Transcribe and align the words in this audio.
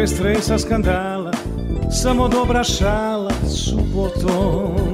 Bez 0.00 0.10
stresa 0.10 0.58
skandala 0.58 1.30
Samo 2.02 2.28
dobra 2.28 2.64
šala 2.64 3.30
subotom 3.48 3.48
Subotom 3.48 4.89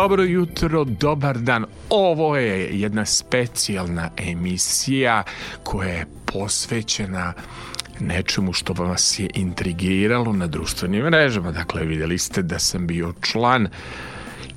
Dobro 0.00 0.22
jutro, 0.22 0.84
dobar 0.84 1.38
dan. 1.38 1.64
Ovo 1.90 2.36
je 2.36 2.80
jedna 2.80 3.04
specijalna 3.04 4.10
emisija 4.16 5.22
koja 5.62 5.88
je 5.88 6.06
posvećena 6.24 7.32
nečemu 7.98 8.52
što 8.52 8.72
vas 8.72 9.18
je 9.18 9.30
intrigiralo 9.34 10.32
na 10.32 10.46
društvenim 10.46 11.04
mrežama. 11.04 11.52
Dakle, 11.52 11.84
vidjeli 11.84 12.18
ste 12.18 12.42
da 12.42 12.58
sam 12.58 12.86
bio 12.86 13.12
član 13.20 13.68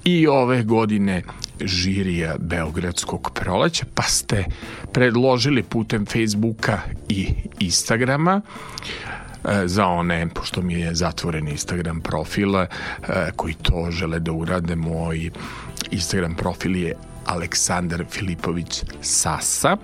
i 0.04 0.28
ove 0.28 0.64
godine 0.64 1.24
žirija 1.62 2.36
Beogradskog 2.40 3.32
proleća, 3.34 3.86
pa 3.94 4.04
ste 4.04 4.46
predložili 4.94 5.64
putem 5.64 6.06
Facebooka 6.06 6.80
i 7.10 7.28
Instagrama 7.60 8.42
za 9.66 9.88
one, 9.88 10.28
pošto 10.34 10.62
mi 10.62 10.74
je 10.74 10.96
zatvoren 10.96 11.48
Instagram 11.48 12.02
profil, 12.02 12.56
e, 12.56 12.68
koji 13.36 13.54
to 13.54 13.88
žele 13.92 14.20
da 14.20 14.32
urade, 14.32 14.76
moj 14.76 15.30
Instagram 15.92 16.36
profil 16.36 16.76
je 16.76 16.94
Aleksandar 17.26 18.06
Filipović 18.10 18.84
Sasa. 19.02 19.78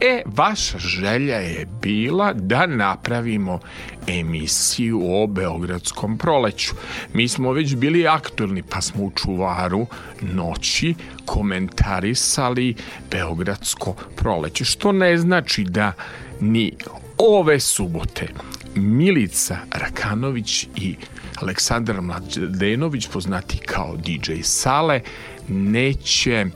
E, 0.00 0.22
vaša 0.26 0.78
želja 0.78 1.36
je 1.36 1.66
bila 1.82 2.32
da 2.32 2.66
napravimo 2.66 3.58
emisiju 4.06 5.00
o 5.04 5.26
Beogradskom 5.26 6.18
proleću. 6.18 6.74
Mi 7.12 7.28
smo 7.28 7.52
već 7.52 7.74
bili 7.74 8.08
aktorni, 8.08 8.62
pa 8.62 8.80
smo 8.80 9.04
u 9.04 9.10
čuvaru 9.10 9.86
noći 10.20 10.94
komentarisali 11.24 12.74
Beogradsko 13.10 13.94
proleće, 14.16 14.64
što 14.64 14.92
ne 14.92 15.18
znači 15.18 15.64
da 15.64 15.92
ni 16.40 16.72
ove 17.18 17.60
subote 17.60 18.28
Milica 18.74 19.56
Rakanović 19.70 20.68
i 20.76 20.96
Aleksandar 21.40 22.00
Mladenović, 22.00 23.08
poznati 23.08 23.58
kao 23.58 23.96
DJ 23.96 24.32
Sale, 24.42 25.00
neće 25.48 26.46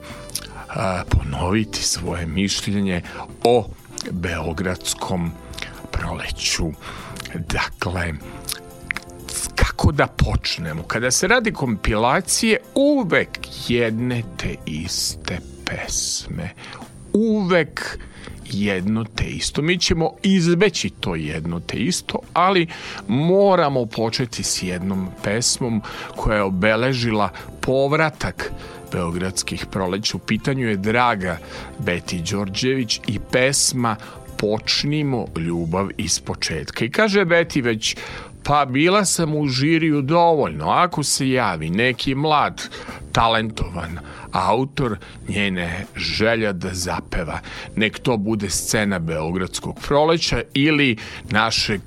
a, 0.69 1.03
ponoviti 1.09 1.83
svoje 1.83 2.25
mišljenje 2.25 3.01
o 3.43 3.69
Beogradskom 4.11 5.31
proleću. 5.91 6.65
Dakle, 7.33 8.13
kako 9.55 9.91
da 9.91 10.07
počnemo? 10.07 10.83
Kada 10.83 11.11
se 11.11 11.27
radi 11.27 11.51
kompilacije, 11.51 12.59
uvek 12.75 13.29
jedne 13.67 14.23
te 14.37 14.55
iste 14.65 15.39
pesme. 15.65 16.49
Uvek 17.13 17.99
jedno 18.53 19.05
te 19.15 19.23
isto. 19.23 19.61
Mi 19.61 19.77
ćemo 19.77 20.11
izbeći 20.23 20.89
to 20.89 21.15
jedno 21.15 21.59
te 21.59 21.77
isto, 21.77 22.19
ali 22.33 22.67
moramo 23.07 23.85
početi 23.85 24.43
s 24.43 24.63
jednom 24.63 25.07
pesmom 25.23 25.81
koja 26.15 26.35
je 26.35 26.43
obeležila 26.43 27.29
povratak 27.61 28.51
Beogradskih 28.91 29.65
proleća. 29.71 30.17
U 30.17 30.19
pitanju 30.19 30.67
je 30.67 30.77
Draga 30.77 31.37
Beti 31.79 32.21
Đorđević 32.31 32.99
i 33.07 33.19
pesma 33.31 33.95
Počnimo 34.37 35.25
ljubav 35.37 35.87
iz 35.97 36.19
početka. 36.19 36.85
I 36.85 36.91
kaže 36.91 37.25
Beti 37.25 37.61
već 37.61 37.95
Pa 38.43 38.65
bila 38.65 39.05
sam 39.05 39.35
u 39.35 39.47
žiriju 39.47 40.01
dovoljno. 40.01 40.69
Ako 40.69 41.03
se 41.03 41.29
javi 41.29 41.69
neki 41.69 42.15
mlad, 42.15 42.61
talentovan 43.11 43.99
autor, 44.31 44.97
njene 45.27 45.85
želja 45.95 46.53
da 46.53 46.73
zapeva. 46.73 47.39
Nek 47.75 47.99
to 47.99 48.17
bude 48.17 48.49
scena 48.49 48.99
Beogradskog 48.99 49.79
proleća 49.87 50.41
ili 50.53 50.97
našeg 51.29 51.81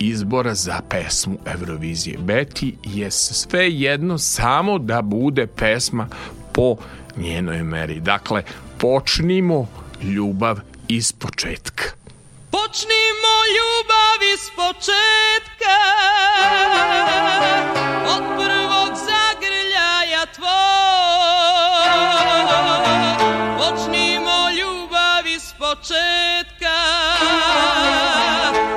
izbora 0.00 0.54
za 0.54 0.80
pesmu 0.88 1.38
Eurovizije. 1.46 2.18
Beti 2.18 2.76
je 2.84 3.10
sve 3.10 3.70
jedno 3.70 4.18
samo 4.18 4.78
da 4.78 5.02
bude 5.02 5.46
pesma 5.46 6.08
po 6.52 6.76
njenoj 7.16 7.62
meri. 7.62 8.00
Dakle, 8.00 8.42
počnimo 8.78 9.68
ljubav 10.02 10.60
iz 10.88 11.12
početka. 11.12 11.84
Počnimo 12.50 13.34
ljubav 13.56 14.20
iz 14.34 14.50
početka. 14.56 15.76
Od 18.06 18.22
prvog 18.36 18.90
zagrljaja 19.08 20.26
tvoj. 20.34 20.46
Počnimo 23.58 24.50
ljubav 24.60 25.26
iz 25.26 25.52
početka. 25.58 26.76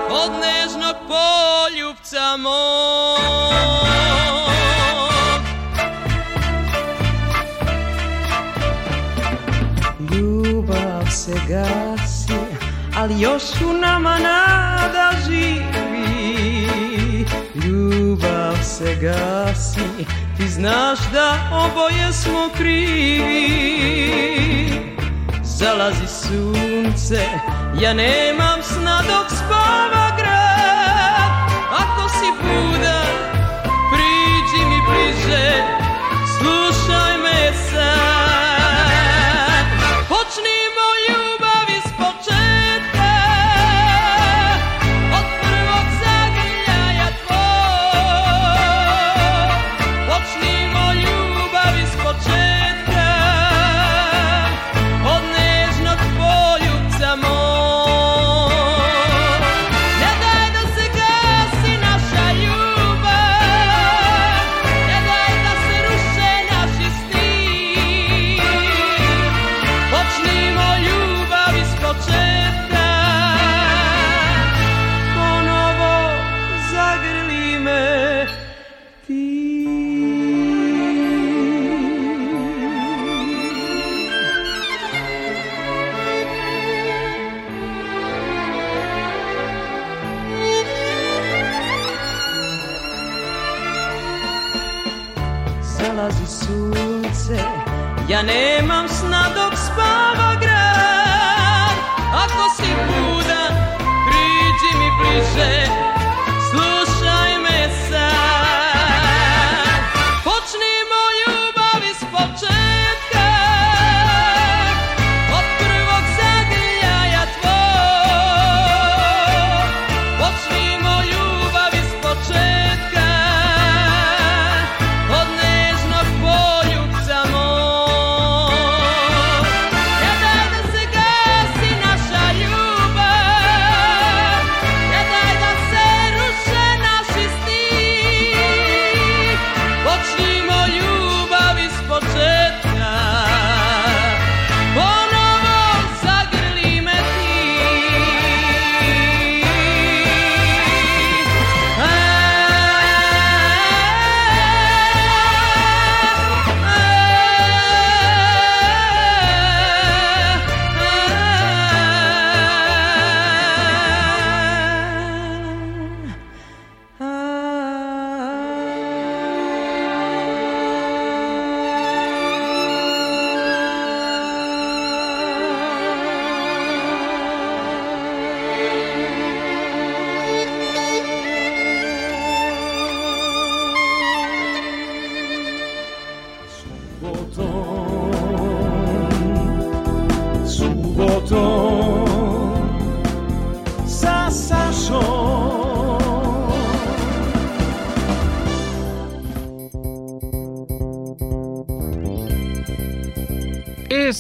Od 0.10 0.32
nežnog 0.42 0.96
poljubca 1.08 2.38
moj. 2.38 3.60
Ljubav 10.12 11.12
se 11.12 11.34
gasi 11.48 11.99
ali 13.00 13.22
još 13.22 13.44
u 13.70 13.74
nama 13.74 14.20
nada 14.20 15.12
živi. 15.26 16.00
Ljubav 17.56 18.58
se 18.64 18.96
gasi, 18.96 20.06
ti 20.38 20.48
znaš 20.48 21.00
da 21.14 21.34
oboje 21.52 22.14
smo 22.14 22.50
krivi. 22.58 23.50
Zalazi 25.44 26.08
sunce, 26.08 27.26
ja 27.82 27.94
nemam 27.94 28.64
sna 28.64 29.02
dok 29.08 29.30
spava 29.30 30.12
grad 30.18 30.39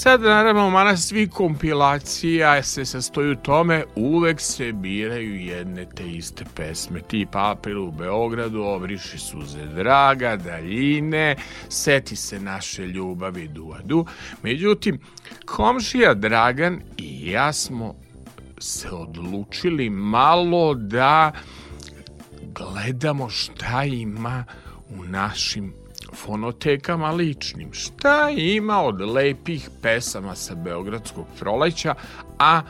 sad, 0.09 0.21
naravno, 0.21 0.69
mana 0.69 0.97
svi 0.97 1.27
kompilacija 1.27 2.63
se 2.63 2.85
sastoju 2.85 3.31
u 3.31 3.35
tome, 3.35 3.83
uvek 3.95 4.41
se 4.41 4.71
biraju 4.71 5.35
jedne 5.35 5.85
te 5.95 6.11
iste 6.11 6.45
pesme, 6.55 7.01
tipa 7.01 7.51
Apel 7.51 7.83
u 7.83 7.91
Beogradu, 7.91 8.61
Obriši 8.63 9.17
suze 9.17 9.65
draga, 9.65 10.35
Daljine, 10.35 11.35
Seti 11.69 12.15
se 12.15 12.39
naše 12.39 12.87
ljubavi, 12.87 13.47
du, 13.47 13.75
du. 13.83 14.05
Međutim, 14.43 14.99
komšija 15.45 16.13
Dragan 16.13 16.81
i 16.97 17.31
ja 17.31 17.53
smo 17.53 17.95
se 18.59 18.89
odlučili 18.89 19.89
malo 19.89 20.73
da 20.73 21.31
gledamo 22.41 23.29
šta 23.29 23.83
ima 23.83 24.45
u 24.89 25.03
našim 25.03 25.78
fonotekama 26.29 27.11
ličnim. 27.11 27.73
Šta 27.73 28.29
ima 28.29 28.81
od 28.81 29.01
lepih 29.01 29.69
pesama 29.81 30.35
sa 30.35 30.55
Beogradskog 30.55 31.25
proleća, 31.39 31.95
a 32.39 32.61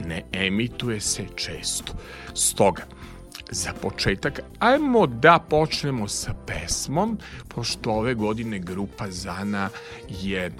ne 0.00 0.22
emituje 0.32 1.00
se 1.00 1.24
često. 1.36 1.92
Stoga, 2.34 2.82
za 3.50 3.72
početak, 3.82 4.40
ajmo 4.58 5.06
da 5.06 5.38
počnemo 5.50 6.08
sa 6.08 6.34
pesmom, 6.46 7.18
pošto 7.48 7.90
ove 7.90 8.14
godine 8.14 8.58
grupa 8.58 9.10
Zana 9.10 9.68
je 10.08 10.52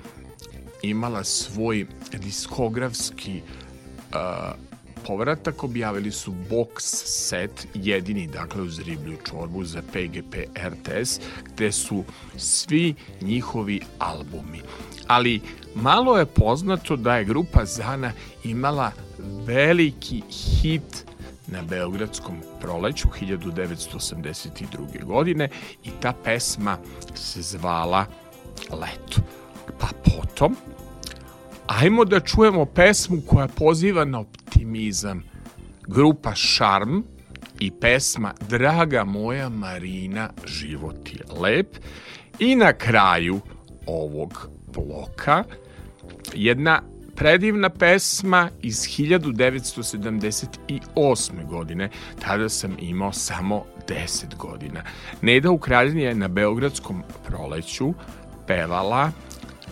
imala 0.82 1.24
svoj 1.24 1.86
diskografski 2.12 3.40
uh, 3.42 4.69
povratak 5.06 5.64
objavili 5.64 6.10
su 6.12 6.34
box 6.50 6.80
set, 7.04 7.66
jedini 7.74 8.26
dakle 8.26 8.62
uz 8.62 8.78
riblju 8.78 9.16
čorbu 9.30 9.64
za 9.64 9.82
PGP 9.82 10.34
RTS, 10.68 11.20
gde 11.44 11.72
su 11.72 12.04
svi 12.36 12.94
njihovi 13.20 13.80
albumi. 13.98 14.60
Ali 15.06 15.40
malo 15.74 16.18
je 16.18 16.26
poznato 16.26 16.96
da 16.96 17.16
je 17.16 17.24
grupa 17.24 17.64
Zana 17.64 18.12
imala 18.44 18.92
veliki 19.46 20.22
hit 20.30 21.04
na 21.46 21.62
Beogradskom 21.62 22.42
proleću 22.60 23.08
1982. 23.20 25.04
godine 25.04 25.48
i 25.84 25.90
ta 26.00 26.12
pesma 26.24 26.78
se 27.14 27.42
zvala 27.42 28.06
Leto. 28.70 29.20
Pa 29.78 29.86
potom 30.04 30.56
ajmo 31.78 32.04
da 32.04 32.20
čujemo 32.20 32.64
pesmu 32.64 33.20
koja 33.26 33.48
poziva 33.48 34.04
na 34.04 34.20
optimizam. 34.20 35.22
Grupa 35.86 36.34
Šarm 36.34 37.00
i 37.58 37.70
pesma 37.70 38.34
Draga 38.48 39.04
moja 39.04 39.48
Marina, 39.48 40.30
život 40.46 41.12
je 41.12 41.20
lep. 41.40 41.76
I 42.38 42.56
na 42.56 42.72
kraju 42.72 43.40
ovog 43.86 44.48
bloka 44.74 45.44
jedna 46.34 46.82
predivna 47.16 47.68
pesma 47.68 48.48
iz 48.62 48.76
1978. 48.76 51.46
godine. 51.46 51.90
Tada 52.20 52.48
sam 52.48 52.76
imao 52.80 53.12
samo 53.12 53.64
10 53.88 54.36
godina. 54.36 54.82
Neda 55.22 55.50
Ukraljina 55.50 56.00
je 56.00 56.14
na 56.14 56.28
Beogradskom 56.28 57.02
proleću 57.26 57.94
pevala 58.46 59.10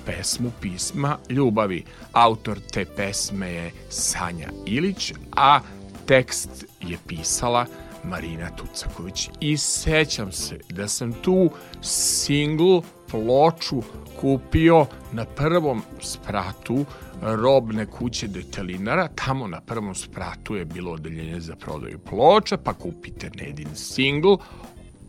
pesmu 0.08 0.50
Pisma 0.60 1.18
ljubavi. 1.30 1.84
Autor 2.12 2.58
te 2.72 2.84
pesme 2.84 3.50
je 3.52 3.70
Sanja 3.88 4.48
Ilić, 4.66 5.12
a 5.36 5.60
tekst 6.06 6.64
je 6.80 6.98
pisala 7.06 7.66
Marina 8.04 8.50
Tucaković. 8.56 9.28
I 9.40 9.56
sećam 9.56 10.32
se 10.32 10.58
da 10.70 10.88
sam 10.88 11.12
tu 11.12 11.50
singl 11.82 12.78
ploču 13.10 13.82
kupio 14.20 14.86
na 15.12 15.24
prvom 15.24 15.82
spratu 16.00 16.84
robne 17.22 17.86
kuće 17.86 18.28
detelinara. 18.28 19.08
Tamo 19.08 19.46
na 19.46 19.60
prvom 19.60 19.94
spratu 19.94 20.56
je 20.56 20.64
bilo 20.64 20.92
odeljenje 20.92 21.40
za 21.40 21.56
prodaju 21.56 21.98
ploča, 21.98 22.56
pa 22.56 22.72
kupite 22.72 23.30
Nedin 23.34 23.74
singl, 23.74 24.34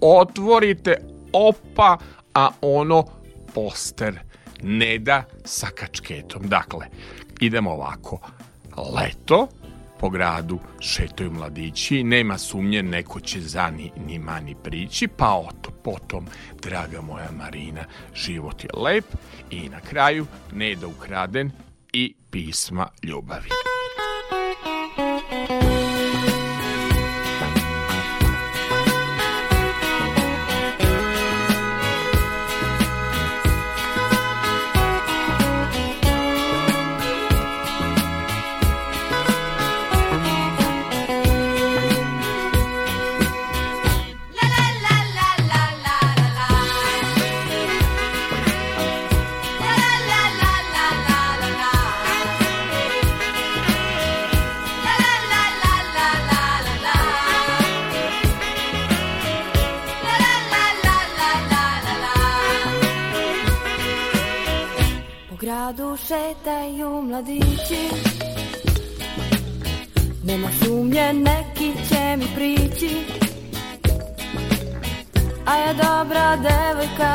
otvorite, 0.01 0.97
opa, 1.33 1.97
a 2.33 2.49
ono 2.61 3.05
poster 3.53 4.19
Neda 4.63 5.23
sa 5.45 5.67
kačketom. 5.67 6.47
Dakle, 6.47 6.87
idemo 7.39 7.71
ovako. 7.71 8.19
Leto, 8.95 9.47
po 9.99 10.09
gradu 10.09 10.59
šetaju 10.79 11.31
mladići, 11.31 12.03
nema 12.03 12.37
sumnje 12.37 12.83
neko 12.83 13.19
će 13.19 13.41
za 13.41 13.69
ni, 13.69 13.91
ni 14.07 14.19
mani 14.19 14.55
prići, 14.63 15.07
pa 15.07 15.33
oto, 15.33 15.71
potom, 15.83 16.27
draga 16.61 17.01
moja 17.01 17.31
Marina, 17.31 17.85
život 18.15 18.63
je 18.63 18.69
lep 18.73 19.05
i 19.51 19.69
na 19.69 19.79
kraju 19.79 20.25
Neda 20.51 20.87
ukraden 20.87 21.51
i 21.93 22.13
pisma 22.31 22.87
ljubavi. 23.03 23.49
Šetaju 66.29 67.01
mladići. 67.01 67.89
Nema 70.23 70.47
sumnje, 70.63 71.13
neki 71.13 71.71
će 71.89 72.17
mi 72.17 72.25
prići. 72.35 72.97
A 75.45 75.57
ja 75.57 75.73
dobra 75.73 76.35
devojka 76.35 77.13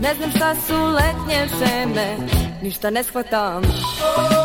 Ne 0.00 0.14
znam 0.14 0.30
šta 0.30 0.54
su 0.54 0.74
letnje 0.74 1.48
šeme 1.58 2.16
Ništa 2.62 2.90
ne 2.90 3.02
shvatam. 3.04 3.62
A 4.16 4.39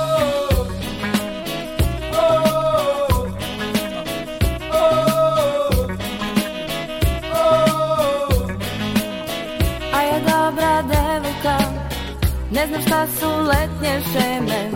Ne 12.51 12.67
znam 12.67 12.81
šta 12.81 13.07
su 13.19 13.27
letnje 13.27 14.01
šeme 14.13 14.74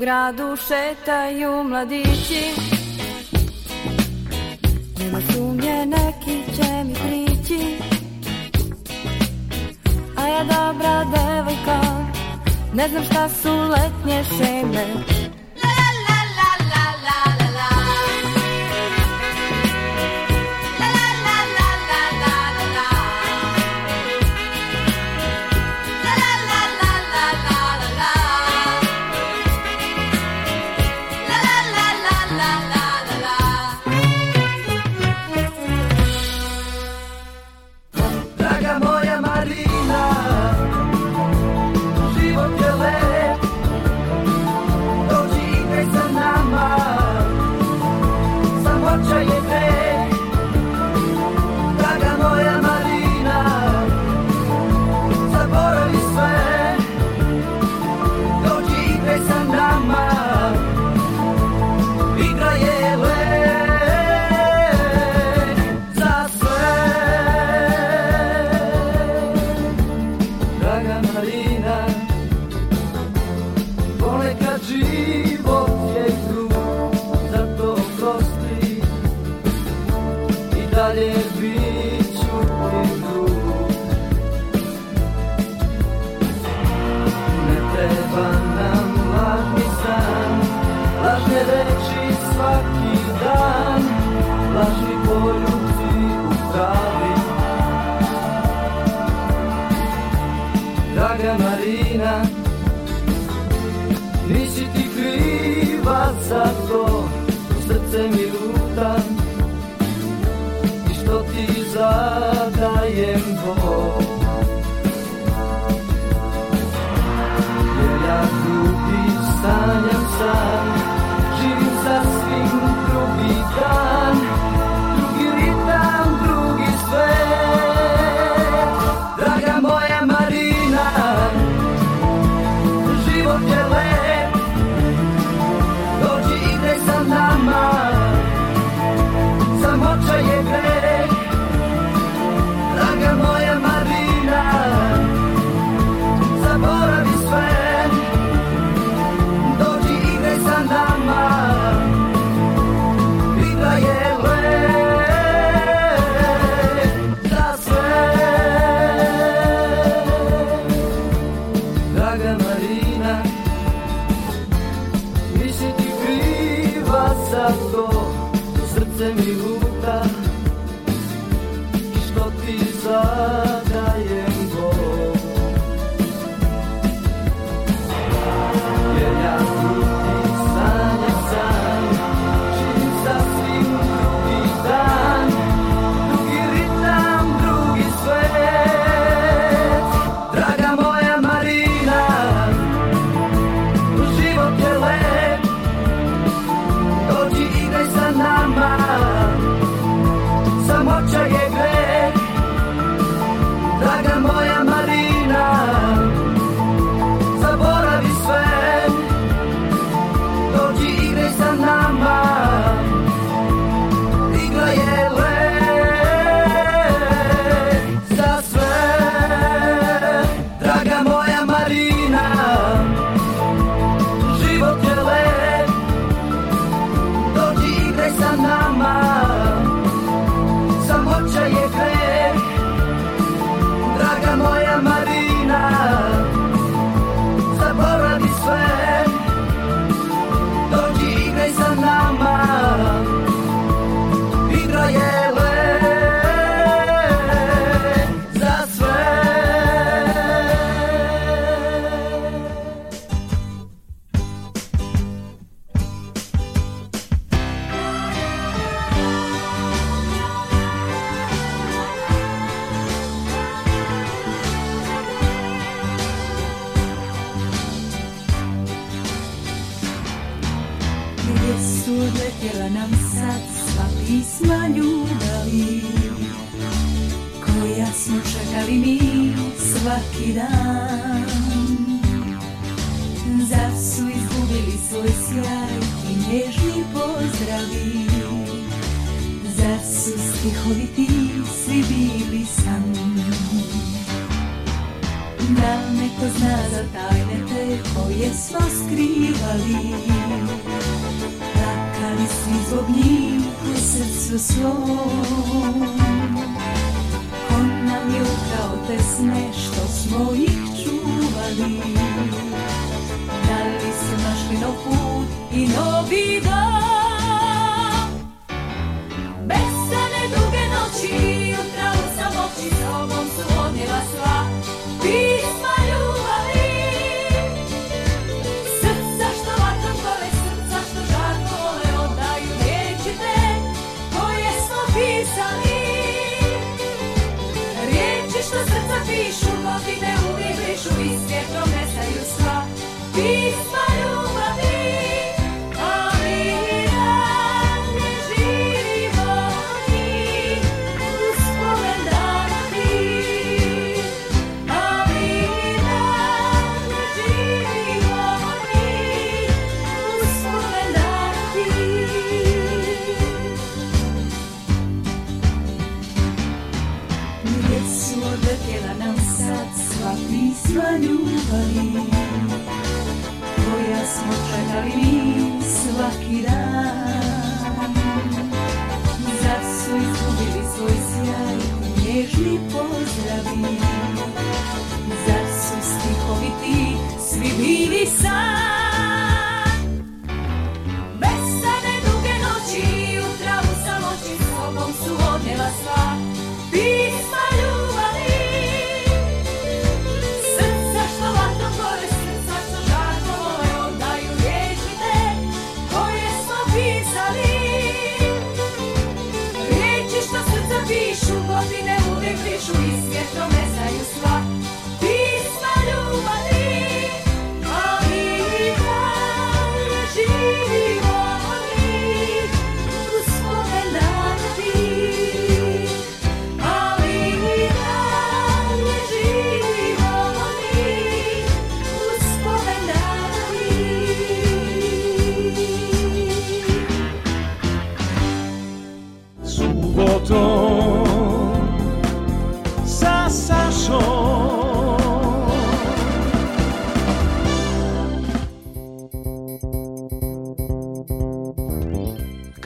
gradu 0.00 0.56
šetaju 0.56 1.64
mladići. 1.64 2.42
Nema 4.98 5.20
sumnje 5.32 5.86
neki 5.86 6.56
će 6.56 6.84
mi 6.84 6.94
prići. 6.94 7.76
A 10.16 10.28
ja 10.28 10.44
dobra 10.44 11.04
devojka 11.04 11.80
Ne 12.74 12.88
znam 12.88 13.04
šta 13.04 13.28
su 13.28 13.52
letnje 13.52 14.24
šeme 14.24 15.17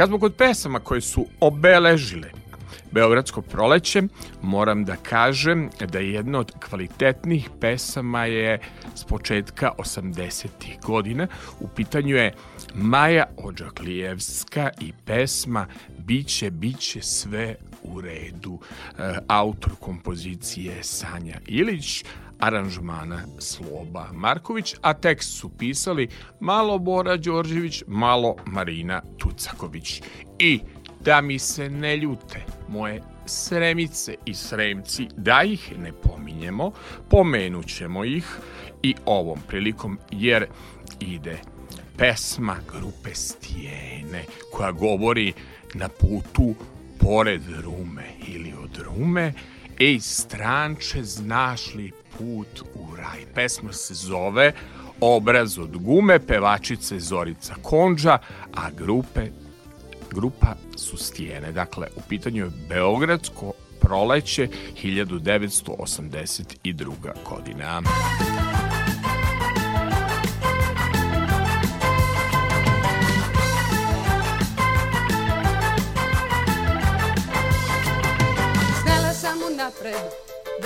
Kad 0.02 0.08
smo 0.08 0.18
kod 0.18 0.34
pesama 0.34 0.80
koje 0.80 1.00
su 1.00 1.26
obeležile 1.40 2.28
Beogradsko 2.90 3.42
proleće, 3.42 4.02
moram 4.42 4.84
da 4.84 4.96
kažem 4.96 5.70
da 5.92 5.98
jedna 5.98 6.38
od 6.38 6.52
kvalitetnih 6.68 7.50
pesama 7.60 8.24
je 8.24 8.60
s 8.94 9.04
početka 9.04 9.70
80. 9.78 10.48
godina. 10.82 11.26
U 11.60 11.68
pitanju 11.68 12.16
je 12.16 12.34
Maja 12.74 13.24
Ođaklijevska 13.36 14.70
i 14.80 14.92
pesma 15.04 15.66
Biće, 15.98 16.50
biće 16.50 17.02
sve 17.02 17.54
u 17.82 18.00
redu. 18.00 18.58
E, 18.98 19.18
autor 19.28 19.72
kompozicije 19.80 20.82
Sanja 20.82 21.38
Ilić, 21.46 22.04
aranžmana 22.42 23.22
Sloba 23.38 24.08
Marković, 24.12 24.74
a 24.80 24.94
tekst 24.94 25.38
su 25.38 25.48
pisali 25.48 26.08
malo 26.40 26.78
Bora 26.78 27.16
Đorđević, 27.16 27.82
malo 27.86 28.36
Marina 28.46 29.02
Tucaković. 29.18 30.02
I 30.38 30.60
da 31.00 31.20
mi 31.20 31.38
se 31.38 31.70
ne 31.70 31.96
ljute 31.96 32.44
moje 32.68 33.02
sremice 33.26 34.14
i 34.24 34.34
sremci, 34.34 35.08
da 35.16 35.42
ih 35.42 35.78
ne 35.78 35.92
pominjemo, 35.92 36.72
pomenućemo 37.10 38.04
ih 38.04 38.26
i 38.82 38.94
ovom 39.06 39.38
prilikom, 39.48 39.98
jer 40.10 40.46
ide 41.00 41.38
pesma 41.96 42.56
grupe 42.72 43.14
Stijene, 43.14 44.24
koja 44.52 44.72
govori 44.72 45.32
na 45.74 45.88
putu 45.88 46.54
pored 47.00 47.42
Rume 47.64 48.04
ili 48.28 48.54
od 48.64 48.78
Rume, 48.84 49.32
Ej, 49.80 50.00
stranče, 50.00 51.04
znaš 51.04 51.74
li 51.74 51.92
put 52.18 52.62
u 52.74 52.96
raj. 52.96 53.24
Pesma 53.34 53.72
se 53.72 53.94
zove 53.94 54.52
Obraz 55.04 55.58
od 55.58 55.76
gume, 55.76 56.18
pevačice 56.18 57.00
Zorica 57.00 57.54
Konđa, 57.62 58.18
a 58.54 58.70
grupe, 58.70 59.26
grupa 60.10 60.54
su 60.76 60.96
stijene. 60.96 61.52
Dakle, 61.52 61.86
u 61.96 62.00
pitanju 62.08 62.44
je 62.44 62.50
Beogradsko 62.68 63.52
proleće 63.80 64.48
1982. 64.82 66.92
godina. 67.28 67.64
je 67.64 67.80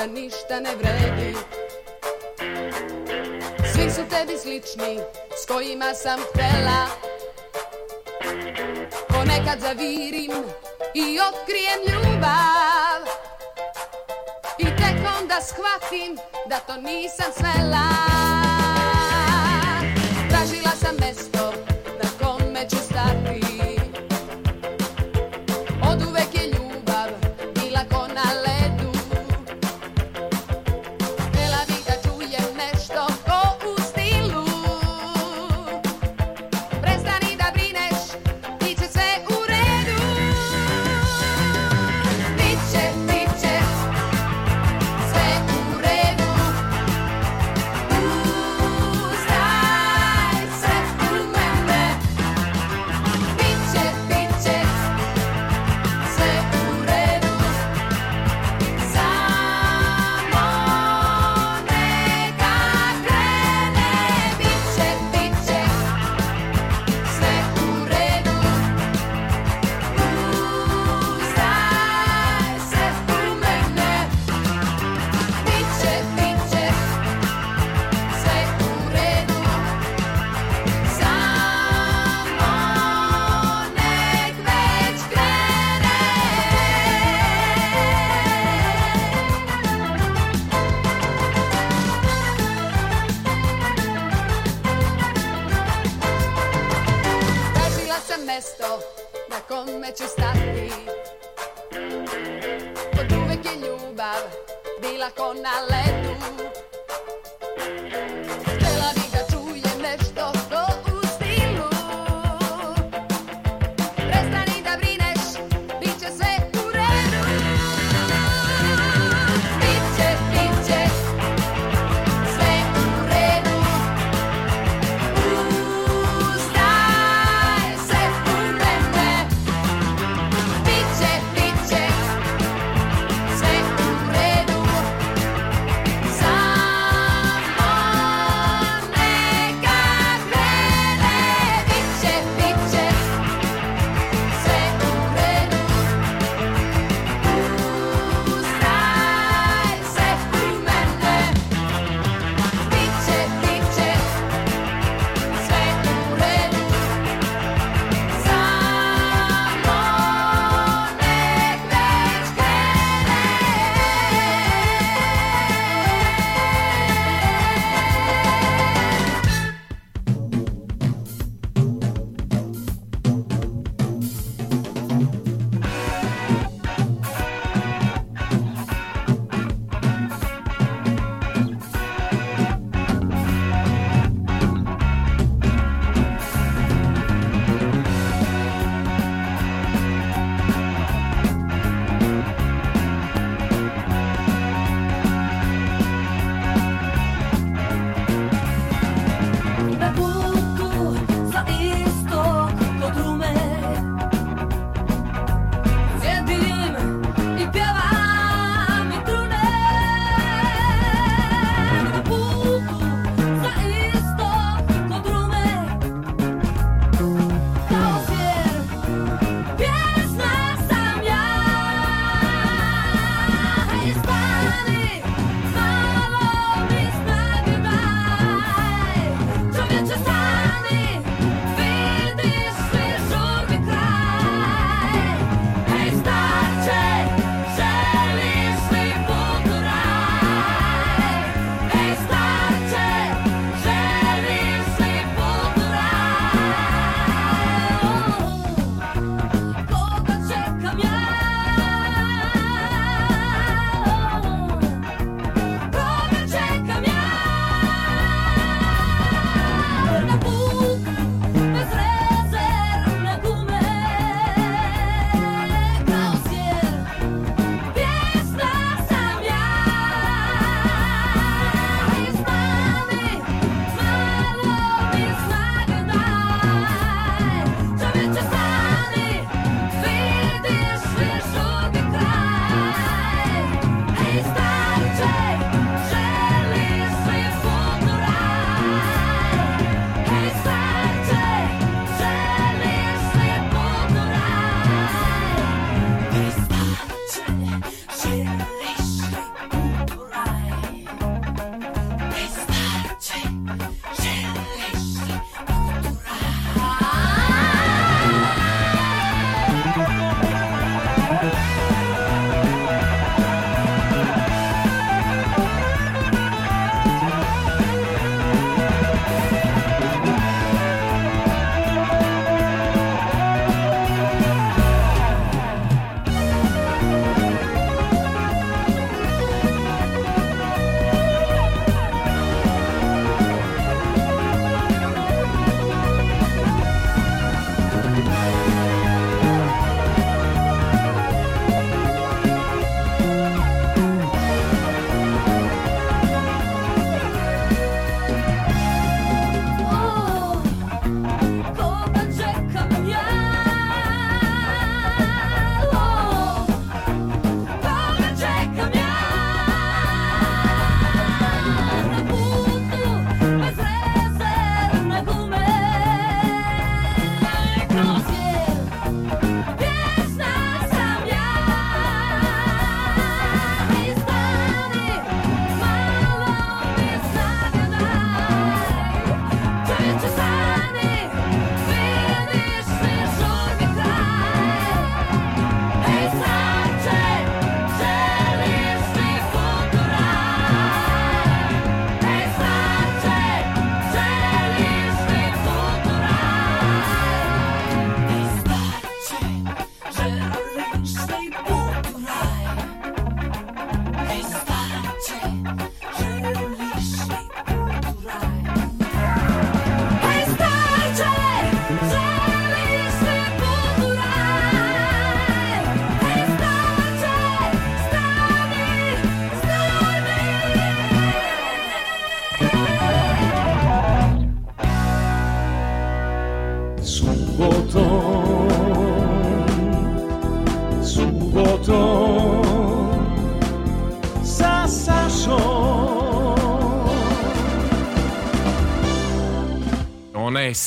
ništa 0.06 0.60
ne 0.60 0.76
vredi. 0.76 1.36
Svi 3.72 3.90
su 3.90 4.00
tebi 4.10 4.38
slični, 4.38 5.00
s 5.42 5.46
kojima 5.46 5.94
sam 5.94 6.20
htela. 6.20 6.86
Ponekad 9.08 9.60
zavirim 9.60 10.32
i 10.94 11.18
otkrijem 11.20 11.80
ljubav. 11.88 13.02
I 14.58 14.64
tek 14.64 14.96
onda 15.20 15.40
shvatim 15.40 16.16
da 16.48 16.58
to 16.58 16.76
nisam 16.76 17.32
svela 17.32 18.55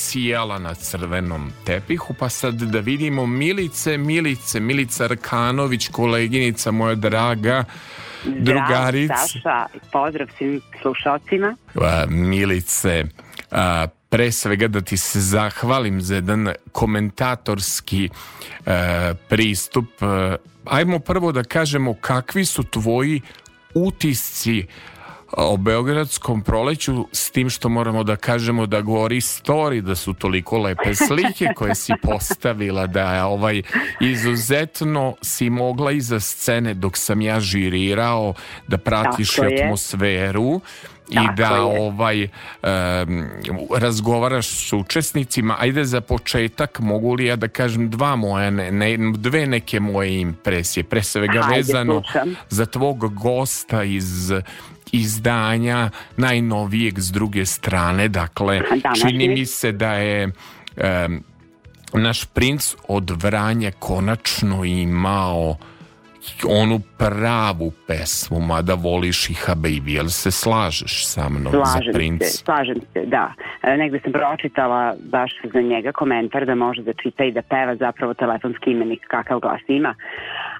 sijala 0.10 0.60
na 0.60 0.76
crvenom 0.76 1.52
tepihu, 1.66 2.14
pa 2.14 2.30
sad 2.30 2.56
da 2.56 2.80
vidimo 2.80 3.26
Milice, 3.26 3.98
Milice, 3.98 4.60
Milica 4.60 5.08
Rkanović, 5.08 5.88
koleginica 5.88 6.72
moja 6.72 6.96
draga, 6.96 7.64
drugarica. 8.26 9.16
Saša, 9.16 9.66
pozdrav 9.92 10.28
svim 10.38 10.62
slušalcima. 10.82 11.56
Milice, 12.08 13.04
a, 13.52 13.88
pre 14.10 14.32
svega 14.32 14.68
da 14.68 14.82
ti 14.82 14.98
se 14.98 15.20
zahvalim 15.20 16.02
za 16.02 16.16
jedan 16.16 16.50
komentatorski 16.72 18.10
a, 18.66 19.14
pristup. 19.30 19.90
Ajmo 20.66 21.00
prvo 21.00 21.32
da 21.32 21.44
kažemo 21.44 21.94
kakvi 21.94 22.46
su 22.46 22.64
tvoji 22.64 23.22
utisci 23.74 24.66
o 25.38 25.58
Beogradskom 25.58 26.42
proleću 26.42 27.08
s 27.12 27.32
tim 27.32 27.50
što 27.50 27.70
moramo 27.70 28.04
da 28.04 28.16
kažemo 28.16 28.66
da 28.66 28.82
govori 28.82 29.22
story 29.22 29.82
da 29.82 29.96
su 29.96 30.14
toliko 30.14 30.58
lepe 30.58 30.96
slike 30.96 31.48
koje 31.56 31.76
si 31.76 31.94
postavila 32.04 32.88
da 32.88 33.16
je 33.16 33.24
ovaj 33.24 33.62
izuzetno 34.02 35.16
si 35.22 35.50
mogla 35.50 35.92
iza 35.92 36.20
scene 36.20 36.74
dok 36.74 36.98
sam 36.98 37.22
ja 37.22 37.40
žirirao 37.40 38.34
da 38.68 38.78
pratiš 38.78 39.36
Tako 39.36 39.48
atmosferu 39.54 40.62
i 41.10 41.36
da 41.36 41.56
je. 41.56 41.62
ovaj 41.62 42.24
um, 42.24 42.30
razgovaraš 43.78 44.48
s 44.48 44.74
učesnicima. 44.74 45.56
Ajde 45.60 45.86
za 45.86 46.02
početak 46.02 46.80
mogu 46.80 47.14
li 47.14 47.26
ja 47.26 47.36
da 47.36 47.48
kažem 47.48 47.90
dva 47.90 48.16
moje 48.16 48.52
ne, 48.52 48.72
ne, 48.72 48.98
dve 49.18 49.48
neke 49.48 49.80
moje 49.80 50.22
impresije, 50.22 50.84
pre 50.84 51.04
svega 51.04 51.42
Ajde, 51.44 51.56
vezano 51.56 52.02
za 52.50 52.66
tvog 52.66 53.14
gosta 53.14 53.84
iz 53.84 54.32
izdanja 54.92 55.90
najnovijeg 56.18 57.00
s 57.00 57.12
druge 57.12 57.46
strane. 57.46 58.08
Dakle, 58.08 58.62
čini 59.02 59.28
mi 59.28 59.46
se 59.46 59.72
da 59.72 59.94
je 59.94 60.26
um, 60.26 61.24
naš 61.94 62.26
princ 62.26 62.76
od 62.88 63.24
Vranja 63.24 63.72
konačno 63.80 64.64
imao 64.64 65.58
onu 66.48 66.80
pravu 66.98 67.72
pesmu, 67.88 68.40
mada 68.40 68.74
voliš 68.74 69.30
i 69.30 69.34
Habibi, 69.34 69.94
jel 69.94 70.08
se 70.08 70.32
slažeš 70.32 71.06
sa 71.06 71.30
mnom 71.30 71.54
slažem 71.54 71.94
za 71.94 71.98
princ? 71.98 72.24
Se, 72.24 72.38
slažem 72.38 72.80
se, 72.94 73.06
da. 73.06 73.34
E, 73.64 73.78
negde 73.78 74.00
sam 74.04 74.12
pročitala 74.12 74.96
baš 75.12 75.32
za 75.54 75.62
njega 75.62 75.92
komentar 75.92 76.46
da 76.46 76.56
može 76.56 76.82
da 76.84 76.94
čita 76.94 77.24
i 77.24 77.32
da 77.32 77.42
peva 77.42 77.76
zapravo 77.76 78.14
telefonski 78.14 78.72
imenik 78.72 79.08
kakav 79.08 79.40
glas 79.40 79.62
ima, 79.68 79.96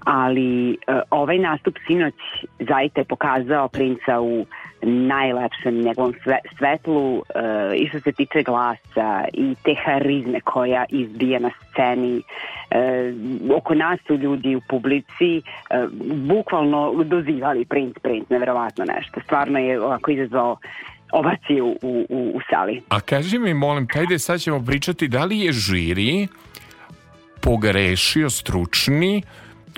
ali 0.04 0.72
e, 0.72 0.76
ovaj 1.10 1.38
nastup 1.38 1.76
sinoć 1.88 2.16
zaista 2.60 3.02
je 3.02 3.06
pokazao 3.06 3.68
princa 3.68 4.20
u 4.22 4.46
najlepšem 4.82 5.82
njegovom 5.82 6.14
sve, 6.24 6.38
svetlu 6.58 7.16
uh, 7.16 7.24
i 7.76 7.88
što 7.90 8.00
se 8.00 8.12
tiče 8.12 8.44
glasa 8.44 9.26
i 9.34 9.56
te 9.64 9.76
harizme 9.86 10.42
koja 10.42 10.86
izbija 10.90 11.40
na 11.40 11.50
sceni 11.72 12.18
uh, 12.18 13.56
oko 13.58 13.74
nas 13.74 14.00
su 14.08 14.16
ljudi 14.16 14.56
u 14.56 14.62
publici 14.70 15.38
uh, 15.38 15.90
bukvalno 16.28 17.04
dozivali 17.04 17.66
princ, 17.66 17.96
princ, 18.02 18.30
neverovatno 18.30 18.86
nešto 18.86 19.22
stvarno 19.26 19.60
je 19.60 19.82
ovako 19.82 20.12
izazvao 20.12 20.58
ovaciju 21.12 21.66
u, 21.82 22.06
u, 22.10 22.32
u 22.36 22.40
sali. 22.50 22.82
A 22.90 23.00
kaži 23.00 23.40
mi 23.40 23.54
molim, 23.54 23.88
tajde 23.88 24.20
sad 24.20 24.40
ćemo 24.40 24.66
pričati 24.66 25.08
da 25.08 25.26
li 25.26 25.40
je 25.40 25.52
žiri 25.52 26.28
pogrešio 27.42 28.30
stručni 28.30 29.22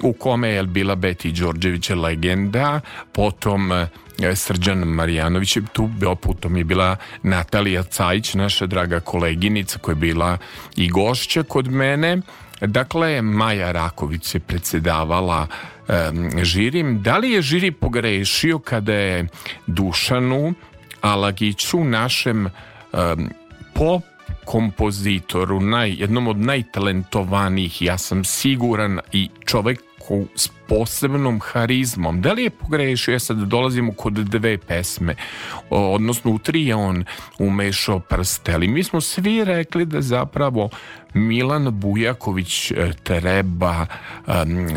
u 0.04 0.14
kome 0.14 0.50
je 0.50 0.64
bila 0.64 0.96
Beti 0.96 1.32
Đorđević 1.32 1.90
legenda, 1.90 2.82
potom 3.12 3.72
Srđan 4.36 4.78
Marijanović 4.78 5.58
tu 5.74 5.90
potom 6.22 6.58
je 6.58 6.64
bila 6.64 6.96
Natalija 7.24 7.84
Cajić 7.84 8.34
naša 8.34 8.66
draga 8.66 9.00
koleginica 9.00 9.80
koja 9.80 9.94
je 9.94 9.96
bila 9.96 10.38
i 10.76 10.90
gošća 10.90 11.44
kod 11.44 11.68
mene. 11.68 12.18
Dakle 12.62 13.22
Maja 13.22 13.72
Raković 13.72 14.26
se 14.26 14.40
predsedavala 14.40 15.48
um, 15.48 16.30
žirim 16.44 17.02
da 17.02 17.18
li 17.18 17.32
je 17.32 17.42
žiri 17.42 17.72
pogrešio 17.72 18.60
kada 18.60 18.94
je 18.94 19.28
Dušanu 19.68 20.54
Alagiću 21.02 21.84
našem 21.84 22.46
um, 22.46 23.30
pop 23.74 24.04
kompozitoru, 24.46 25.60
naj, 25.60 25.94
jednom 26.00 26.28
od 26.28 26.38
najtalentovanijih, 26.38 27.82
ja 27.82 27.98
sam 27.98 28.24
siguran 28.24 29.00
i 29.12 29.30
čovek 29.46 29.80
ko, 30.08 30.24
s 30.36 30.50
posebnom 30.68 31.40
harizmom. 31.44 32.22
Da 32.22 32.34
li 32.34 32.44
je 32.44 32.50
pogrešio? 32.50 33.12
Ja 33.12 33.20
sad 33.20 33.38
dolazimo 33.38 33.94
kod 33.94 34.14
dve 34.14 34.58
pesme, 34.58 35.16
odnosno 35.70 36.32
u 36.32 36.40
tri 36.40 36.66
je 36.66 36.76
on 36.76 37.06
umešao 37.40 38.00
prste, 38.00 38.54
ali 38.54 38.68
mi 38.68 38.84
smo 38.84 39.02
svi 39.02 39.44
rekli 39.44 39.86
da 39.86 40.02
zapravo 40.02 40.70
Milan 41.14 41.68
Bujaković 41.72 42.72
e, 42.72 42.92
treba 43.04 43.86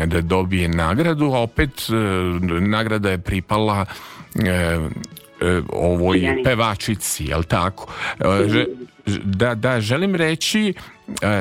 da 0.05 0.21
dobije 0.21 0.67
nagradu, 0.67 1.25
a 1.25 1.39
opet 1.39 1.89
uh, 1.89 2.41
nagrada 2.61 3.09
je 3.11 3.17
pripala 3.17 3.85
uh, 4.35 4.43
ovoj 5.69 6.41
pevačici, 6.43 7.25
jel 7.25 7.43
tako? 7.43 7.93
Da, 9.23 9.55
da, 9.55 9.81
želim 9.81 10.15
reći 10.15 10.73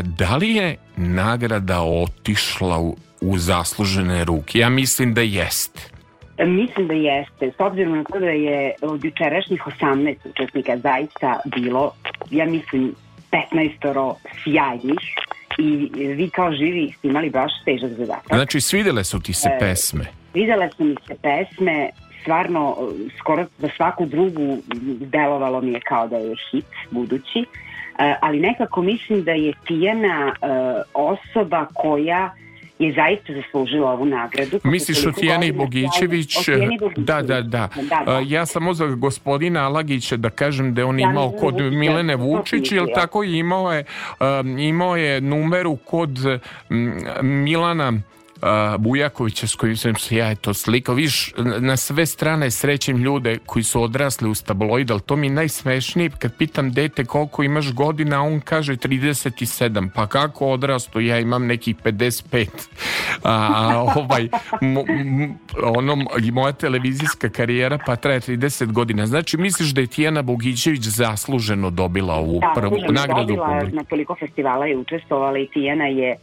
da 0.03 0.37
li 0.37 0.51
je 0.51 0.77
nagrada 0.97 1.83
otišla 1.83 2.81
u, 2.81 2.97
u 3.25 3.39
zaslužene 3.39 4.25
ruke? 4.25 4.59
Ja 4.59 4.69
mislim 4.69 5.15
da 5.15 5.21
jeste. 5.21 5.81
Mislim 6.39 6.89
da 6.89 6.95
jeste. 6.95 7.51
S 7.57 7.61
obzirom 7.61 7.97
na 7.97 8.05
to 8.05 8.21
da 8.21 8.31
je 8.31 8.75
od 8.83 9.05
jučerašnjih 9.05 9.63
18 9.81 10.17
učesnika 10.25 10.77
zaista 10.77 11.41
bilo, 11.47 11.93
ja 12.31 12.47
mislim, 12.47 12.95
15 13.53 14.15
sjajnih 14.43 15.01
i 15.59 15.91
vi 16.15 16.31
kao 16.31 16.53
živi 16.53 16.93
ste 16.99 17.09
imali 17.09 17.31
baš 17.31 17.53
težak 17.65 17.91
zadatak. 17.91 18.37
Znači, 18.37 18.61
svidele 18.61 19.05
su 19.05 19.21
ti 19.21 19.33
se 19.33 19.49
e, 19.49 19.59
pesme? 19.59 20.05
Svidele 20.33 20.71
su 20.77 20.85
mi 20.85 20.95
se 21.07 21.15
pesme, 21.23 21.91
stvarno, 22.21 22.77
skoro 23.19 23.47
za 23.59 23.69
svaku 23.77 24.07
drugu 24.07 24.59
delovalo 25.01 25.61
mi 25.61 25.73
je 25.73 25.81
kao 25.81 26.09
da 26.09 26.17
je 26.17 26.35
hit 26.51 26.65
budući, 26.91 27.39
e, 27.99 28.15
ali 28.21 28.41
nekako 28.41 28.83
mislim 28.83 29.25
da 29.25 29.33
je 29.33 29.53
Tijana 29.67 30.29
e, 30.29 30.47
osoba 30.95 31.67
koja 31.75 32.35
je 32.87 32.93
zaista 32.93 33.33
zaslužila 33.33 33.91
ovu 33.91 34.05
nagradu. 34.05 34.61
Misliš 34.65 35.07
o 35.07 35.13
Bogićević? 35.53 36.35
Da, 36.97 37.23
da, 37.23 37.41
da, 37.43 37.69
da. 37.91 38.05
da. 38.05 38.23
Ja 38.27 38.47
sam 38.47 38.75
za 38.75 38.87
gospodina 38.87 39.67
Alagića 39.67 40.17
da 40.17 40.31
kažem 40.31 40.75
da 40.75 40.81
je 40.81 40.85
on 40.85 41.01
imao 41.01 41.31
kod 41.31 41.61
Milene 41.61 42.17
Vučić, 42.17 42.73
jel 42.73 42.87
tako 42.95 43.25
imao 43.25 43.73
je, 43.73 43.85
imao 44.59 44.97
je 44.97 45.21
numeru 45.21 45.77
kod 45.77 46.19
Milana 47.23 47.93
Bujakovića 48.79 49.47
s 49.47 49.55
kojim 49.55 49.77
sam 49.77 49.95
se 49.95 50.17
ja 50.17 50.31
eto 50.31 50.55
slikao. 50.55 50.95
Viš, 50.95 51.33
na 51.61 51.77
sve 51.77 52.07
strane 52.07 52.51
srećem 52.51 52.97
ljude 52.97 53.39
koji 53.47 53.63
su 53.63 53.83
odrasli 53.83 54.31
u 54.31 54.35
tabloid, 54.47 54.91
ali 54.91 55.01
to 55.01 55.17
mi 55.17 55.27
je 55.27 55.31
najsmešnije 55.31 56.11
kad 56.19 56.37
pitam 56.39 56.73
dete 56.73 57.05
koliko 57.05 57.43
imaš 57.43 57.73
godina, 57.73 58.23
on 58.23 58.41
kaže 58.41 58.77
37. 58.77 59.89
Pa 59.95 60.07
kako 60.07 60.47
odrasto? 60.47 61.01
Ja 61.01 61.19
imam 61.19 61.47
nekih 61.47 61.77
55. 61.77 62.47
A, 63.23 63.85
ovaj, 63.97 64.29
mo, 64.61 64.85
ono, 65.63 65.97
moja 66.33 66.53
televizijska 66.53 67.29
karijera 67.29 67.79
pa 67.87 67.97
traje 67.97 68.21
30 68.21 68.73
godina. 68.73 69.07
Znači, 69.07 69.37
misliš 69.37 69.71
da 69.71 69.81
je 69.81 69.87
Tijana 69.87 70.23
Bogićević 70.23 70.83
zasluženo 70.83 71.71
dobila 71.71 72.15
ovu 72.15 72.41
da, 72.41 72.53
prvu 72.55 72.77
nagradu? 72.91 73.27
Dobila, 73.27 73.63
na 73.73 73.85
toliko 73.85 74.15
festivala 74.15 74.67
je 74.67 74.77
učestvovala 74.77 75.39
i 75.39 75.47
Tijana 75.47 75.87
je 75.87 76.17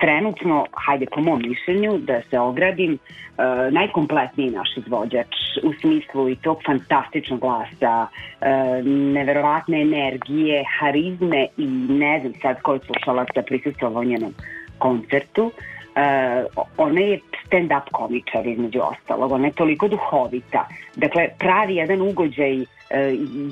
trenutno, 0.00 0.66
hajde 0.72 1.06
po 1.14 1.20
mom 1.20 1.42
mišljenju, 1.48 1.98
da 1.98 2.20
se 2.30 2.38
ogradim, 2.38 2.92
uh, 2.92 3.72
najkompletniji 3.72 4.50
naš 4.50 4.76
izvođač 4.76 5.34
u 5.62 5.72
smislu 5.80 6.28
i 6.28 6.36
tog 6.36 6.62
fantastičnog 6.66 7.40
glasa, 7.40 8.06
uh, 8.06 8.86
neverovatne 8.86 9.80
energije, 9.80 10.64
harizme 10.78 11.46
i 11.56 11.66
ne 11.88 12.20
znam 12.20 12.32
sad 12.42 12.62
koji 12.62 12.80
slušalaca 12.80 13.42
prisustvovao 13.42 14.04
njenom 14.04 14.34
koncertu. 14.78 15.44
Uh, 15.44 16.64
ona 16.76 17.00
je 17.00 17.20
stand-up 17.46 17.90
komičar 17.92 18.46
između 18.46 18.80
ostalog, 18.82 19.32
ona 19.32 19.46
je 19.46 19.52
toliko 19.52 19.88
duhovita. 19.88 20.68
Dakle, 20.96 21.28
pravi 21.38 21.74
jedan 21.74 22.00
ugođaj 22.00 22.60
uh, 22.60 22.66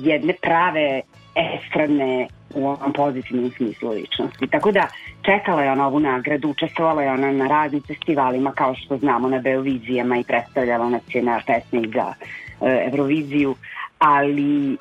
jedne 0.03 0.33
prave 0.41 1.01
estradne 1.35 2.27
u 2.53 2.67
ovom 2.67 2.93
pozitivnom 2.93 3.51
smislu 3.57 3.91
ličnosti. 3.91 4.47
Tako 4.47 4.71
da 4.71 4.87
čekala 5.21 5.63
je 5.63 5.71
ona 5.71 5.87
ovu 5.87 5.99
nagradu, 5.99 6.49
učestvovala 6.49 7.03
je 7.03 7.11
ona 7.11 7.31
na 7.31 7.47
raznim 7.47 7.81
festivalima 7.87 8.51
kao 8.51 8.75
što 8.75 8.97
znamo 8.97 9.29
na 9.29 9.39
Beovizijama 9.39 10.17
i 10.17 10.23
predstavljala 10.23 10.89
nacionalne 10.89 11.43
pesme 11.47 11.81
za 11.93 12.13
e, 12.61 12.89
Euroviziju, 12.91 13.55
ali 13.99 14.77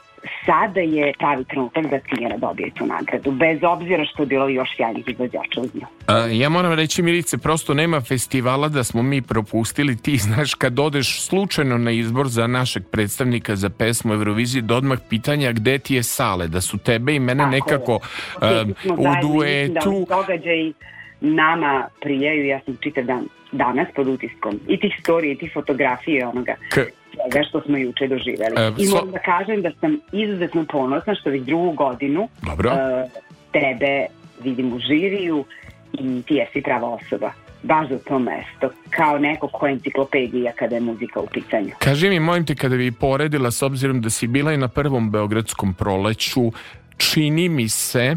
sada 0.46 0.80
je 0.80 1.12
pravi 1.18 1.44
trenutak 1.44 1.86
da 1.86 1.98
Tijana 1.98 2.36
dobije 2.36 2.70
tu 2.70 2.86
nagradu, 2.86 3.30
bez 3.30 3.58
obzira 3.62 4.04
što 4.04 4.22
je 4.22 4.26
bilo 4.26 4.48
još 4.48 4.76
sjajnih 4.76 5.04
izvođača 5.08 5.60
uz 5.60 5.74
nju. 5.74 5.86
ja 6.32 6.48
moram 6.48 6.72
reći, 6.72 7.02
Milice, 7.02 7.38
prosto 7.38 7.74
nema 7.74 8.00
festivala 8.00 8.68
da 8.68 8.84
smo 8.84 9.02
mi 9.02 9.22
propustili. 9.22 9.96
Ti 9.96 10.16
znaš, 10.16 10.54
kad 10.54 10.78
odeš 10.78 11.22
slučajno 11.22 11.78
na 11.78 11.90
izbor 11.90 12.28
za 12.28 12.46
našeg 12.46 12.82
predstavnika 12.90 13.56
za 13.56 13.70
pesmu 13.70 14.14
Eurovizije, 14.14 14.62
da 14.62 14.76
odmah 14.76 14.98
pitanja 15.10 15.52
gde 15.52 15.78
ti 15.78 15.94
je 15.94 16.02
sale, 16.02 16.48
da 16.48 16.60
su 16.60 16.78
tebe 16.78 17.14
i 17.14 17.20
mene 17.20 17.44
Tako 17.44 17.50
nekako 17.50 17.94
uh, 17.94 18.98
u 18.98 19.02
da 19.02 19.18
duetu... 19.22 20.06
Da 20.08 20.16
događaj 20.16 20.72
nama 21.20 21.88
prijaju, 22.00 22.46
ja 22.46 22.60
sam 22.64 22.76
čitav 22.80 23.04
dan 23.04 23.28
danas 23.52 23.88
pod 23.96 24.08
utiskom 24.08 24.60
i 24.68 24.80
tih 24.80 24.94
storije 25.00 25.32
i 25.32 25.38
tih 25.38 25.50
fotografije 25.54 26.26
onoga 26.26 26.54
K 26.70 26.80
svega 27.18 27.46
što 27.48 27.60
smo 27.60 27.78
juče 27.78 28.06
doživeli. 28.06 28.54
E, 28.56 28.72
I 28.78 28.88
moram 28.88 29.10
da 29.10 29.18
kažem 29.18 29.62
da 29.62 29.70
sam 29.80 29.98
izuzetno 30.12 30.64
ponosna 30.72 31.14
što 31.14 31.30
već 31.30 31.42
drugu 31.42 31.72
godinu 31.72 32.28
Dobro. 32.42 32.70
Uh, 32.70 33.10
tebe 33.52 34.06
vidim 34.44 34.72
u 34.72 34.78
žiriju 34.78 35.44
i 35.92 36.22
ti 36.22 36.34
jesi 36.34 36.62
prava 36.62 36.88
osoba 36.88 37.32
baš 37.62 37.88
za 37.88 37.98
to 37.98 38.18
mesto, 38.18 38.70
kao 38.90 39.18
neko 39.18 39.48
ko 39.48 39.66
je 39.66 39.72
enciklopedija 39.72 40.52
kada 40.52 40.74
je 40.74 40.80
muzika 40.80 41.20
u 41.20 41.26
pitanju. 41.26 41.70
Kaži 41.78 42.08
mi, 42.08 42.20
mojim 42.20 42.46
te, 42.46 42.54
kada 42.54 42.76
bi 42.76 42.92
poredila, 42.92 43.50
s 43.50 43.62
obzirom 43.62 44.00
da 44.00 44.10
si 44.10 44.26
bila 44.26 44.52
i 44.52 44.56
na 44.56 44.68
prvom 44.68 45.10
Beogradskom 45.10 45.74
proleću, 45.74 46.52
čini 46.96 47.48
mi 47.48 47.68
se 47.68 48.00
e, 48.00 48.16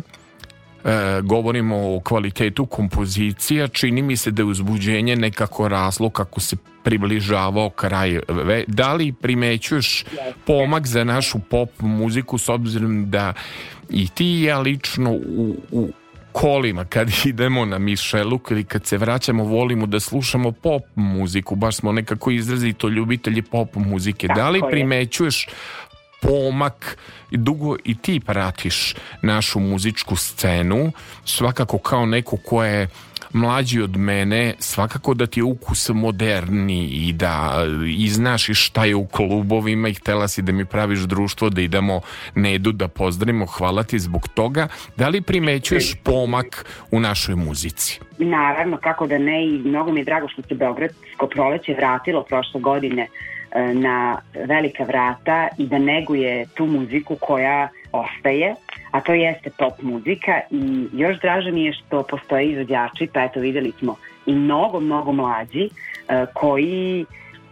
govorimo 1.24 1.96
o 1.96 2.00
kvalitetu 2.00 2.66
kompozicija, 2.66 3.68
čini 3.68 4.02
mi 4.02 4.18
se 4.18 4.32
da 4.32 4.42
je 4.42 4.46
uzbuđenje 4.46 5.16
nekako 5.16 5.68
raslo 5.68 6.10
kako 6.10 6.40
se 6.40 6.56
približavao 6.84 7.70
kraj. 7.70 8.20
Da 8.68 8.94
li 8.94 9.14
primećuješ 9.14 10.06
pomak 10.46 10.88
za 10.88 11.04
našu 11.04 11.40
pop 11.40 11.70
muziku 11.80 12.38
s 12.38 12.50
obzirom 12.50 13.10
da 13.10 13.34
i 13.90 14.08
ti 14.08 14.26
i 14.26 14.44
ja 14.44 14.60
lično 14.60 15.12
u, 15.12 15.56
u 15.72 15.90
kolima 16.32 16.86
kad 16.86 17.10
idemo 17.26 17.66
na 17.66 17.78
Mišeluk 17.78 18.52
ili 18.52 18.64
kad 18.64 18.86
se 18.86 18.98
vraćamo 18.98 19.44
volimo 19.44 19.86
da 19.86 20.00
slušamo 20.00 20.52
pop 20.52 20.84
muziku, 20.96 21.56
baš 21.56 21.76
smo 21.76 21.92
nekako 21.92 22.32
izrazito 22.32 22.90
ljubitelji 22.90 23.42
pop 23.42 23.76
muzike. 23.76 24.28
Tako 24.28 24.40
da 24.40 24.50
li 24.50 24.62
primećuješ 24.72 25.48
pomak 26.22 26.98
i 27.32 27.38
dugo 27.38 27.76
i 27.84 27.96
ti 27.96 28.20
pratiš 28.20 28.96
našu 29.22 29.60
muzičku 29.60 30.16
scenu 30.16 30.92
svakako 31.26 31.78
kao 31.78 32.06
neko 32.06 32.38
ko 32.38 32.64
je 32.64 32.88
mlađi 33.34 33.82
od 33.82 33.98
mene 33.98 34.54
svakako 34.60 35.14
da 35.14 35.28
ti 35.28 35.40
je 35.40 35.44
ukus 35.44 35.90
moderni 35.90 36.88
i 36.88 37.14
da 37.14 37.66
i 37.98 38.10
znaš 38.10 38.50
i 38.50 38.54
šta 38.54 38.86
je 38.86 38.96
u 38.96 39.06
klubovima 39.06 39.90
i 39.90 39.94
htela 39.94 40.28
si 40.28 40.42
da 40.42 40.52
mi 40.52 40.66
praviš 40.66 41.00
društvo 41.00 41.50
da 41.50 41.62
idemo 41.62 42.02
Nedu 42.36 42.72
da 42.72 42.88
pozdravimo 42.88 43.46
hvala 43.46 43.84
ti 43.84 44.00
zbog 44.00 44.28
toga 44.28 44.68
da 44.98 45.10
li 45.10 45.22
primećuješ 45.22 45.96
pomak 46.04 46.66
u 46.92 47.00
našoj 47.00 47.36
muzici? 47.36 48.00
Naravno, 48.18 48.78
kako 48.78 49.08
da 49.08 49.18
ne 49.18 49.46
i 49.46 49.62
mnogo 49.66 49.92
mi 49.92 50.00
je 50.00 50.04
drago 50.04 50.28
što 50.28 50.42
se 50.42 50.56
Beogradsko 50.56 51.28
proleće 51.28 51.74
vratilo 51.74 52.24
prošle 52.24 52.62
godine 52.62 53.08
E, 53.52 53.74
na 53.74 54.22
velika 54.48 54.84
vrata 54.84 55.48
i 55.58 55.68
da 55.68 55.78
neguje 55.78 56.46
tu 56.54 56.66
muziku 56.66 57.16
koja 57.16 57.70
ostaje, 57.92 58.56
a 58.92 59.02
to 59.02 59.14
jeste 59.14 59.50
pop 59.58 59.82
muzika 59.82 60.42
i 60.52 60.88
još 60.94 61.20
draže 61.20 61.52
mi 61.52 61.66
je 61.66 61.74
što 61.74 62.04
postoje 62.04 62.46
izvođači, 62.46 63.08
pa 63.14 63.24
eto 63.24 63.40
videli 63.40 63.72
smo 63.80 63.96
i 64.26 64.34
mnogo, 64.34 64.80
mnogo 64.80 65.12
mlađi 65.12 65.66
e, 65.66 66.26
koji 66.34 67.06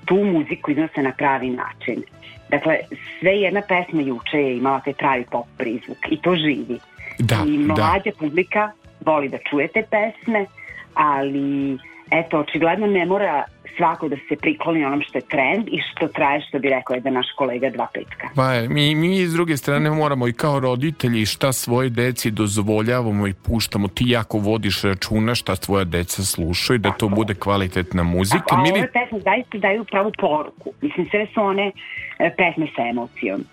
tu 0.05 0.15
muziku 0.15 0.71
iznose 0.71 1.01
na 1.01 1.11
pravi 1.11 1.49
način. 1.49 2.03
Dakle, 2.49 2.77
sve 3.19 3.31
jedna 3.31 3.61
pesma 3.61 4.01
juče 4.01 4.37
je 4.37 4.57
imala 4.57 4.79
taj 4.79 4.93
pravi 4.93 5.25
pop 5.31 5.45
prizvuk 5.57 5.97
i 6.11 6.21
to 6.21 6.35
živi. 6.35 6.79
Da, 7.19 7.43
I 7.47 7.57
da. 7.57 7.73
mlađa 7.73 8.11
da. 8.11 8.19
publika 8.19 8.71
voli 9.05 9.29
da 9.29 9.37
čuje 9.49 9.67
te 9.67 9.83
pesme, 9.91 10.45
ali 10.93 11.77
eto, 12.11 12.39
očigledno 12.39 12.87
ne 12.87 13.05
mora 13.05 13.43
svako 13.77 14.09
da 14.09 14.15
se 14.29 14.35
prikloni 14.35 14.85
onom 14.85 15.01
što 15.01 15.17
je 15.17 15.21
trend 15.21 15.67
i 15.67 15.79
što 15.91 16.07
traje, 16.07 16.41
što 16.41 16.59
bi 16.59 16.69
rekao 16.69 16.93
jedan 16.93 17.13
naš 17.13 17.27
kolega 17.35 17.69
dva 17.69 17.87
petka. 17.93 18.27
Pa, 18.35 18.61
mi, 18.69 18.95
mi 18.95 19.27
s 19.27 19.33
druge 19.33 19.57
strane 19.57 19.91
moramo 19.91 20.27
i 20.27 20.33
kao 20.33 20.59
roditelji 20.59 21.25
šta 21.25 21.53
svoje 21.53 21.89
deci 21.89 22.31
dozvoljavamo 22.31 23.27
i 23.27 23.33
puštamo. 23.33 23.87
Ti 23.87 24.03
jako 24.07 24.37
vodiš 24.37 24.81
računa 24.81 25.35
šta 25.35 25.55
tvoja 25.55 25.83
deca 25.83 26.23
slušaju, 26.23 26.79
da 26.79 26.91
to 26.91 27.09
bude 27.09 27.33
kvalitetna 27.33 28.03
muzika. 28.03 28.45
Tako, 28.47 28.61
a 28.61 28.71
ove 28.71 28.91
pesme 28.91 29.19
zaista 29.19 29.57
daju 29.57 29.85
pravu 29.85 30.11
poruku. 30.19 30.71
Mislim, 30.81 31.07
sve 31.11 31.27
su 31.33 31.41
one 31.41 31.71
e, 32.19 32.35
pesme 32.37 32.67
sa 32.75 32.87
emocijom. 32.89 33.43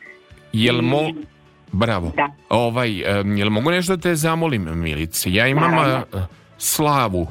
Jel 0.53 0.83
mo... 0.83 1.01
Bravo. 1.73 2.13
Da. 2.17 2.29
Ovaj, 2.49 2.91
jel 3.37 3.51
mogu 3.51 3.71
nešto 3.71 3.97
da 3.97 4.03
te 4.03 4.15
zamolim, 4.15 4.81
Milice? 4.81 5.33
Ja 5.33 5.47
imam 5.47 5.71
Naravno. 5.71 6.27
slavu 6.59 7.27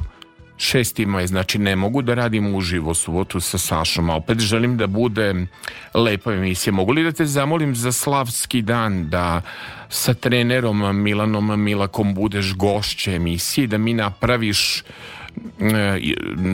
šestima 0.58 1.22
je, 1.22 1.28
znači 1.28 1.60
ne 1.60 1.76
mogu 1.76 2.02
da 2.02 2.14
radim 2.14 2.56
uživo 2.56 2.94
subotu 2.94 3.40
sa 3.40 3.58
Sašom, 3.58 4.10
a 4.10 4.16
opet 4.16 4.40
želim 4.40 4.78
da 4.78 4.88
bude 4.88 5.46
lepa 5.94 6.34
emisija. 6.34 6.74
Mogu 6.74 6.92
li 6.92 7.04
da 7.04 7.12
te 7.12 7.26
zamolim 7.26 7.76
za 7.76 7.92
slavski 7.92 8.62
dan 8.62 9.10
da 9.10 9.42
sa 9.90 10.14
trenerom 10.14 11.04
Milanom 11.04 11.62
Milakom 11.64 12.14
budeš 12.14 12.56
gošće 12.56 13.16
emisije, 13.16 13.68
da 13.68 13.78
mi 13.78 13.94
napraviš 13.94 14.84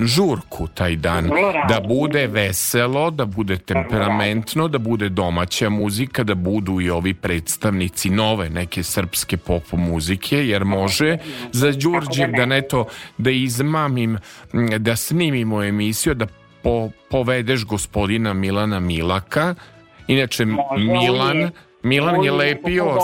žurku 0.06 0.68
taj 0.68 0.96
dan. 0.96 1.30
Da 1.70 1.80
bude 1.88 2.28
veselo, 2.28 3.12
da 3.12 3.26
bude 3.26 3.58
temperamentno 3.58 4.68
da 4.68 4.78
bude 4.78 5.10
domaća 5.10 5.70
muzika 5.70 6.24
da 6.24 6.36
budu 6.36 6.82
i 6.82 6.90
ovi 6.90 7.14
predstavnici 7.14 8.10
nove 8.10 8.50
neke 8.50 8.84
srpske 8.84 9.38
pop 9.38 9.64
muzike 9.72 10.48
jer 10.48 10.66
može 10.66 11.18
za 11.52 11.72
Đurđev 11.72 12.32
da 12.38 12.46
neto 12.46 12.86
da 13.18 13.32
izmamim 13.32 14.18
da 14.78 14.96
snimimo 14.96 15.64
emisiju 15.64 16.14
da 16.14 16.28
po, 16.64 16.90
povedeš 17.10 17.66
gospodina 17.66 18.34
Milana 18.34 18.80
Milaka. 18.80 19.56
Inače 20.08 20.46
Milan 20.78 21.52
Milan 21.84 22.24
je 22.24 22.32
lepio 22.32 22.98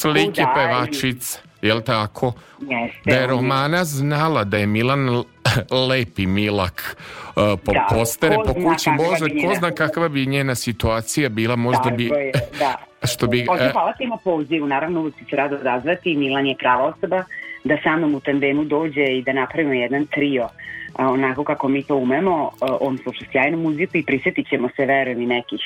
slike 0.00 0.44
pevačice 0.54 1.47
jel 1.62 1.80
tako? 1.80 2.32
Jeste, 2.60 3.10
da 3.10 3.16
je 3.16 3.26
Romana 3.26 3.84
znala 3.84 4.44
da 4.44 4.56
je 4.56 4.66
Milan 4.66 5.24
lepi 5.88 6.26
Milak 6.26 6.96
uh, 7.36 7.58
po 7.64 7.72
da, 7.72 7.86
postere 7.90 8.36
po 8.46 8.54
kući, 8.54 8.90
možda 8.90 9.48
ko 9.48 9.54
zna 9.54 9.70
kakva 9.70 10.08
bi 10.08 10.26
njena 10.26 10.54
situacija 10.54 11.28
bila, 11.28 11.56
možda 11.56 11.90
bi... 11.90 12.04
Je, 12.04 12.32
da. 12.58 12.76
što 13.06 13.26
bi... 13.26 13.44
Možda 13.48 13.70
hvala 13.72 13.92
ti 13.92 14.04
ima 14.04 14.16
pozivu, 14.24 14.66
naravno 14.66 15.00
uvijek 15.00 15.14
se 15.30 15.36
rado 15.36 15.58
razvati, 15.62 16.16
Milan 16.16 16.46
je 16.46 16.56
prava 16.58 16.84
osoba 16.84 17.24
da 17.64 17.76
sa 17.82 17.96
mnom 17.96 18.14
u 18.14 18.20
tandemu 18.20 18.64
dođe 18.64 19.04
i 19.04 19.22
da 19.22 19.32
napravimo 19.32 19.74
jedan 19.74 20.06
trio 20.06 20.48
onako 20.98 21.44
kako 21.44 21.68
mi 21.68 21.82
to 21.82 21.96
umemo, 21.96 22.50
on 22.60 22.98
sluša 22.98 23.24
sjajnu 23.32 23.58
muziku 23.58 23.96
i 23.96 24.02
prisjetit 24.02 24.48
ćemo 24.48 24.68
se, 24.76 24.86
verujem, 24.86 25.22
i 25.22 25.26
nekih 25.26 25.60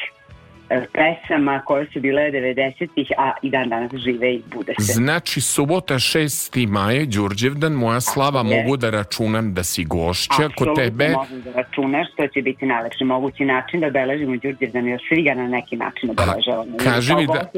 pesama 0.93 1.63
koje 1.65 1.87
su 1.93 2.01
bile 2.01 2.23
90-ih, 2.23 3.13
a 3.19 3.33
i 3.43 3.51
dan 3.51 3.69
danas 3.69 3.91
žive 3.95 4.35
i 4.35 4.43
bude 4.55 4.75
se. 4.79 4.93
Znači, 4.93 5.41
subota 5.41 5.95
6. 5.95 6.67
maje, 6.67 7.07
Đurđevdan, 7.07 7.73
moja 7.73 8.01
slava, 8.01 8.41
je. 8.41 8.63
mogu 8.63 8.77
da 8.77 8.91
računam 8.91 9.55
da 9.55 9.65
si 9.65 9.85
gošća 9.85 10.49
kod 10.57 10.77
tebe. 10.77 11.09
mogu 11.09 11.43
da 11.45 11.53
računaš, 11.53 12.07
to 12.17 12.27
će 12.27 12.43
biti 12.43 12.67
najlepši 12.67 13.05
mogući 13.05 13.45
način 13.45 13.81
da 13.81 13.87
obeležimo 13.87 14.37
Đurđevdan, 14.37 14.87
jer 14.87 15.01
svi 15.09 15.23
ga 15.23 15.35
na 15.35 15.49
neki 15.49 15.77
način 15.77 16.11
obeležavamo. 16.11 16.77
Kaži 16.85 17.15
mi, 17.15 17.27
da, 17.27 17.51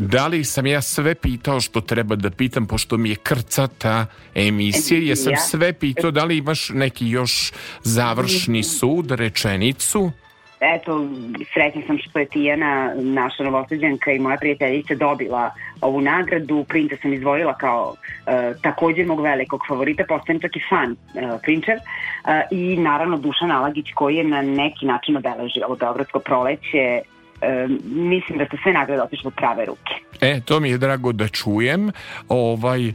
da 0.00 0.26
li 0.26 0.44
sam 0.44 0.66
ja 0.66 0.82
sve 0.82 1.14
pitao 1.14 1.60
što 1.60 1.80
treba 1.80 2.16
da 2.16 2.30
pitam, 2.30 2.66
pošto 2.66 2.96
mi 2.96 3.10
je 3.10 3.16
krcata 3.16 4.06
emisija, 4.34 5.00
jesam 5.00 5.36
sve 5.36 5.72
pitao, 5.72 6.10
da 6.10 6.24
li 6.24 6.36
imaš 6.36 6.68
neki 6.68 7.08
još 7.08 7.52
završni 7.82 8.62
sud, 8.62 9.10
rečenicu? 9.10 10.10
Eto, 10.74 11.08
srećna 11.54 11.82
sam 11.86 11.98
što 11.98 12.18
je 12.18 12.26
Tijana, 12.26 12.92
naša 12.94 13.44
novosađenka 13.44 14.12
i 14.12 14.18
moja 14.18 14.36
prijateljica 14.36 14.94
dobila 14.94 15.50
ovu 15.80 16.00
nagradu. 16.00 16.64
Princa 16.68 16.96
sam 17.02 17.12
izvojila 17.12 17.54
kao 17.54 17.94
uh, 17.94 18.60
također 18.62 19.06
mog 19.06 19.20
velikog 19.20 19.60
favorita, 19.68 20.04
postajem 20.08 20.40
čak 20.40 20.56
i 20.56 20.60
fan 20.68 20.90
uh, 20.92 21.40
Prinčev. 21.42 21.76
Uh, 21.76 22.30
I 22.50 22.76
naravno 22.76 23.18
Dušan 23.18 23.50
Alagić 23.50 23.86
koji 23.94 24.16
je 24.16 24.24
na 24.24 24.42
neki 24.42 24.86
način 24.86 25.16
obeležio 25.16 25.66
ovo 25.66 25.76
Beogradsko 25.76 26.18
proleće 26.18 27.02
e, 27.40 27.68
mislim 27.94 28.38
da 28.38 28.46
su 28.50 28.56
sve 28.62 28.72
nagrade 28.72 29.02
otišle 29.02 29.28
u 29.28 29.30
prave 29.30 29.64
ruke. 29.64 29.94
E, 30.20 30.40
to 30.44 30.60
mi 30.60 30.70
je 30.70 30.78
drago 30.78 31.12
da 31.12 31.28
čujem. 31.28 31.90
Ovaj, 32.28 32.92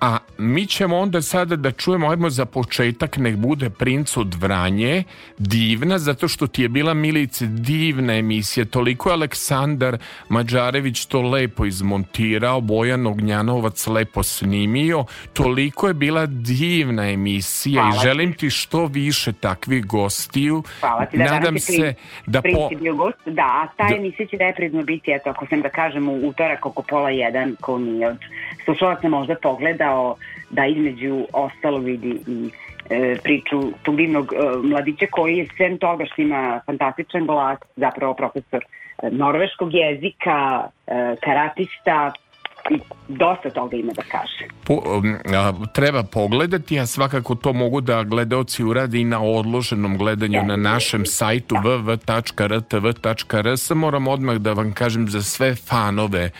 a 0.00 0.18
mi 0.38 0.66
ćemo 0.66 0.98
onda 0.98 1.22
sada 1.22 1.56
da 1.56 1.70
čujemo, 1.70 2.10
ajmo 2.10 2.30
za 2.30 2.44
početak, 2.44 3.16
nek 3.16 3.36
bude 3.36 3.70
Princ 3.70 4.16
od 4.16 4.34
Vranje, 4.34 5.04
divna, 5.38 5.98
zato 5.98 6.28
što 6.28 6.46
ti 6.46 6.62
je 6.62 6.68
bila 6.68 6.94
Milice 6.94 7.46
divna 7.46 8.14
emisija, 8.14 8.64
toliko 8.64 9.08
je 9.08 9.12
Aleksandar 9.12 9.98
Mađarević 10.28 11.06
to 11.06 11.22
lepo 11.22 11.64
izmontirao, 11.64 12.60
Bojan 12.60 13.06
Ognjanovac 13.06 13.86
lepo 13.86 14.22
snimio, 14.22 15.04
toliko 15.32 15.88
je 15.88 15.94
bila 15.94 16.26
divna 16.26 17.10
emisija 17.10 17.82
Hvala 17.82 17.96
i 17.96 17.98
želim 18.02 18.32
ti 18.32 18.50
što 18.50 18.86
više 18.86 19.32
takvih 19.32 19.86
gostiju. 19.86 20.62
Hvala 20.80 21.06
ti, 21.06 21.18
da 21.18 21.24
Nadam 21.24 21.58
se 21.58 21.94
da 22.26 22.42
po... 22.42 22.68
bio 22.78 22.94
gost, 22.94 23.18
da, 23.26 23.42
a 23.42 23.66
ta 23.76 23.88
da... 23.88 23.96
emisija 23.96 24.26
će 24.26 24.36
reprizno 24.36 24.82
biti, 24.82 25.10
eto, 25.10 25.30
ako 25.30 25.46
sam 25.46 25.60
da 25.60 25.68
kažem, 25.68 26.08
u 26.08 26.28
utorak 26.28 26.66
oko 26.66 26.82
pola 26.82 27.10
jedan, 27.10 27.56
ko 27.60 27.78
nije. 27.78 28.08
Od 28.08 28.18
slušalaca 28.64 29.08
možda 29.08 29.34
pogledao 29.72 30.16
da 30.50 30.66
između 30.66 31.26
ostalo 31.32 31.78
vidi 31.78 32.18
i 32.26 32.50
e, 32.90 33.16
priču 33.22 33.72
tog 33.82 33.96
divnog 33.96 34.32
e, 34.32 34.66
mladića 34.66 35.06
koji 35.10 35.36
je 35.36 35.46
sem 35.56 35.78
toga 35.78 36.04
što 36.04 36.22
ima 36.22 36.60
fantastičan 36.66 37.26
glas, 37.26 37.58
zapravo 37.76 38.14
profesor 38.14 38.64
e, 39.02 39.10
norveškog 39.10 39.74
jezika, 39.74 40.68
e, 40.86 41.16
karatista, 41.24 42.12
i 42.70 42.78
dosta 43.08 43.50
toga 43.50 43.76
ima 43.76 43.92
da 43.92 44.02
kaže. 44.02 44.44
Po, 44.64 44.74
um, 44.74 45.16
a, 45.36 45.52
treba 45.74 46.02
pogledati, 46.02 46.80
a 46.80 46.86
svakako 46.86 47.34
to 47.34 47.52
mogu 47.52 47.80
da 47.80 48.02
gledaoci 48.02 48.64
uradi 48.64 49.00
i 49.00 49.04
na 49.04 49.22
odloženom 49.22 49.98
gledanju 49.98 50.38
ja, 50.38 50.44
na 50.44 50.56
našem 50.56 51.06
sajtu 51.06 51.54
da. 51.54 51.60
www.rtv.rs. 51.68 52.90
Moram 53.70 54.08
odmah 54.08 54.36
da 54.36 54.52
vam 54.52 54.72
kažem 54.72 55.08
za 55.08 55.22
sve 55.22 55.54
fanove 55.54 56.30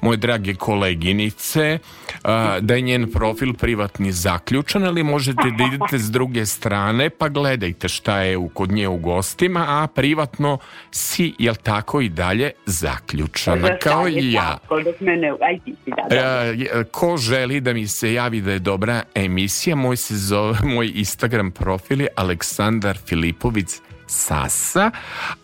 moje 0.00 0.16
drage 0.16 0.54
koleginice 0.54 1.78
a, 2.24 2.60
da 2.60 2.74
je 2.74 2.80
njen 2.80 3.12
profil 3.12 3.54
privatni 3.54 4.12
zaključan, 4.12 4.84
ali 4.84 5.02
možete 5.02 5.42
da 5.58 5.64
idete 5.64 5.98
s 5.98 6.10
druge 6.10 6.46
strane 6.46 7.10
pa 7.10 7.28
gledajte 7.28 7.88
šta 7.88 8.20
je 8.20 8.36
u, 8.36 8.48
kod 8.48 8.72
nje 8.72 8.88
u 8.88 8.96
gostima, 8.96 9.64
a 9.68 9.86
privatno 9.94 10.58
si, 10.90 11.34
jel 11.38 11.54
tako 11.62 12.00
i 12.00 12.08
dalje, 12.08 12.50
zaključana 12.66 13.68
kao 13.82 14.08
i 14.08 14.32
ja. 14.32 14.58
Tako, 14.62 14.80
dok 14.80 15.00
mene, 15.00 15.28
aj 15.30 15.58
da, 15.86 16.06
da. 16.10 16.84
ko 16.84 17.16
želi 17.16 17.60
da 17.60 17.72
mi 17.72 17.86
se 17.86 18.12
javi 18.12 18.40
da 18.40 18.52
je 18.52 18.58
dobra 18.58 19.02
emisija, 19.14 19.76
moj, 19.76 19.96
se 19.96 20.16
zove, 20.16 20.58
moj 20.74 20.92
Instagram 20.94 21.50
profil 21.50 22.00
je 22.00 22.08
Aleksandar 22.16 22.98
Filipović 23.06 23.68
Sasa, 24.06 24.90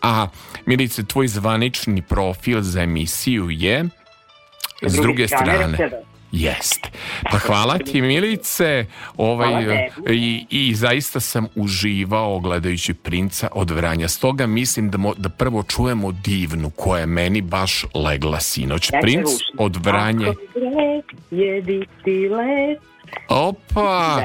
a 0.01 0.27
Milice, 0.65 1.05
tvoj 1.05 1.27
zvanični 1.27 2.01
profil 2.01 2.61
za 2.61 2.81
emisiju 2.81 3.49
je 3.49 3.85
s 4.81 4.93
druge 4.93 5.27
strane. 5.27 5.77
Jeste. 6.31 6.89
Pa 7.31 7.37
hvala 7.37 7.77
ti 7.77 8.01
Milice 8.01 8.85
ovaj, 9.17 9.89
i, 10.09 10.45
i 10.49 10.75
zaista 10.75 11.19
sam 11.19 11.47
uživao 11.55 12.39
gledajući 12.39 12.93
princa 12.93 13.47
od 13.51 13.71
Vranja. 13.71 14.07
Stoga 14.07 14.47
mislim 14.47 14.89
da, 14.89 14.97
mo, 14.97 15.13
da 15.17 15.29
prvo 15.29 15.63
čujemo 15.63 16.11
divnu 16.11 16.69
koja 16.69 16.99
je 16.99 17.05
meni 17.05 17.41
baš 17.41 17.85
legla 17.93 18.39
sinoć. 18.39 18.91
Princ 19.01 19.27
od 19.57 19.85
Vranje. 19.85 20.33
Opa, 23.29 24.23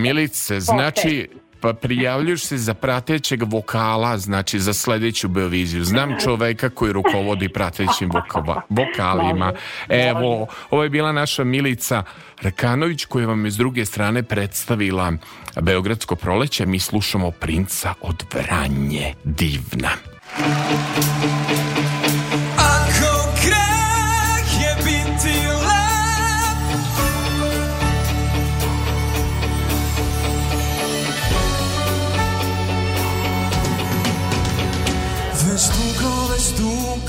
Milice, 0.00 0.60
znači 0.60 1.28
pa 1.60 1.72
prijavljuš 1.72 2.44
se 2.44 2.58
za 2.58 2.74
pratećeg 2.74 3.42
vokala, 3.42 4.18
znači 4.18 4.60
za 4.60 4.72
sledeću 4.72 5.28
Beoviziju. 5.28 5.84
Znam 5.84 6.14
čoveka 6.24 6.70
koji 6.70 6.92
rukovodi 6.92 7.48
pratećim 7.48 8.10
vokava, 8.10 8.62
vokalima. 8.68 9.52
Evo, 9.88 10.46
ovo 10.70 10.82
je 10.82 10.90
bila 10.90 11.12
naša 11.12 11.44
Milica 11.44 12.02
Rekanović 12.42 13.04
koja 13.04 13.26
vam 13.26 13.44
je 13.44 13.50
s 13.50 13.56
druge 13.56 13.86
strane 13.86 14.22
predstavila 14.22 15.12
Beogradsko 15.60 16.16
proleće. 16.16 16.66
Mi 16.66 16.78
slušamo 16.78 17.30
Princa 17.30 17.94
od 18.00 18.24
Vranje. 18.34 19.14
Divna. 19.24 19.90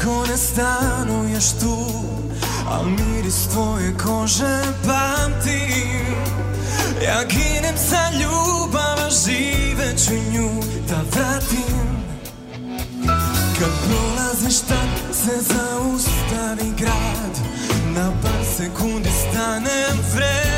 Ko 0.04 0.26
ne 0.30 0.38
stanuješ 0.38 1.52
tu 1.60 1.78
Al 2.70 2.86
miris 2.86 3.48
tvoje 3.52 3.94
kože 3.98 4.62
pamtim 4.86 6.16
Ja 7.02 7.24
ginem 7.24 7.76
za 7.78 8.10
ljubav, 8.20 9.00
a 9.06 9.10
živeću 9.10 10.14
nju 10.34 10.50
da 10.90 10.96
vratim. 11.12 12.06
Kad 13.60 13.70
prolaziš 13.86 14.60
tad 14.60 14.90
se 15.14 15.42
zaustavi 15.42 16.74
grad. 16.78 17.36
Na 17.96 18.12
par 18.22 18.46
sekundi 18.58 19.10
stanem 19.10 19.98
vreme 20.14 20.51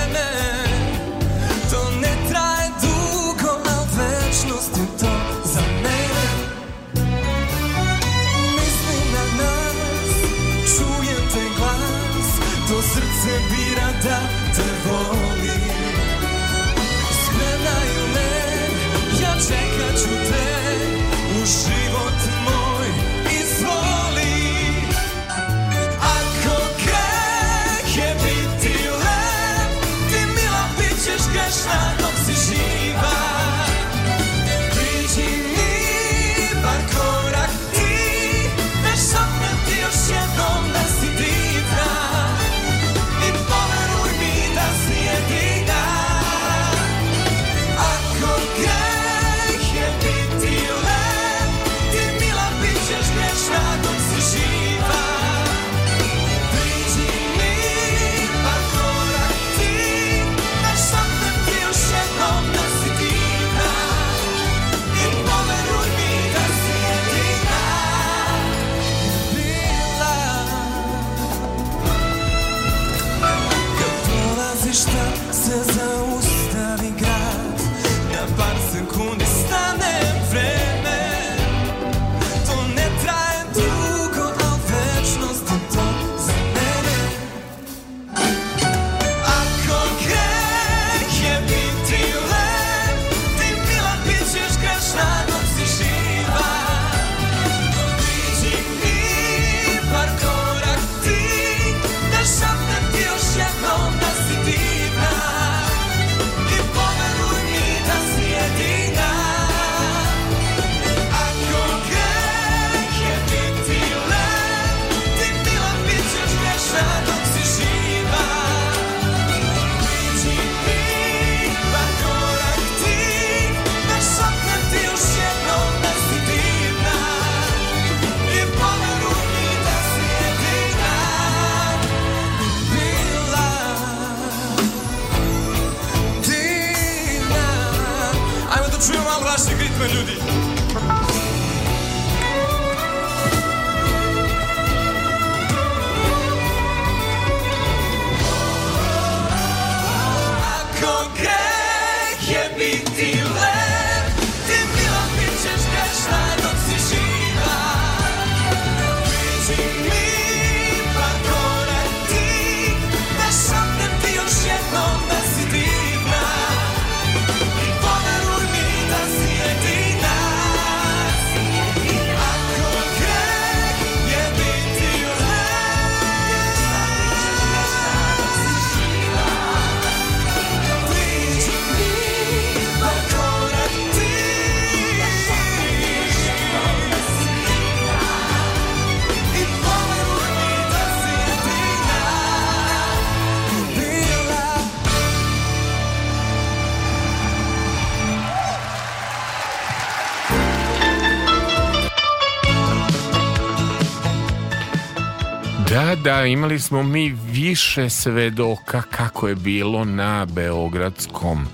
Da, 206.04 206.26
imali 206.26 206.60
smo 206.60 206.84
mi 206.84 207.16
više 207.32 207.90
svedoka 207.90 208.82
kako 208.82 209.28
je 209.28 209.36
bilo 209.36 209.86
na 209.86 210.26
Beogradskom 210.26 211.46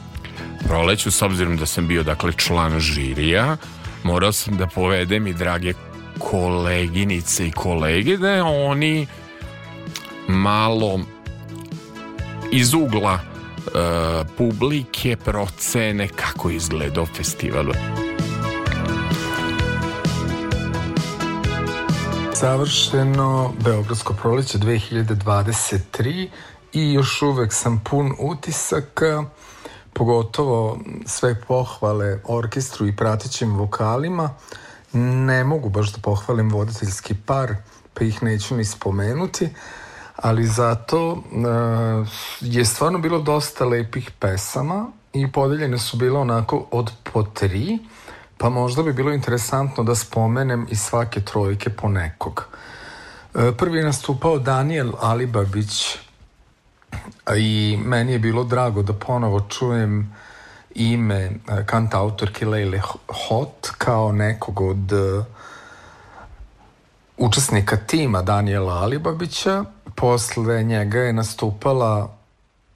proleću, 0.68 1.12
s 1.12 1.22
obzirom 1.22 1.58
da 1.58 1.66
sam 1.66 1.88
bio 1.88 2.04
dakle 2.04 2.34
član 2.34 2.80
žirija, 2.80 3.58
morao 4.04 4.32
sam 4.32 4.58
da 4.58 4.68
povedem 4.68 5.28
i 5.28 5.34
drage 5.34 5.74
koleginice 6.20 7.48
i 7.48 7.52
kolege 7.52 8.18
da 8.18 8.46
oni 8.46 9.08
malo 10.28 11.00
iz 12.52 12.74
ugla 12.74 13.20
e, 13.20 13.70
publike 14.38 15.16
procene 15.16 16.08
kako 16.08 16.50
izgledao 16.50 17.06
festival. 17.06 17.66
Savršeno 22.40 23.54
Beogradsko 23.64 24.14
proleće 24.14 24.58
2023 24.58 26.28
i 26.74 26.94
još 26.94 27.22
uvek 27.22 27.54
sam 27.54 27.84
pun 27.90 28.14
utisaka, 28.20 29.24
pogotovo 29.94 30.80
sve 31.06 31.42
pohvale 31.42 32.20
orkestru 32.24 32.88
i 32.88 32.96
pratećim 32.96 33.58
vokalima. 33.58 34.30
Ne 34.94 35.44
mogu 35.44 35.70
baš 35.70 35.94
da 35.94 36.02
pohvalim 36.02 36.50
voditeljski 36.50 37.16
par, 37.26 37.56
pa 37.94 38.04
ih 38.04 38.24
neću 38.24 38.56
ni 38.56 38.66
spomenuti, 38.66 39.50
ali 40.16 40.48
zato 40.48 41.12
uh, 41.12 41.22
je 42.42 42.66
stvarno 42.66 43.00
bilo 43.00 43.22
dosta 43.22 43.66
lepih 43.66 44.12
pesama 44.20 44.92
i 45.14 45.32
podeljene 45.32 45.78
su 45.78 45.98
bile 45.98 46.20
onako 46.20 46.66
od 46.72 46.92
po 47.14 47.24
tri, 47.24 47.80
pa 48.40 48.50
možda 48.50 48.84
bi 48.84 48.94
bilo 48.94 49.12
interesantno 49.14 49.84
da 49.84 49.96
spomenem 49.96 50.68
i 50.72 50.76
svake 50.76 51.22
trojke 51.22 51.70
po 51.70 51.90
nekog. 51.90 52.48
E, 53.36 53.52
Prvi 53.58 53.78
je 53.78 53.86
nastupao 53.86 54.40
Daniel 54.40 54.92
Alibabić 55.02 55.98
i 57.38 57.80
meni 57.86 58.12
je 58.12 58.20
bilo 58.20 58.44
drago 58.44 58.82
da 58.82 58.94
ponovo 58.94 59.42
čujem 59.50 60.16
ime 60.76 61.16
e, 61.16 61.32
kantautorke 61.66 62.46
Lejle 62.46 62.82
Hot 63.08 63.70
kao 63.78 64.12
nekog 64.12 64.62
od 64.62 64.94
e, 64.94 65.24
učesnika 67.18 67.78
tima 67.78 68.22
Daniela 68.22 68.74
Alibabića. 68.74 69.64
Posle 69.96 70.64
njega 70.64 71.00
je 71.00 71.14
nastupala 71.14 72.16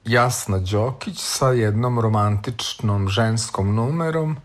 Jasna 0.04 0.58
Đokić 0.58 1.18
sa 1.18 1.48
jednom 1.48 2.00
romantičnom 2.00 3.08
ženskom 3.08 3.74
numerom 3.74 4.36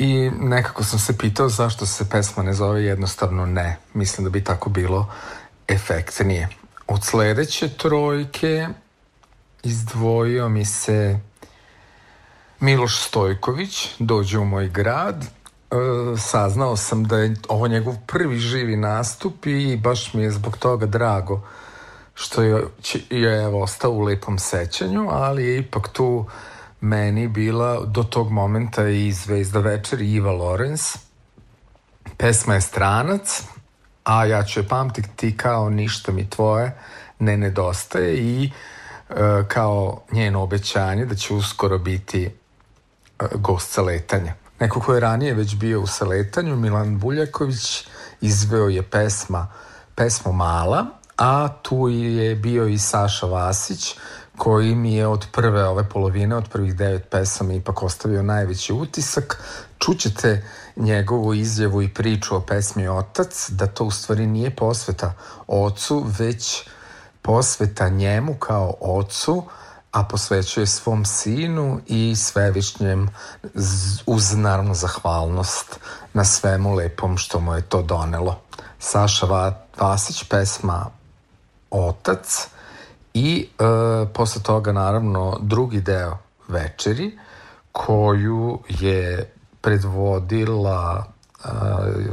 i 0.00 0.30
nekako 0.40 0.84
sam 0.84 0.98
se 0.98 1.18
pitao 1.18 1.48
zašto 1.48 1.86
se 1.86 2.10
pesma 2.10 2.42
ne 2.42 2.52
zove 2.52 2.84
jednostavno 2.84 3.46
ne. 3.46 3.76
Mislim 3.94 4.24
da 4.24 4.30
bi 4.30 4.44
tako 4.44 4.70
bilo 4.70 5.12
efektnije. 5.68 6.48
Od 6.86 7.04
sledeće 7.04 7.68
trojke 7.68 8.68
izdvojio 9.62 10.48
mi 10.48 10.64
se 10.64 11.20
Miloš 12.60 13.02
Stojković, 13.02 13.88
dođe 13.98 14.38
u 14.38 14.44
moj 14.44 14.68
grad. 14.68 15.24
E, 15.24 15.28
saznao 16.18 16.76
sam 16.76 17.04
da 17.04 17.18
je 17.18 17.36
ovo 17.48 17.68
njegov 17.68 17.94
prvi 18.06 18.38
živi 18.38 18.76
nastup 18.76 19.46
i 19.46 19.76
baš 19.76 20.14
mi 20.14 20.22
je 20.22 20.30
zbog 20.30 20.56
toga 20.56 20.86
drago 20.86 21.42
što 22.14 22.42
je, 22.42 22.64
je 23.10 23.42
evo, 23.42 23.62
ostao 23.62 23.90
u 23.90 24.00
lepom 24.00 24.38
sećanju, 24.38 25.08
ali 25.10 25.44
je 25.44 25.58
ipak 25.58 25.88
tu 25.88 26.26
meni 26.80 27.28
bila 27.28 27.80
do 27.86 28.02
tog 28.02 28.30
momenta 28.30 28.88
i 28.88 29.12
zvezda 29.12 29.60
večeri 29.60 30.12
Iva 30.12 30.32
Lorenz. 30.32 30.80
Pesma 32.16 32.54
je 32.54 32.60
Stranac, 32.60 33.42
a 34.04 34.24
ja 34.24 34.44
ću 34.44 34.60
je 34.60 34.68
pamtiti 34.68 35.36
kao 35.36 35.70
ništa 35.70 36.12
mi 36.12 36.30
tvoje 36.30 36.78
ne 37.18 37.36
nedostaje 37.36 38.16
i 38.16 38.50
e, 39.10 39.14
kao 39.48 40.02
njeno 40.12 40.42
obećanje 40.42 41.04
da 41.04 41.14
će 41.14 41.34
uskoro 41.34 41.78
biti 41.78 42.24
e, 42.24 42.30
gost 43.34 43.72
sa 43.72 43.82
letanja. 43.82 44.34
Neko 44.60 44.80
ko 44.80 44.94
je 44.94 45.00
ranije 45.00 45.34
već 45.34 45.56
bio 45.56 45.80
u 45.80 45.86
saletanju, 45.86 46.56
Milan 46.56 46.98
Buljaković, 46.98 47.86
izveo 48.20 48.68
je 48.68 48.82
pesma, 48.82 49.48
pesmu 49.94 50.32
Mala, 50.32 50.86
a 51.16 51.48
tu 51.62 51.88
je 51.88 52.34
bio 52.34 52.66
i 52.66 52.78
Saša 52.78 53.26
Vasić, 53.26 53.96
koji 54.40 54.74
mi 54.74 54.94
je 54.94 55.06
od 55.06 55.26
prve 55.32 55.64
ove 55.68 55.88
polovine, 55.88 56.36
od 56.36 56.48
prvih 56.48 56.76
devet 56.76 57.10
pesama 57.10 57.52
ipak 57.52 57.82
ostavio 57.82 58.22
najveći 58.22 58.72
utisak. 58.72 59.42
Čućete 59.78 60.44
njegovu 60.76 61.34
izjavu 61.34 61.82
i 61.82 61.94
priču 61.94 62.36
o 62.36 62.40
pesmi 62.40 62.88
Otac, 62.88 63.50
da 63.50 63.66
to 63.66 63.84
u 63.84 63.90
stvari 63.90 64.26
nije 64.26 64.56
posveta 64.56 65.12
ocu, 65.46 66.06
već 66.18 66.68
posveta 67.22 67.88
njemu 67.88 68.34
kao 68.34 68.74
ocu, 68.80 69.44
a 69.92 70.04
posvećuje 70.04 70.66
svom 70.66 71.04
sinu 71.04 71.80
i 71.86 72.16
svevišnjem 72.16 73.08
uz 74.06 74.32
naravno 74.36 74.74
zahvalnost 74.74 75.80
na 76.12 76.24
svemu 76.24 76.74
lepom 76.74 77.18
što 77.18 77.40
mu 77.40 77.54
je 77.54 77.62
to 77.62 77.82
donelo. 77.82 78.40
Saša 78.78 79.26
Va- 79.26 79.66
Vasić, 79.80 80.24
pesma 80.24 80.86
Otac 81.70 82.48
i 83.14 83.48
e, 83.58 83.64
posle 84.12 84.42
toga 84.42 84.72
naravno 84.72 85.38
drugi 85.40 85.80
deo 85.80 86.18
večeri 86.48 87.18
koju 87.72 88.58
je 88.68 89.32
predvodila 89.60 91.04
e, 91.04 91.48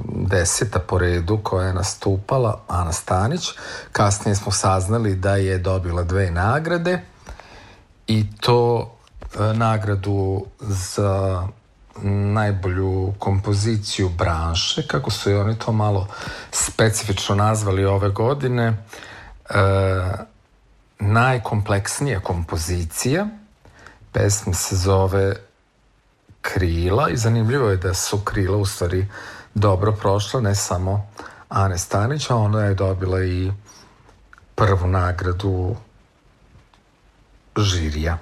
deseta 0.06 0.80
po 0.80 0.98
redu 0.98 1.40
koja 1.44 1.68
je 1.68 1.74
nastupala 1.74 2.60
Ana 2.68 2.92
Stanić. 2.92 3.50
Kasnije 3.92 4.36
smo 4.36 4.52
saznali 4.52 5.16
da 5.16 5.36
je 5.36 5.58
dobila 5.58 6.04
dve 6.04 6.32
nagrade 6.32 7.02
i 8.08 8.26
to 8.40 8.92
e, 9.22 9.54
nagradu 9.54 10.46
za 10.60 11.48
najbolju 12.34 13.14
kompoziciju 13.20 14.10
branše, 14.10 14.88
kako 14.88 15.12
su 15.12 15.32
i 15.32 15.36
oni 15.36 15.60
to 15.60 15.72
malo 15.72 16.08
specifično 16.52 17.36
nazvali 17.36 17.86
ove 17.86 18.10
godine, 18.10 18.86
e, 19.50 19.58
najkompleksnija 21.00 22.20
kompozicija. 22.20 23.28
Pesma 24.12 24.54
se 24.54 24.76
zove 24.76 25.36
Krila 26.42 27.10
i 27.10 27.18
zanimljivo 27.18 27.70
je 27.70 27.78
da 27.78 27.94
su 27.94 28.20
Krila 28.20 28.58
u 28.58 28.66
stvari 28.66 29.08
dobro 29.54 29.92
prošla, 29.92 30.42
ne 30.42 30.56
samo 30.56 31.10
Ane 31.50 31.78
Stanić, 31.78 32.30
a 32.30 32.36
ona 32.36 32.64
je 32.64 32.74
dobila 32.74 33.24
i 33.24 33.52
prvu 34.56 34.88
nagradu 34.88 35.76
žirija. 37.58 38.18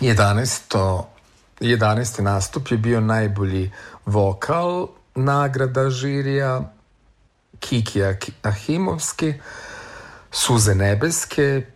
11. 0.00 1.02
11. 1.60 2.22
nastup 2.22 2.70
je 2.70 2.76
bio 2.76 3.00
najbolji 3.00 3.72
vokal 4.06 4.88
nagrada 5.14 5.90
žirija 5.90 6.72
Kiki 7.60 8.00
Ahimovski 8.42 9.34
Suze 10.30 10.74
nebeske 10.74 11.66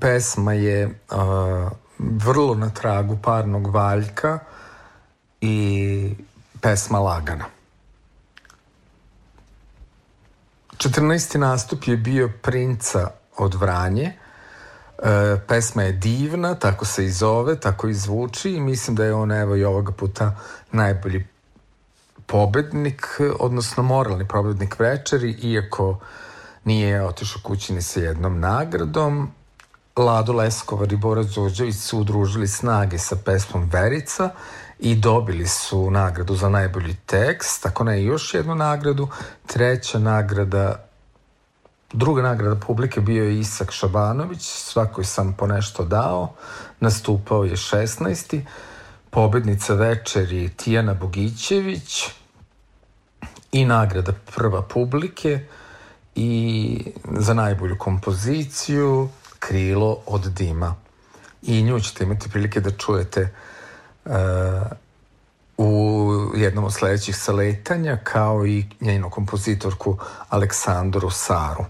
pesma 0.00 0.52
je 0.52 0.86
uh, 0.86 1.72
vrlo 1.98 2.54
na 2.54 2.70
tragu 2.70 3.18
parnog 3.22 3.66
valjka 3.74 4.38
i 5.40 6.14
pesma 6.60 6.98
Lagana. 6.98 7.44
14. 10.76 11.38
nastup 11.38 11.86
je 11.86 11.96
bio 11.96 12.32
Princa 12.42 13.10
od 13.36 13.54
Vranje. 13.54 14.12
E, 14.98 15.36
pesma 15.48 15.82
je 15.82 15.92
divna, 15.92 16.54
tako 16.54 16.84
se 16.84 17.04
i 17.04 17.10
zove, 17.10 17.60
tako 17.60 17.88
i 17.88 17.94
zvuči 17.94 18.50
i 18.50 18.60
mislim 18.60 18.96
da 18.96 19.04
je 19.04 19.14
on 19.14 19.32
evo 19.32 19.56
i 19.56 19.64
ovoga 19.64 19.92
puta 19.92 20.36
najbolji 20.72 21.26
pobednik, 22.26 23.20
odnosno 23.40 23.82
moralni 23.82 24.28
pobednik 24.28 24.78
večeri, 24.78 25.30
iako 25.30 25.98
nije 26.64 27.06
otišao 27.06 27.42
kući 27.42 27.72
ni 27.72 27.82
sa 27.82 28.00
jednom 28.00 28.40
nagradom. 28.40 29.30
Lado 29.96 30.32
Leskovar 30.32 30.92
i 30.92 30.96
Bora 30.96 31.22
Đorđević 31.22 31.76
su 31.76 31.98
udružili 31.98 32.48
snage 32.48 32.98
sa 32.98 33.16
pesmom 33.24 33.70
Verica 33.72 34.30
i 34.78 34.94
dobili 34.94 35.46
su 35.46 35.90
nagradu 35.90 36.36
za 36.36 36.48
najbolji 36.48 36.96
tekst, 37.06 37.62
tako 37.62 37.84
ne 37.84 38.04
još 38.04 38.34
jednu 38.34 38.54
nagradu. 38.54 39.08
Treća 39.46 39.98
nagrada, 39.98 40.84
druga 41.92 42.22
nagrada 42.22 42.60
publike 42.60 43.00
bio 43.00 43.24
je 43.24 43.38
Isak 43.38 43.70
Šabanović, 43.70 44.42
svakoj 44.42 45.04
sam 45.04 45.32
po 45.32 45.46
nešto 45.46 45.84
dao, 45.84 46.34
nastupao 46.80 47.44
je 47.44 47.56
16. 47.56 48.40
Pobednica 49.10 49.74
večeri 49.74 50.48
Tijana 50.48 50.94
Bogićević 50.94 52.04
i 53.52 53.64
nagrada 53.64 54.12
prva 54.36 54.62
publike 54.62 55.46
i 56.14 56.78
za 57.18 57.34
najbolju 57.34 57.78
kompoziciju 57.78 59.08
Krilo 59.38 59.98
od 60.06 60.32
dima. 60.32 60.74
I 61.42 61.62
nju 61.62 61.80
ćete 61.80 62.04
imati 62.04 62.30
prilike 62.30 62.60
da 62.60 62.70
čujete 62.70 63.34
uh, 64.04 64.12
u 65.58 66.10
jednom 66.36 66.64
od 66.64 66.72
sledećih 66.72 67.16
saletanja 67.16 67.96
kao 68.04 68.46
i 68.46 68.64
njenu 68.80 69.10
kompozitorku 69.10 69.98
Aleksandru 70.28 71.10
Saru. 71.10 71.64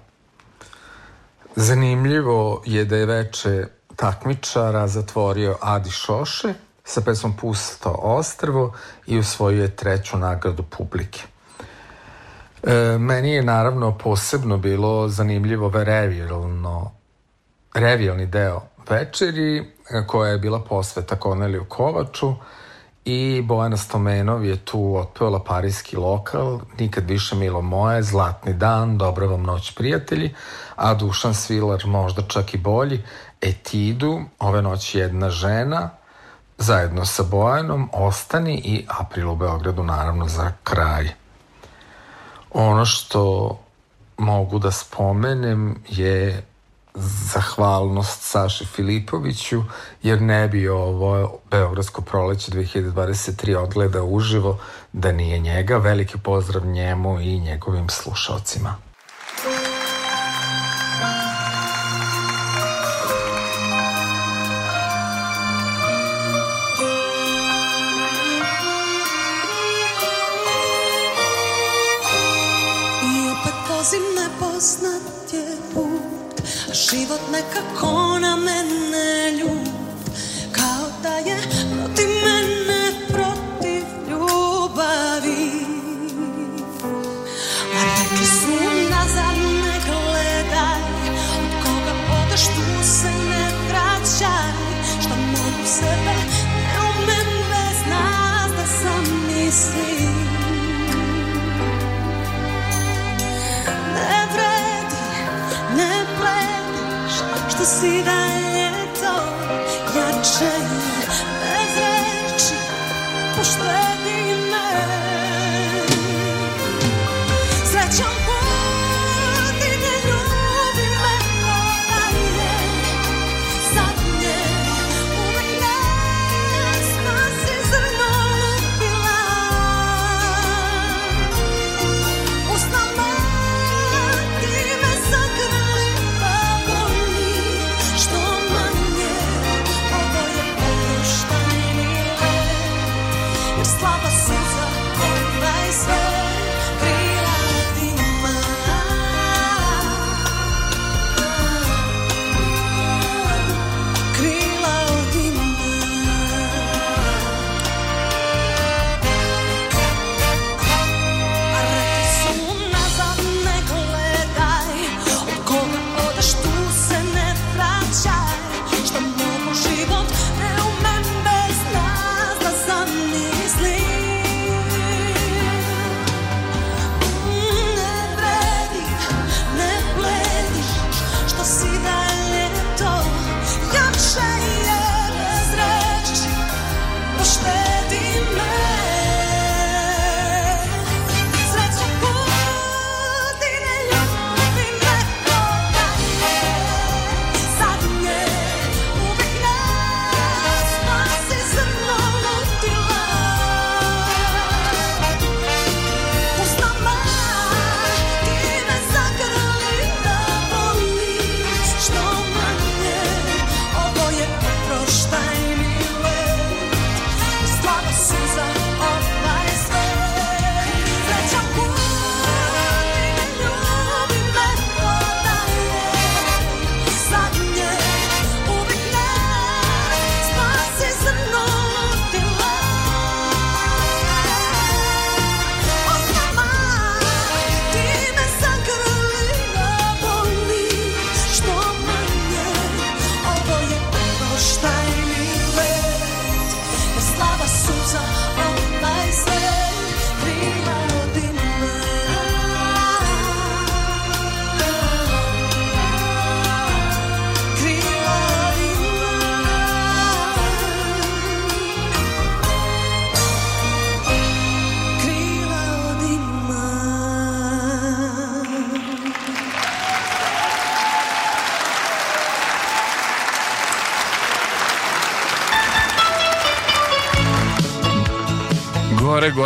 Zanimljivo 1.57 2.63
je 2.67 2.85
da 2.85 2.97
je 2.97 3.07
veče 3.07 3.67
takmičara 3.97 4.89
zatvorio 4.89 5.57
Adi 5.61 5.91
Šoše 5.91 6.55
sa 6.85 7.01
pesmom 7.01 7.37
Pusto 7.37 7.91
ostrvo 8.03 8.73
i 9.07 9.19
usvojio 9.19 9.63
je 9.63 9.77
treću 9.77 10.19
nagradu 10.19 10.63
publike. 10.63 11.23
E, 12.67 12.99
meni 12.99 13.31
je 13.31 13.43
naravno 13.43 13.99
posebno 13.99 14.59
bilo 14.59 15.09
zanimljivo 15.09 15.71
revijalno, 15.75 16.93
revijalni 17.75 18.27
deo 18.27 18.63
večeri 18.91 19.59
e, 19.59 19.65
koja 20.07 20.31
je 20.31 20.39
bila 20.39 20.61
posveta 20.61 21.17
Korneliju 21.17 21.65
Kovaču 21.69 22.35
i 23.05 23.43
Bojana 23.45 23.77
Stomenov 23.77 24.45
je 24.45 24.57
tu 24.57 24.97
otpevala 24.97 25.45
parijski 25.45 25.97
lokal 25.97 26.61
Nikad 26.79 27.11
više 27.11 27.37
milo 27.37 27.63
moje, 27.63 28.03
Zlatni 28.03 28.53
dan, 28.53 28.99
Dobra 28.99 29.27
vam 29.27 29.43
noć 29.43 29.75
prijatelji, 29.75 30.35
a 30.77 30.95
Dušan 30.95 31.35
Svilar 31.35 31.87
možda 31.87 32.23
čak 32.23 32.55
i 32.55 32.59
bolji, 32.59 33.03
Etidu, 33.41 34.21
ove 34.39 34.63
noći 34.63 34.99
jedna 34.99 35.31
žena, 35.31 35.91
zajedno 36.59 37.05
sa 37.05 37.23
Bojanom, 37.23 37.91
Ostani 37.93 38.55
i 38.65 38.87
April 39.01 39.31
u 39.31 39.37
Beogradu 39.37 39.83
naravno 39.83 40.29
za 40.29 40.53
kraj. 40.63 41.24
Ono 42.55 42.85
što 42.85 43.59
mogu 44.19 44.59
da 44.59 44.71
spomenem 44.71 45.83
je 45.89 46.45
zahvalnost 46.95 48.23
Saši 48.23 48.65
Filipoviću, 48.67 49.63
jer 50.03 50.23
ne 50.23 50.49
bi 50.49 50.69
ovo 50.69 51.39
Beogradsko 51.51 52.03
proleće 52.03 52.53
2023 52.53 53.57
odgleda 53.57 54.03
uživo 54.03 54.59
da 54.93 55.13
nije 55.13 55.39
njega. 55.39 55.77
Veliki 55.77 56.19
pozdrav 56.19 56.67
njemu 56.67 57.21
i 57.21 57.41
njegovim 57.41 57.89
slušalcima. 57.89 58.77
Život 76.95 77.21
nekako 77.31 78.19
na 78.23 78.37
mene 78.39 78.84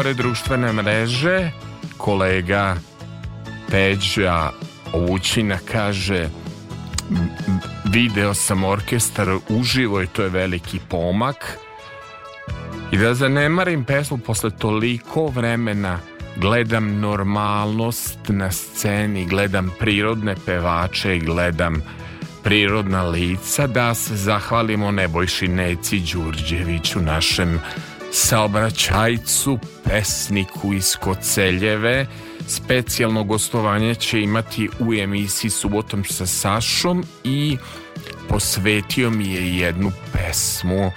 gore, 0.08 0.14
društvene 0.14 0.72
mreže. 0.72 1.50
Kolega 1.96 2.76
Peđa 3.70 4.50
Vućina 4.94 5.58
kaže 5.72 6.28
video 7.84 8.34
sam 8.34 8.64
orkestar 8.64 9.28
uživo 9.48 10.02
i 10.02 10.06
to 10.06 10.22
je 10.22 10.28
veliki 10.28 10.80
pomak. 10.88 11.58
I 12.92 12.98
da 12.98 13.14
zanemarim 13.14 13.84
pesmu 13.84 14.18
posle 14.18 14.50
toliko 14.50 15.26
vremena 15.26 15.98
gledam 16.36 17.00
normalnost 17.00 18.18
na 18.28 18.50
sceni, 18.50 19.26
gledam 19.26 19.70
prirodne 19.78 20.34
pevače 20.46 21.18
gledam 21.18 21.82
prirodna 22.44 23.02
lica 23.02 23.66
da 23.66 23.94
se 23.94 24.16
zahvalimo 24.16 24.90
Nebojši 24.90 25.48
Neci 25.48 26.00
Đurđeviću 26.00 27.00
našem 27.00 27.60
saobraćajcu, 28.12 29.58
pesniku 29.84 30.72
iz 30.74 30.96
Koceljeve. 30.96 32.06
Specijalno 32.46 33.24
gostovanje 33.24 33.94
će 33.94 34.20
imati 34.20 34.68
u 34.78 34.94
emisiji 34.94 35.50
Subotom 35.50 36.04
sa 36.04 36.26
Sašom 36.26 37.04
i 37.24 37.56
posvetio 38.28 39.10
mi 39.10 39.32
je 39.32 39.58
jednu 39.58 39.92
pesmu. 40.12 40.90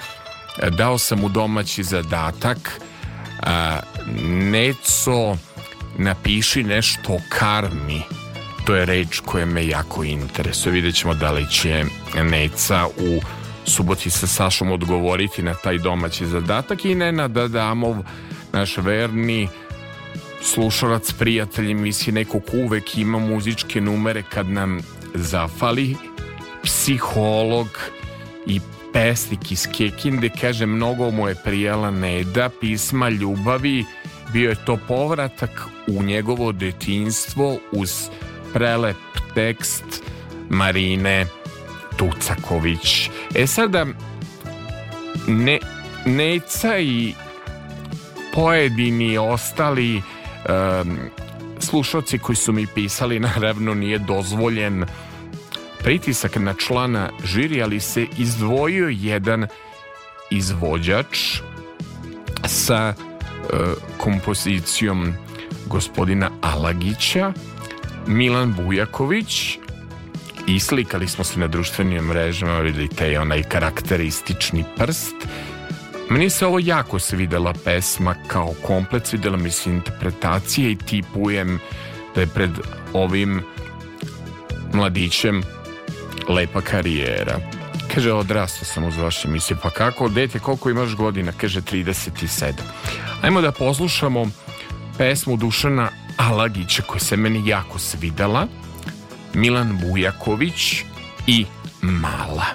Dao 0.69 0.97
sam 0.97 1.19
mu 1.19 1.29
domaći 1.29 1.83
zadatak. 1.83 2.81
Neco, 4.27 5.37
napiši 5.97 6.63
nešto 6.63 7.13
o 7.13 7.19
karmi. 7.29 8.01
To 8.65 8.75
je 8.75 8.85
reč 8.85 9.19
koja 9.19 9.45
me 9.45 9.67
jako 9.67 10.03
interesuje. 10.03 10.73
Vidjet 10.73 10.95
ćemo 10.95 11.13
da 11.13 11.31
li 11.31 11.49
će 11.49 11.85
Neca 12.23 12.87
u 12.87 13.21
suboti 13.65 14.09
sa 14.09 14.27
Sašom 14.27 14.71
odgovoriti 14.71 15.41
na 15.41 15.53
taj 15.53 15.77
domaći 15.77 16.25
zadatak 16.25 16.85
i 16.85 16.95
Nenad 16.95 17.37
Adamov, 17.37 17.95
naš 18.53 18.77
verni 18.77 19.47
slušalac, 20.41 21.11
prijatelj 21.11 21.71
emisije 21.71 22.13
nekog 22.13 22.41
uvek 22.53 22.97
ima 22.97 23.19
muzičke 23.19 23.81
numere 23.81 24.23
kad 24.23 24.49
nam 24.49 24.79
zafali 25.13 25.95
psiholog 26.63 27.67
i 28.47 28.59
pesnik 28.93 29.51
iz 29.51 29.67
Kekinde 29.77 30.29
kaže 30.41 30.65
mnogo 30.65 31.11
mu 31.11 31.27
je 31.27 31.35
prijela 31.35 31.91
Neda 31.91 32.49
pisma 32.61 33.09
ljubavi 33.09 33.85
bio 34.33 34.49
je 34.49 34.65
to 34.65 34.77
povratak 34.87 35.67
u 35.87 36.03
njegovo 36.03 36.51
detinstvo 36.51 37.57
uz 37.71 37.91
prelep 38.53 38.97
tekst 39.35 40.03
Marine 40.49 41.25
Tucaković. 42.01 43.09
E 43.35 43.47
sada, 43.47 43.85
ne, 45.27 45.59
Neca 46.05 46.79
i 46.79 47.13
pojedini 48.33 49.17
ostali 49.17 49.95
um, 49.97 50.97
slušalci 51.59 52.19
koji 52.19 52.35
su 52.35 52.53
mi 52.53 52.67
pisali, 52.67 53.19
naravno 53.35 53.73
nije 53.73 53.99
dozvoljen 53.99 54.85
pritisak 55.79 56.35
na 56.35 56.53
člana 56.53 57.09
žiri, 57.23 57.61
ali 57.63 57.79
se 57.79 58.07
izdvojio 58.17 58.87
jedan 58.89 59.47
izvođač 60.29 61.41
sa 62.45 62.93
uh, 62.93 63.59
kompozicijom 63.97 65.13
gospodina 65.67 66.29
Alagića, 66.41 67.33
Milan 68.07 68.53
Bujaković, 68.53 69.60
i 70.47 70.59
slikali 70.59 71.07
smo 71.07 71.23
se 71.23 71.39
na 71.39 71.47
društvenim 71.47 72.03
mrežama, 72.03 72.59
vidite 72.59 73.19
onaj 73.19 73.43
karakteristični 73.43 74.63
prst. 74.77 75.15
Meni 76.09 76.29
se 76.29 76.45
ovo 76.45 76.59
jako 76.59 76.99
svidela 76.99 77.53
pesma 77.65 78.15
kao 78.27 78.53
komplet, 78.61 79.07
svidela 79.07 79.37
mi 79.37 79.51
se 79.51 79.69
interpretacija 79.69 80.69
i 80.69 80.75
tipujem 80.75 81.59
da 82.15 82.21
je 82.21 82.27
pred 82.27 82.51
ovim 82.93 83.41
mladićem 84.73 85.43
lepa 86.27 86.61
karijera. 86.61 87.39
Kaže, 87.93 88.13
odrastao 88.13 88.65
sam 88.65 88.83
uz 88.83 88.97
vaše 88.97 89.27
emisije. 89.27 89.57
Pa 89.63 89.69
kako, 89.69 90.09
dete, 90.09 90.39
koliko 90.39 90.69
imaš 90.69 90.95
godina? 90.95 91.31
Kaže, 91.37 91.61
37. 91.61 92.51
Ajmo 93.21 93.41
da 93.41 93.51
poslušamo 93.51 94.25
pesmu 94.97 95.37
Dušana 95.37 95.89
Alagića 96.17 96.83
koja 96.83 96.99
se 96.99 97.17
meni 97.17 97.47
jako 97.47 97.79
svidela. 97.79 98.47
Milan 99.33 99.79
Bujaković 99.81 100.83
i 101.27 101.45
Mala. 101.81 102.45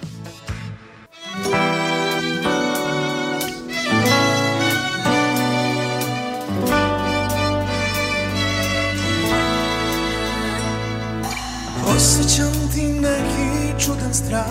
Osjećam 11.97 12.53
ti 12.75 12.83
neki 12.83 13.85
čudan 13.85 14.15
strah 14.15 14.47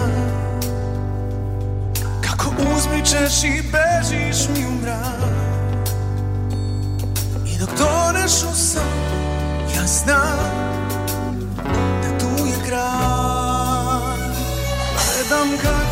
Kako 2.22 2.52
uzmičeš 2.78 3.44
i 3.44 3.64
bežiš 3.72 4.48
mi 4.56 4.66
u 4.66 4.72
mrak 4.82 5.36
I 7.46 7.60
dok 7.60 7.70
toneš 7.70 8.32
u 8.32 8.56
san 8.56 8.84
Ja 9.76 9.88
znam 9.88 10.75
kraj 12.66 14.20
Gledam 14.96 15.58
kako 15.64 15.85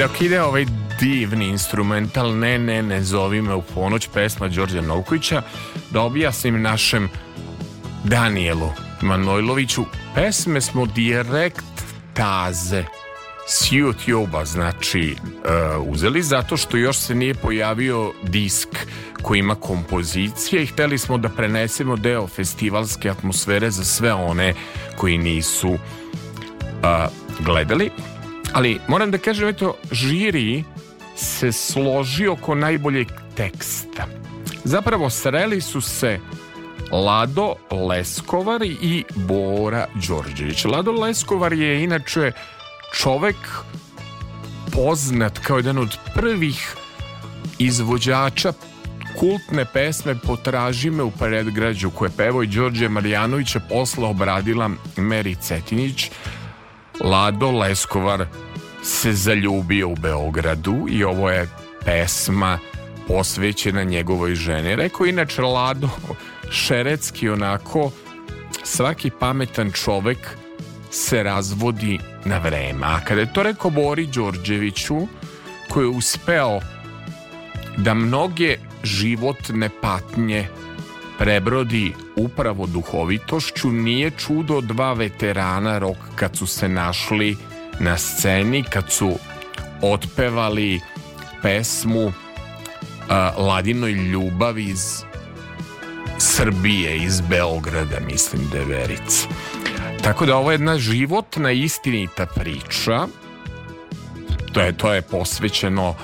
dok 0.00 0.20
ide 0.20 0.42
ovaj 0.42 0.66
divni 1.00 1.48
instrumental 1.48 2.38
Ne, 2.38 2.58
ne, 2.58 2.82
ne 2.82 3.02
zovi 3.02 3.42
me 3.42 3.54
u 3.54 3.62
ponoć 3.62 4.08
pesma 4.14 4.48
Đorđa 4.48 4.80
Novkovića 4.80 5.42
da 5.90 6.00
objasnim 6.00 6.62
našem 6.62 7.08
Danielu 8.04 8.68
Manojloviću. 9.00 9.84
Pesme 10.14 10.60
smo 10.60 10.86
direkt 10.86 11.84
taze. 12.14 12.84
S 13.48 13.72
YouTube-a 13.72 14.44
znači 14.44 15.16
uh, 15.16 15.92
uzeli 15.92 16.22
zato 16.22 16.56
što 16.56 16.76
još 16.76 16.96
se 16.96 17.14
nije 17.14 17.34
pojavio 17.34 18.12
disk 18.22 18.68
koji 19.22 19.38
ima 19.38 19.54
kompozicije 19.54 20.62
i 20.62 20.66
hteli 20.66 20.98
smo 20.98 21.18
da 21.18 21.28
prenesemo 21.28 21.96
deo 21.96 22.26
festivalske 22.26 23.10
atmosfere 23.10 23.70
za 23.70 23.84
sve 23.84 24.12
one 24.12 24.54
koji 24.96 25.18
nisu 25.18 25.68
uh, 25.68 25.78
gledali 27.40 27.90
ali 28.52 28.78
moram 28.88 29.10
da 29.10 29.18
kažem 29.18 29.48
eto 29.48 29.76
žiri 29.92 30.64
se 31.16 31.52
složi 31.52 32.28
oko 32.28 32.54
najboljeg 32.54 33.08
teksta 33.34 34.06
zapravo 34.64 35.10
sreli 35.10 35.60
su 35.60 35.80
se 35.80 36.18
Lado 36.92 37.54
Leskovar 37.70 38.62
i 38.62 39.04
Bora 39.14 39.86
Đorđević. 40.08 40.64
Lado 40.64 40.92
Leskovar 40.92 41.52
je 41.52 41.84
inače 41.84 42.32
čovek 42.94 43.36
poznat 44.72 45.38
kao 45.38 45.56
jedan 45.56 45.78
od 45.78 45.98
prvih 46.14 46.76
izvođača 47.58 48.52
kultne 49.18 49.64
pesme 49.72 50.14
Potraži 50.14 50.90
me 50.90 51.02
u 51.02 51.10
predgrađu 51.10 51.90
koje 51.90 52.10
pevoj 52.16 52.46
Đorđe 52.46 52.88
Marjanovića 52.88 53.60
posle 53.60 54.04
obradila 54.04 54.70
Meri 54.96 55.34
Cetinić 55.34 56.10
Lado 57.00 57.50
Leskovar 57.50 58.26
se 58.82 59.12
zaljubio 59.12 59.88
u 59.88 59.94
Beogradu 59.94 60.86
i 60.90 61.04
ovo 61.04 61.30
je 61.30 61.48
pesma 61.84 62.58
posvećena 63.08 63.84
njegovoj 63.84 64.34
ženi. 64.34 64.76
Rekao 64.76 65.06
inače 65.06 65.42
Lado 65.42 65.88
Šerecki 66.50 67.28
onako 67.28 67.90
svaki 68.64 69.10
pametan 69.10 69.72
čovek 69.72 70.36
se 70.90 71.22
razvodi 71.22 71.98
na 72.24 72.38
vreme. 72.38 72.86
A 72.86 73.00
kada 73.04 73.20
je 73.20 73.32
to 73.32 73.42
rekao 73.42 73.70
Bori 73.70 74.06
Đorđeviću, 74.06 74.96
koji 75.68 75.84
je 75.84 75.88
uspeo 75.88 76.60
da 77.76 77.94
mnoge 77.94 78.56
životne 78.84 79.70
patnje 79.82 80.48
prebrodi 81.20 81.92
upravo 82.16 82.66
duhovitošću, 82.66 83.70
nije 83.72 84.10
čudo 84.10 84.60
dva 84.60 84.92
veterana 84.92 85.78
rok 85.78 85.96
kad 86.14 86.36
su 86.36 86.46
se 86.46 86.68
našli 86.68 87.36
na 87.80 87.98
sceni, 87.98 88.62
kad 88.62 88.92
su 88.92 89.18
otpevali 89.82 90.80
pesmu 91.42 92.06
uh, 92.06 92.12
Ladinoj 93.38 93.92
ljubavi 93.92 94.64
iz 94.64 95.02
Srbije, 96.18 96.96
iz 96.96 97.20
Beograda, 97.20 98.00
mislim 98.06 98.42
da 98.52 98.58
je 98.58 98.64
Verica. 98.64 99.28
Tako 100.02 100.26
da 100.26 100.36
ovo 100.36 100.50
je 100.50 100.54
jedna 100.54 100.78
životna 100.78 101.52
istinita 101.52 102.26
priča. 102.26 103.06
To 104.52 104.60
je, 104.60 104.72
to 104.72 104.92
je 104.92 105.02
posvećeno 105.02 105.94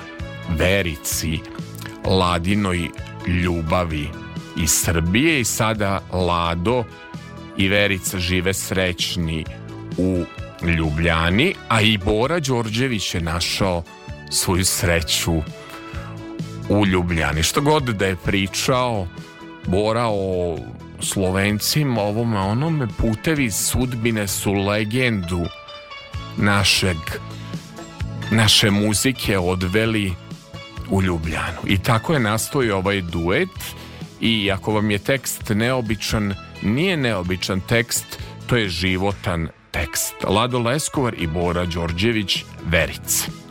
Verici, 0.59 1.41
Ladinoj 2.05 2.89
ljubavi 3.27 4.26
iz 4.57 4.71
Srbije 4.71 5.41
i 5.41 5.45
sada 5.45 6.01
Lado 6.13 6.85
i 7.57 7.69
Verica 7.69 8.19
žive 8.19 8.55
srećni 8.55 9.45
u 9.99 10.25
Ljubljani, 10.63 11.55
a 11.69 11.81
i 11.81 11.99
Bora 11.99 12.41
Đorđević 12.41 13.15
je 13.15 13.21
našao 13.21 13.83
svoju 14.31 14.65
sreću 14.65 15.33
u 16.69 16.87
Ljubljani. 16.87 17.43
Što 17.43 17.61
god 17.61 17.83
da 17.83 18.07
je 18.07 18.17
pričao 18.17 19.07
Bora 19.67 20.07
o 20.07 20.59
Slovencima, 21.01 22.01
ovome 22.01 22.39
onome, 22.39 22.87
putevi 22.99 23.51
sudbine 23.51 24.29
su 24.29 24.53
legendu 24.53 25.45
našeg 26.37 26.97
naše 28.31 28.71
muzike 28.71 29.39
odveli 29.39 30.15
u 30.91 31.03
Ljubljanu. 31.03 31.59
I 31.67 31.79
tako 31.79 32.13
je 32.13 32.21
nastao 32.21 32.63
ovaj 32.75 33.01
duet 33.01 33.49
i 34.21 34.51
ako 34.51 34.73
vam 34.73 34.91
je 34.91 34.99
tekst 34.99 35.49
neobičan, 35.49 36.35
nije 36.63 36.97
neobičan 36.97 37.61
tekst, 37.61 38.19
to 38.47 38.57
je 38.57 38.69
životan 38.69 39.49
tekst. 39.71 40.15
Lado 40.29 40.59
Leskovar 40.59 41.15
i 41.19 41.27
Bora 41.27 41.65
Đorđević, 41.65 42.45
Verica. 42.65 43.46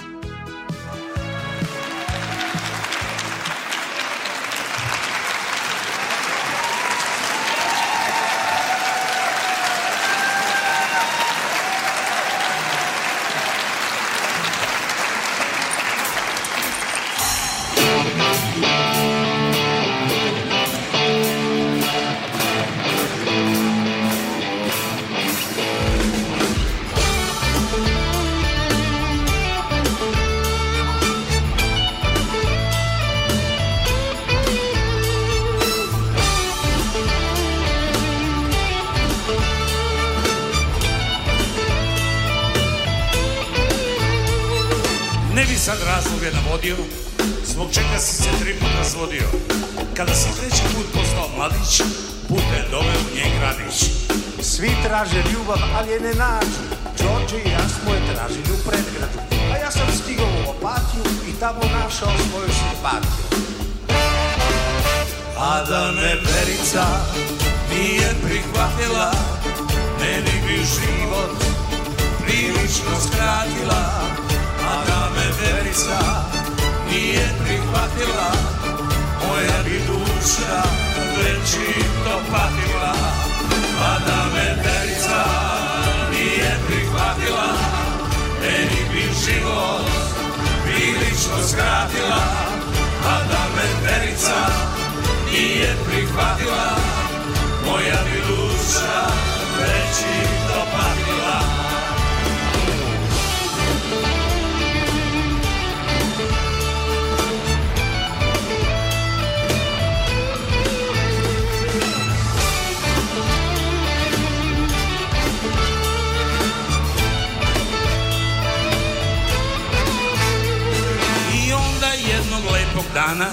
jednog 122.35 122.53
lepog 122.53 122.85
dana 122.93 123.25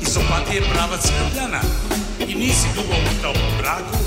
iz 0.00 0.16
opatije 0.16 0.62
pravac 0.72 1.00
Srbljana 1.02 1.60
i 2.18 2.34
nisi 2.34 2.68
dugo 2.74 2.94
utao 3.18 3.32
po 3.32 3.62
braku, 3.62 3.98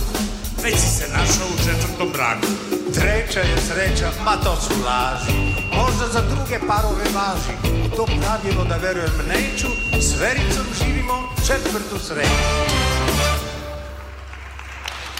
već 0.63 0.75
si 0.75 0.87
se 0.87 1.07
našao 1.17 1.47
u 1.47 1.57
četvrtom 1.65 2.09
braku. 2.13 2.47
Treća 2.93 3.39
je 3.39 3.57
sreća, 3.67 4.11
ma 4.25 4.35
to 4.35 4.55
su 4.61 4.73
laži, 4.85 5.37
možda 5.75 6.07
za 6.07 6.21
druge 6.21 6.59
parove 6.67 7.05
važi. 7.13 7.55
To 7.95 8.05
pravilo 8.05 8.63
da 8.69 8.75
verujem 8.75 9.21
neću, 9.27 9.67
s 10.01 10.19
vericom 10.21 10.65
živimo 10.83 11.35
četvrtu 11.47 11.99
sreću. 12.07 12.29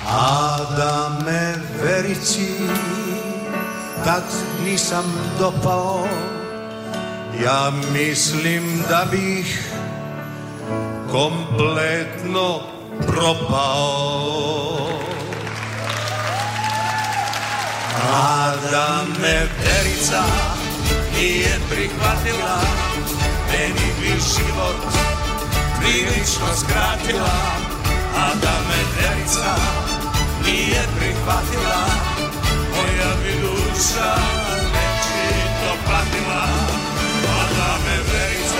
A 0.07 0.57
da 0.77 1.19
me 1.25 1.55
verici, 1.83 2.47
tak 4.05 4.23
nisam 4.65 5.03
dopao, 5.39 6.07
Ja 7.39 7.71
mislim 7.93 8.83
da 8.89 9.05
bih 9.11 9.71
kompletno 11.11 12.59
propao. 13.07 14.61
A 18.13 18.53
da 18.71 19.03
me 19.21 19.47
Verica 19.63 20.23
nije 21.17 21.59
prihvatila 21.69 22.61
Meni 23.51 23.91
bi 23.99 24.07
život 24.07 24.75
prilično 25.79 26.47
skratila 26.59 27.37
A 28.17 28.29
da 28.41 28.53
me 28.67 28.83
Verica 28.95 29.55
nije 30.45 30.83
prihvatila 30.99 31.85
Moja 32.75 33.15
bi 33.23 33.41
duša 33.41 34.15
večito 34.73 35.73
patila 35.85 36.43
A 36.43 36.55
da 36.55 36.65
me 36.65 36.70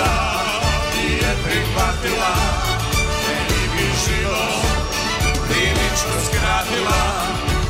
Verica 0.01 0.13
nije 0.95 1.31
prihvatila 1.43 2.33
Meni 3.25 3.63
bi 3.73 3.87
život 4.05 4.65
prilično 5.47 6.15
skratila 6.27 7.01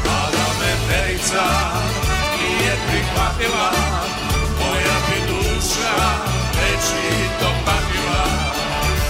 A 0.05 0.19
me 0.59 0.71
Verica 0.89 1.45
nije 2.37 2.73
prihvatila 2.87 3.71
Moja 4.59 4.97
patila 7.65 8.23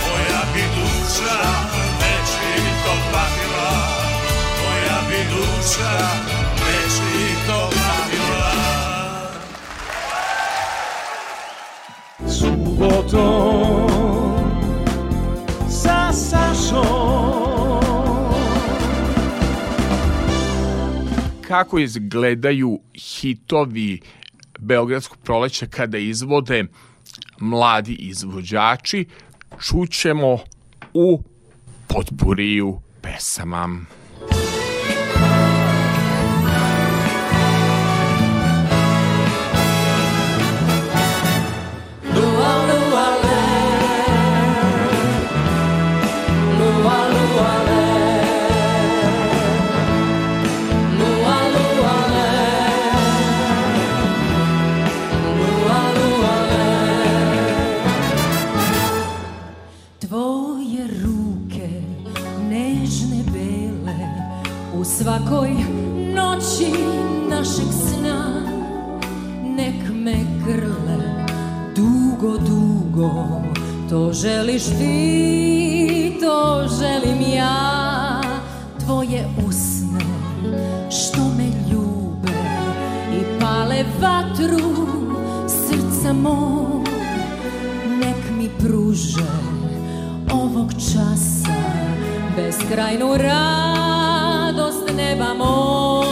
Moja 0.05 0.41
patila 3.11 3.72
Moja 4.61 4.97
Sa 13.12 13.18
kako 21.47 21.80
izgledaju 21.80 22.80
hitovi 22.93 23.99
Beogradskog 24.59 25.18
proleća 25.24 25.66
kada 25.66 25.97
izvode 25.97 26.66
mladi 27.39 27.93
izvođači, 27.93 29.05
čućemo 29.59 30.38
u 30.93 31.22
potpuriju 31.88 32.82
pesama. 33.01 33.86
Svakoj 65.02 65.49
noći 66.16 66.72
našeg 67.30 67.68
sna, 67.72 68.41
nek 69.43 69.89
me 69.93 70.16
grle, 70.45 71.26
dugo, 71.76 72.38
dugo, 72.38 73.41
to 73.89 74.14
želiš 74.14 74.64
ti, 74.64 76.18
to 76.22 76.68
želim 76.80 77.34
ja, 77.36 78.22
tvoje 78.86 79.28
usne, 79.47 80.06
što 80.89 81.22
me 81.38 81.45
ljube 81.72 82.38
i 83.14 83.39
pale 83.39 83.84
vatru 84.02 84.88
srca 85.47 86.14
mog, 86.14 86.88
nek 87.99 88.38
mi 88.38 88.49
pruže 88.60 89.32
ovog 90.32 90.72
časa 90.74 91.62
beskrajnu 92.36 93.18
radost 94.52 94.91
neba 94.93 95.34
mog. 95.34 96.11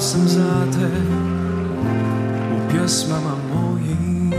Sam 0.00 0.28
za 0.28 0.72
te 0.72 0.90
U 2.54 2.70
pjesmama 2.70 3.34
mojim. 3.54 4.32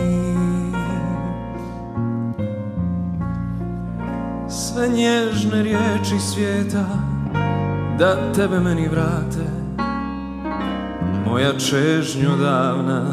Sve 4.49 4.87
nježne 4.87 5.63
riječi 5.63 6.19
svijeta 6.19 6.85
Da 7.99 8.33
tebe 8.33 8.59
meni 8.59 8.87
vrate 8.87 9.51
Moja 11.25 11.51
čežnju 11.57 12.37
davna. 12.41 13.03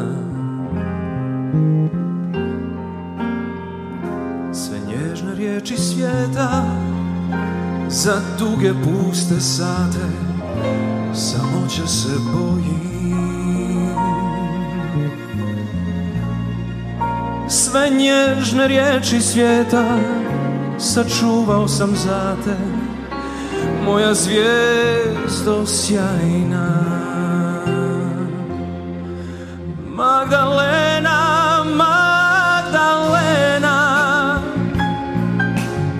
Sve 4.53 4.79
nježne 4.87 5.35
riječi 5.35 5.77
svijeta 5.77 6.63
za 7.89 8.21
duge 8.39 8.73
puste 8.83 9.39
sate 9.39 10.26
Će 11.77 11.87
se 11.87 12.09
bojim. 12.33 12.87
Sve 17.49 17.89
nježne 17.89 18.67
riječi 18.67 19.21
svijeta 19.21 19.83
Sačuvao 20.77 21.67
sam 21.67 21.95
za 21.95 22.35
te 22.45 22.55
Moja 23.85 24.13
zvijezdo 24.13 25.65
sjajna 25.65 26.83
Magdalena, 29.85 31.19
Magdalena 31.75 33.19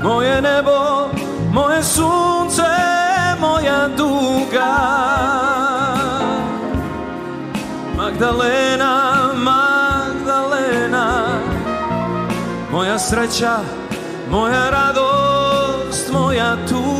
Moje 0.04 0.41
nebo, 0.41 1.10
moje 1.54 1.84
sunce, 1.84 2.64
moja 3.40 3.88
duga 3.88 4.98
Magdalena, 8.07 9.34
Magdalena 9.35 11.07
Moja 12.71 12.99
sreća, 12.99 13.57
moja 14.29 14.69
radost, 14.69 16.11
moja 16.11 16.57
tuga 16.69 16.97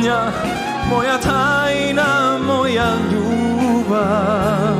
patnja, 0.00 0.32
moja 0.88 1.18
tajna, 1.18 2.38
moja 2.46 2.92
ljubav. 3.12 4.76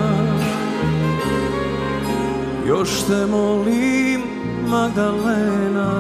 Još 2.67 2.91
te 3.07 3.27
molim, 3.27 4.23
Magdalena 4.67 5.91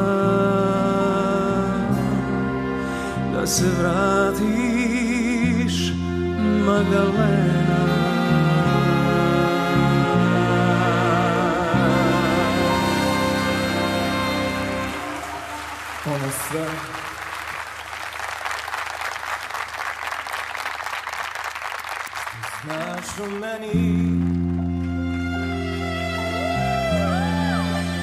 Da 3.34 3.46
se 3.46 3.64
vratiš, 3.80 5.12
Magdalena. 6.66 7.80
Ono 16.06 16.30
sve 16.48 16.99
Znaš 23.20 23.28
o 23.28 23.40
meni 23.40 24.10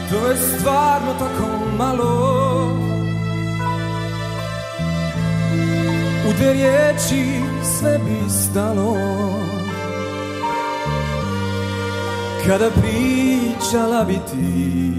To 0.10 0.28
je 0.28 0.38
stvarno 0.38 1.14
tako 1.20 1.48
malo. 1.78 2.72
U 6.30 6.34
te 6.38 6.54
riječi 6.54 7.42
sve 7.64 7.98
bi 7.98 8.30
stalo. 8.30 8.98
Kada 12.48 12.70
pričala 12.70 14.04
bi 14.04 14.14
ti. 14.14 14.94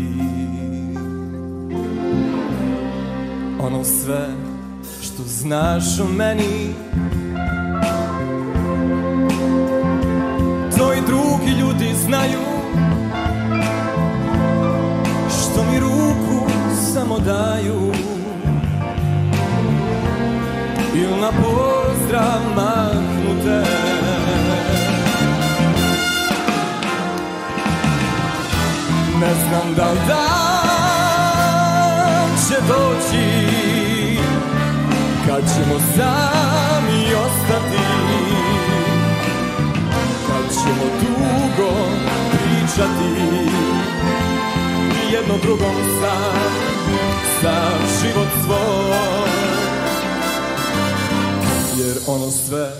Ono 3.61 3.85
sve 3.85 4.29
što 5.03 5.23
znaš 5.23 6.01
o 6.01 6.09
meni 6.09 6.88
mnogi 11.49 11.61
ljudi 11.61 11.95
znaju 12.07 12.41
Što 15.29 15.65
mi 15.71 15.81
ruku 15.81 16.51
samo 16.95 17.19
daju. 17.19 17.93
I 20.95 21.21
na 21.21 21.31
pozdrav 21.43 22.41
mahnute? 22.57 23.65
Ne 29.21 29.35
znam 29.35 29.75
da 29.77 29.91
li 29.91 29.99
dan 30.09 31.09
će 32.49 32.55
doći 32.69 33.49
Kad 35.27 35.43
ćemo 35.55 35.79
sami 35.97 37.15
ostati. 37.15 37.85
Kad 40.27 40.55
ćemo 40.55 40.85
tu 41.01 41.38
dugo 41.59 41.73
pričati. 42.31 43.39
I 45.09 45.13
jedno 45.13 45.35
drugom 45.43 45.75
sam 46.01 46.39
Za 47.43 47.71
život 48.01 48.29
svoj. 48.45 49.29
Jer 51.77 51.97
ono 52.07 52.31
sve 52.31 52.73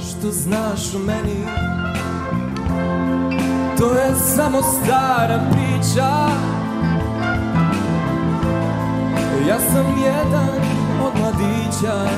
Što 0.00 0.30
znaš 0.30 0.94
o 0.94 0.98
meni 0.98 1.44
To 3.78 3.92
je 3.92 4.14
samo 4.36 4.62
stara 4.62 5.40
priča. 5.50 6.28
Ja 9.48 9.58
sam 9.72 10.02
jedan 10.04 10.60
od 11.04 11.12
mladića 11.20 12.08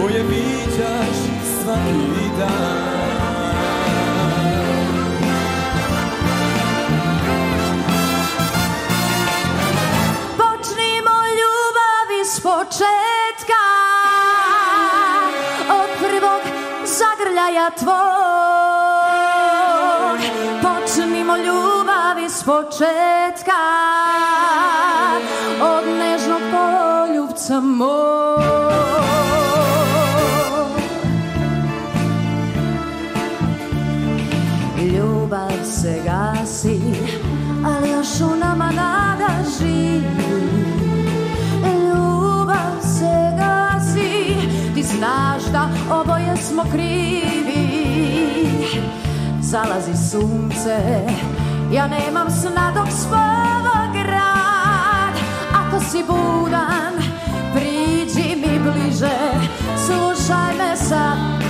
Koje 0.00 0.22
viđaš 0.22 1.16
svaki 1.62 2.30
dan. 2.38 2.94
Počnimo 10.36 11.16
ljubav 11.38 12.08
iz 12.22 12.40
početka. 12.40 13.64
Od 15.70 15.90
prvog 15.98 16.42
zagrljaja 16.84 17.70
tvog 17.70 18.14
Počnimo 20.62 21.36
ljubav 21.36 22.18
iz 22.26 22.44
početka. 22.44 23.60
Od 25.60 25.84
nežnog 25.98 26.40
poljubca 26.52 27.60
mog 27.60 28.13
znaš 45.04 45.42
da 45.52 45.68
oboje 45.94 46.36
smo 46.36 46.64
krivi. 46.72 47.64
Zalazi 49.40 50.08
sunce, 50.10 50.78
ja 51.72 51.88
nemam 51.88 52.30
sna 52.30 52.72
dok 52.74 52.88
spava 52.90 53.92
grad. 53.92 55.14
Ako 55.54 55.84
si 55.84 56.04
budan, 56.06 56.94
priđi 57.54 58.36
mi 58.36 58.58
bliže, 58.58 59.18
slušaj 59.86 60.54
me 60.58 60.76
sad. 60.76 61.43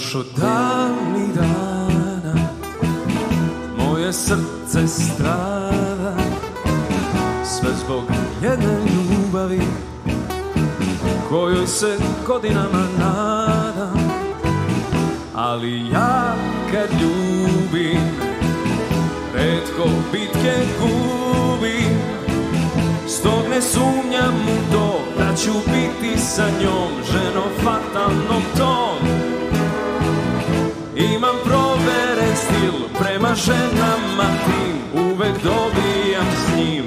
Još 0.00 0.14
od 0.14 0.26
davnih 0.36 1.34
dana. 1.34 2.34
Moje 3.78 4.12
srce 4.12 4.88
strada 4.88 6.16
Sve 7.44 7.70
zbog 7.84 8.04
jedne 8.42 8.78
ljubavi 8.80 9.60
Kojoj 11.28 11.66
se 11.66 11.96
godinama 12.26 12.86
nadam. 12.98 14.10
Ali 15.34 15.88
ja 15.92 16.34
kad 16.72 17.00
ljubim 17.00 18.00
Redko 19.34 19.88
bitke 20.12 20.54
gubim. 20.80 21.98
Stog 23.08 23.42
ne 23.50 23.62
sumnjam 23.62 24.34
u 24.34 24.72
to 24.72 25.00
Da 25.18 25.36
ću 25.36 25.52
biti 25.52 26.18
sa 26.18 26.44
njom 26.62 26.90
Ženo 27.12 27.44
fatalnom 27.64 28.42
tom 28.58 28.79
prema 33.30 33.34
ženama 33.34 34.24
tim 34.44 35.02
Uvek 35.04 35.42
dobijam 35.42 36.26
s 36.36 36.56
njim. 36.56 36.84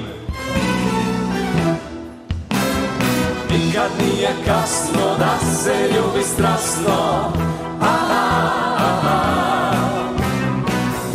Nikad 3.50 3.90
nije 4.00 4.30
kasno 4.46 5.18
da 5.18 5.38
se 5.54 5.74
ljubi 5.74 6.24
strasno. 6.24 7.32
Aha, 7.80 8.40
aha 8.78 9.34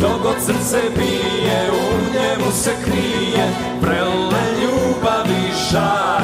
Dok 0.00 0.22
god 0.22 0.36
srce 0.46 0.80
bije, 0.96 1.70
u 1.70 2.12
njemu 2.12 2.52
se 2.52 2.70
krije 2.84 3.48
Prele 3.80 4.42
ljubavi 4.62 5.52
žar 5.70 6.22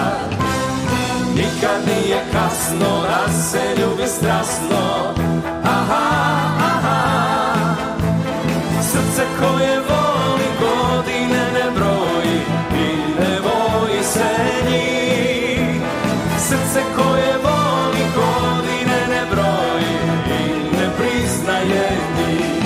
Nikad 1.35 1.87
nije 1.87 2.25
kasno 2.33 3.03
da 3.03 3.33
se 3.33 3.61
ljubi 3.81 4.07
strasno 4.07 5.06
koje 9.39 9.81
voli 9.81 10.49
godine 10.61 11.43
ne 11.53 11.71
broji 11.75 12.41
I 12.75 13.21
ne 13.21 13.41
boji 13.41 14.03
se 14.03 14.31
njih. 14.71 15.81
Srce 16.39 16.81
koje 16.97 17.33
voli 17.43 18.05
godine 18.15 19.01
ne 19.09 19.23
broji 19.31 19.97
I 20.41 20.77
ne 20.77 20.89
priznaje 20.99 21.89
njih. 22.19 22.63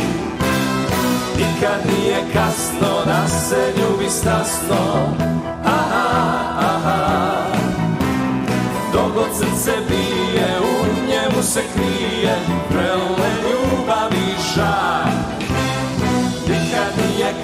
Nikad 1.36 1.80
nije 1.86 2.20
kasno 2.32 3.04
da 3.06 3.28
se 3.28 3.72
ljubi 3.76 4.10
strasno. 4.10 5.14
Aha, 5.64 6.08
aha. 6.58 7.46
Dok 8.92 9.14
god 9.14 9.28
srce 9.38 9.72
bije, 9.88 10.58
u 10.60 11.08
njemu 11.08 11.42
se 11.42 11.62
krije 11.74 12.59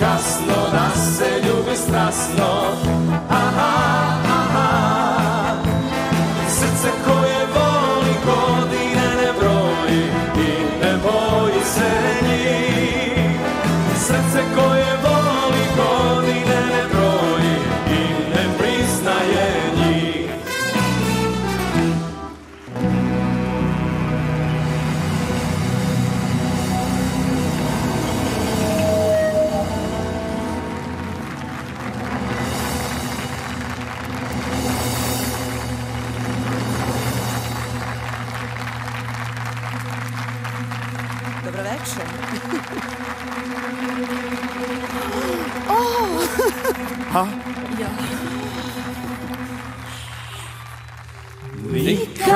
kasno 0.01 0.71
da 0.73 0.91
se 1.01 1.31
ljubi 1.47 1.77
strasno 1.77 3.06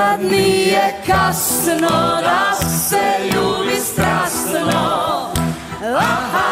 nikad 0.01 0.31
nije 0.31 0.95
kasno, 1.07 2.21
da 2.23 2.55
se 2.69 3.35
ljubi 3.35 3.77
strasno. 3.77 5.33
Aha. 5.97 6.50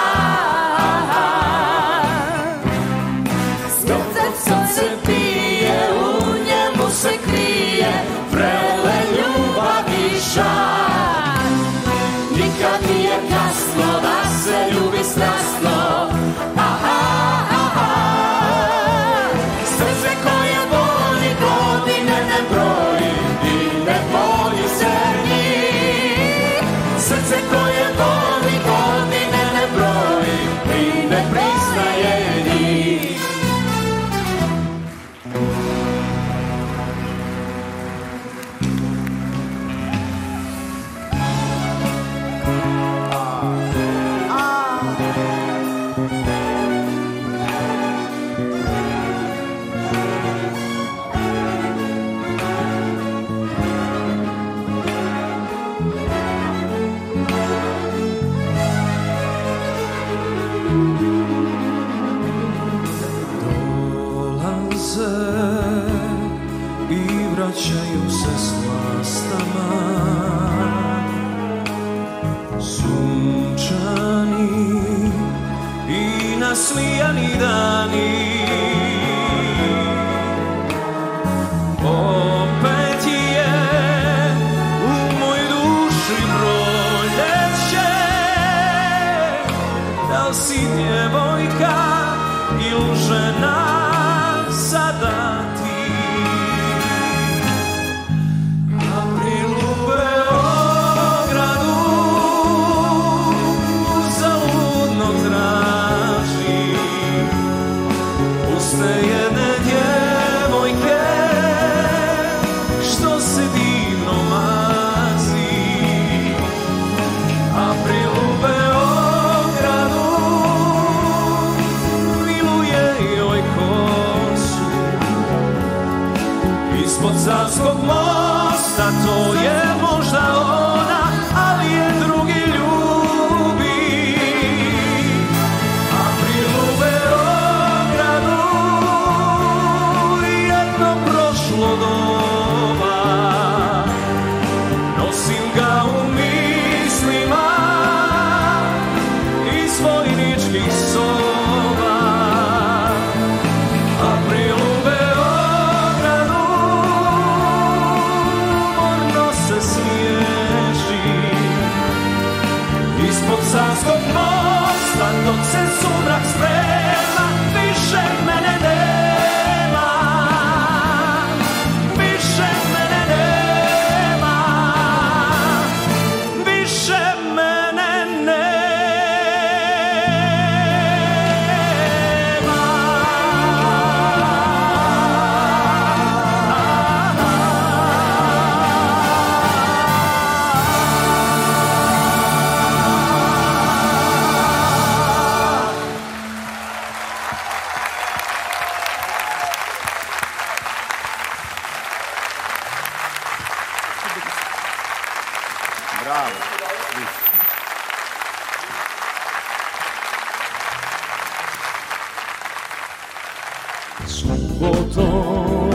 Subotón, 214.08 215.68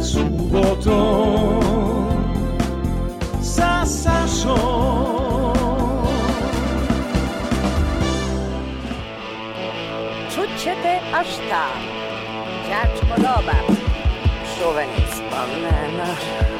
subotón, 0.00 1.58
sa 3.40 3.84
sazón. 3.86 5.24
ćete, 10.64 11.00
a 11.12 11.24
šta? 11.24 11.64
Đačko 12.68 13.14
dobar, 13.16 13.64
čuveni 14.56 15.02
spomenaš. 15.12 16.53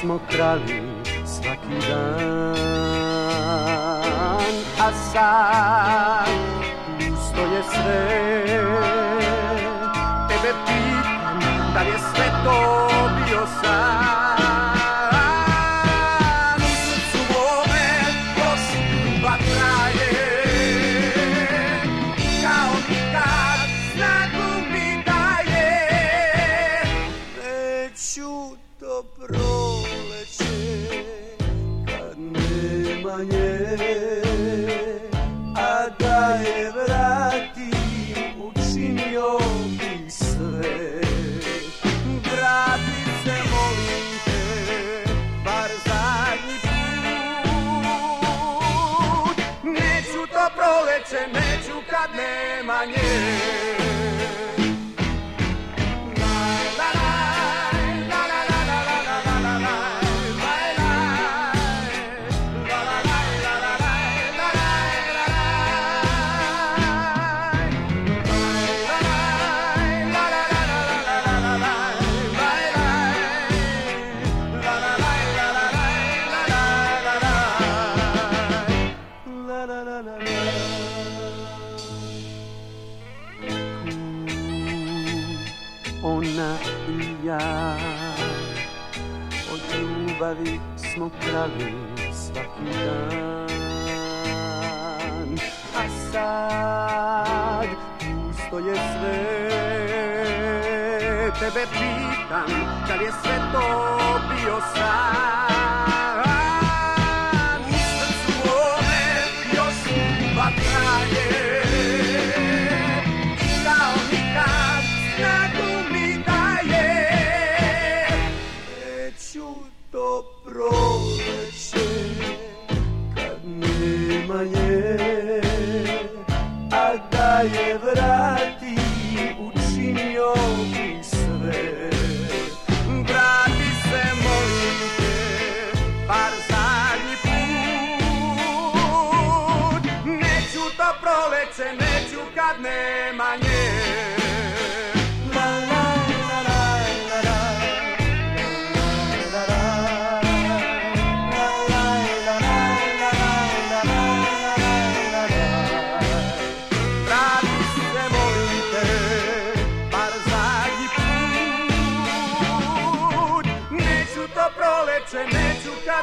Smo 0.00 0.18
krali 0.30 0.82
svaki 1.26 1.78
dan. 1.88 2.56
A 4.80 4.92
sad 5.12 5.47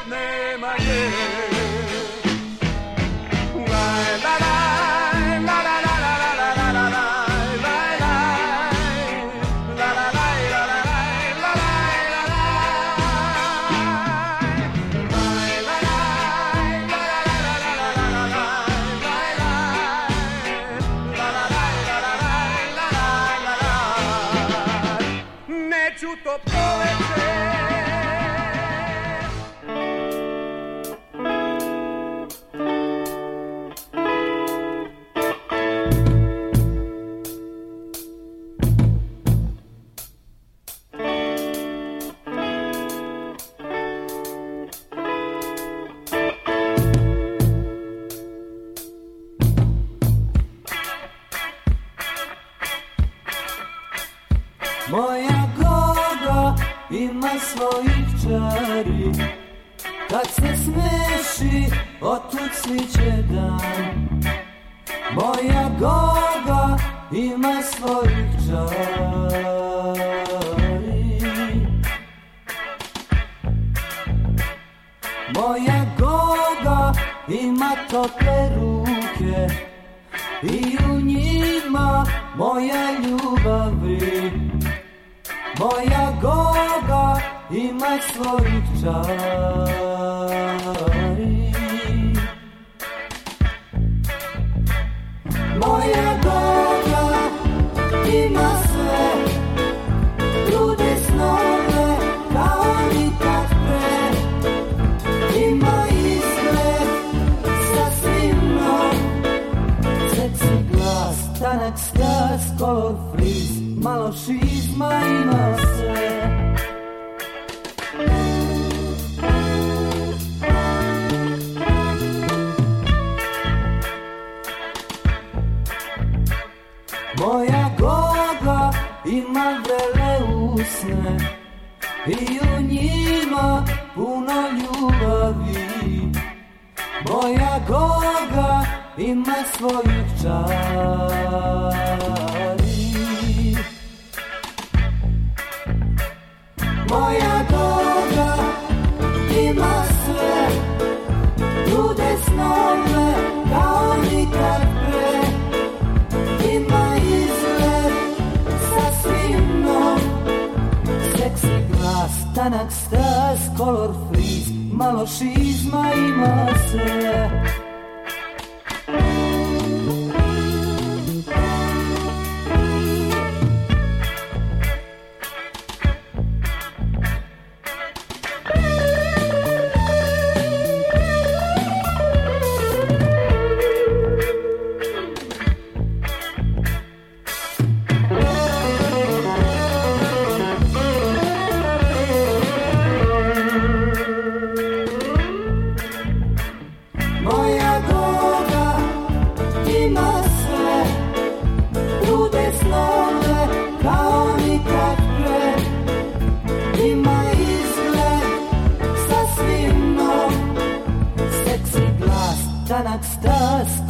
name 0.10 0.64
again. 0.64 1.45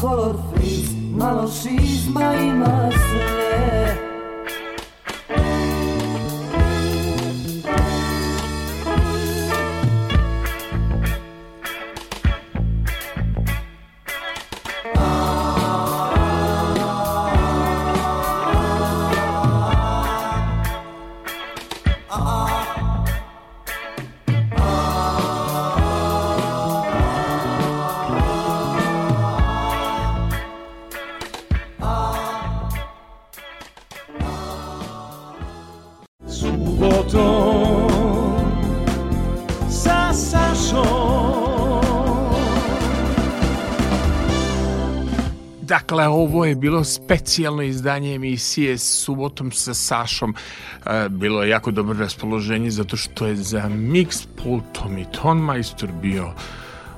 Color 0.01 0.35
freeze. 0.53 0.95
Malo 1.17 1.47
šizma 1.47 2.35
ima 2.35 2.89
sve 2.91 3.74
ovo 46.25 46.45
je 46.45 46.55
bilo 46.55 46.83
specijalno 46.83 47.61
izdanje 47.61 48.15
emisije 48.15 48.77
subotom 48.77 49.51
sa 49.51 49.73
Sašom. 49.73 50.35
E, 50.85 51.09
bilo 51.09 51.43
je 51.43 51.49
jako 51.49 51.71
dobro 51.71 51.99
raspoloženje 51.99 52.71
zato 52.71 52.97
što 52.97 53.27
je 53.27 53.35
za 53.35 53.61
mix 53.69 54.25
pultom 54.43 54.97
i 54.97 55.05
ton 55.21 55.37
majstor 55.37 55.89
bio 56.01 56.33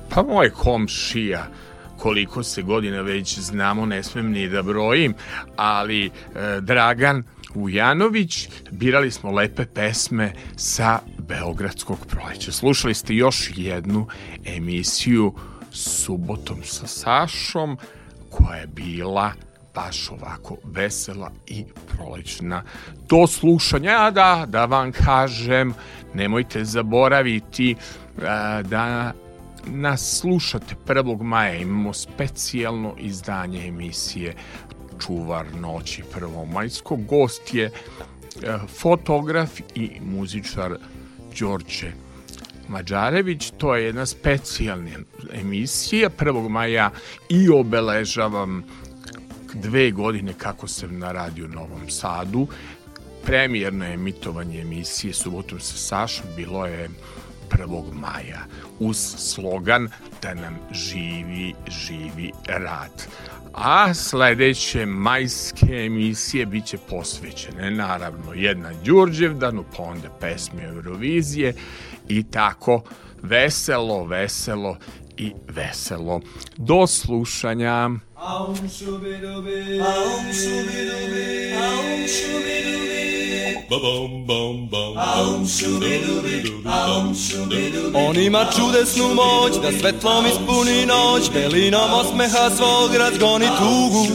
pa 0.09 0.23
moj 0.23 0.49
komšija 0.49 1.47
koliko 1.97 2.43
se 2.43 2.61
godina 2.61 3.01
već 3.01 3.39
znamo, 3.39 3.85
ne 3.85 4.03
smem 4.03 4.31
ni 4.31 4.49
da 4.49 4.61
brojim, 4.61 5.13
ali 5.55 6.05
e, 6.05 6.11
Dragan 6.61 7.23
Vujanović, 7.53 8.49
birali 8.71 9.11
smo 9.11 9.31
lepe 9.31 9.65
pesme 9.65 10.33
sa 10.55 10.99
Beogradskog 11.17 12.05
proleća. 12.05 12.51
Slušali 12.51 12.93
ste 12.93 13.15
još 13.15 13.51
jednu 13.55 14.07
emisiju 14.45 15.33
subotom 15.71 16.63
sa 16.63 16.87
Sašom, 16.87 17.77
koja 18.29 18.55
je 18.55 18.67
bila 18.67 19.31
baš 19.75 20.11
ovako 20.11 20.57
vesela 20.63 21.31
i 21.47 21.65
prolećna. 21.87 22.63
Do 23.09 23.27
slušanja, 23.27 23.95
a 23.99 24.11
da, 24.11 24.45
da 24.47 24.65
vam 24.65 24.91
kažem, 24.91 25.73
nemojte 26.13 26.65
zaboraviti 26.65 27.75
a, 28.21 28.61
da 28.61 29.13
nas 29.67 30.19
slušate 30.19 30.75
1. 30.87 31.21
maja, 31.21 31.55
imamo 31.55 31.93
specijalno 31.93 32.95
izdanje 32.97 33.67
emisije 33.67 34.35
Čuvar 34.99 35.45
noći 35.55 36.03
prvomajsko. 36.13 36.95
Gost 36.95 37.53
je 37.53 37.65
e, 37.65 37.71
fotograf 38.81 39.59
i 39.75 39.91
muzičar 40.01 40.77
Đorđe 41.39 42.06
Mađarević. 42.69 43.52
To 43.57 43.76
je 43.76 43.85
jedna 43.85 44.06
specijalna 44.06 44.89
emisija 45.34 46.10
1. 46.19 46.49
maja 46.49 46.91
i 47.30 47.49
obeležavam 47.49 48.64
dve 49.53 49.91
godine 49.91 50.34
kako 50.38 50.68
sam 50.68 50.99
na 50.99 51.11
radio 51.11 51.48
Novom 51.48 51.89
Sadu. 51.89 52.48
Premijerno 53.26 53.85
emitovanje 53.85 54.61
emisije 54.61 55.14
Subotom 55.14 55.60
sa 55.60 55.77
Sašom 55.77 56.26
bilo 56.35 56.65
je 56.65 56.89
1. 57.49 57.94
maja 57.94 58.45
uz 58.80 58.98
slogan 59.18 59.89
da 60.22 60.34
nam 60.34 60.60
živi, 60.72 61.53
živi 61.68 62.31
rad. 62.48 63.07
A 63.53 63.94
sledeće 63.94 64.85
majske 64.85 65.85
emisije 65.85 66.45
biće 66.45 66.77
posvećene 66.89 67.72
naravno 67.72 68.34
jedna 68.34 68.72
Đurđevdanu, 68.85 69.65
pa 69.77 69.84
onda 69.84 70.10
pesmi 70.19 70.64
Eurovizije 70.64 71.53
i 72.09 72.23
tako 72.23 72.81
veselo, 73.23 74.05
veselo 74.05 74.77
i 75.17 75.34
veselo. 75.47 76.21
Do 76.57 76.88
slušanja. 76.88 77.89
Aum 78.15 78.55
shubidubi, 78.69 79.81
aum 79.81 80.34
shubidubi, 80.34 81.53
aum 81.53 82.07
shubidubi. 82.07 83.26
On 87.94 88.18
ima 88.18 88.45
čudesnu 88.56 89.07
moć 89.14 89.53
da 89.61 89.80
svetlom 89.80 90.26
ispuni 90.26 90.86
noć 90.86 91.30
Belinom 91.34 91.94
osmeha 91.94 92.49
svog 92.57 92.95
razgoni 92.95 93.48
tugu. 93.57 94.06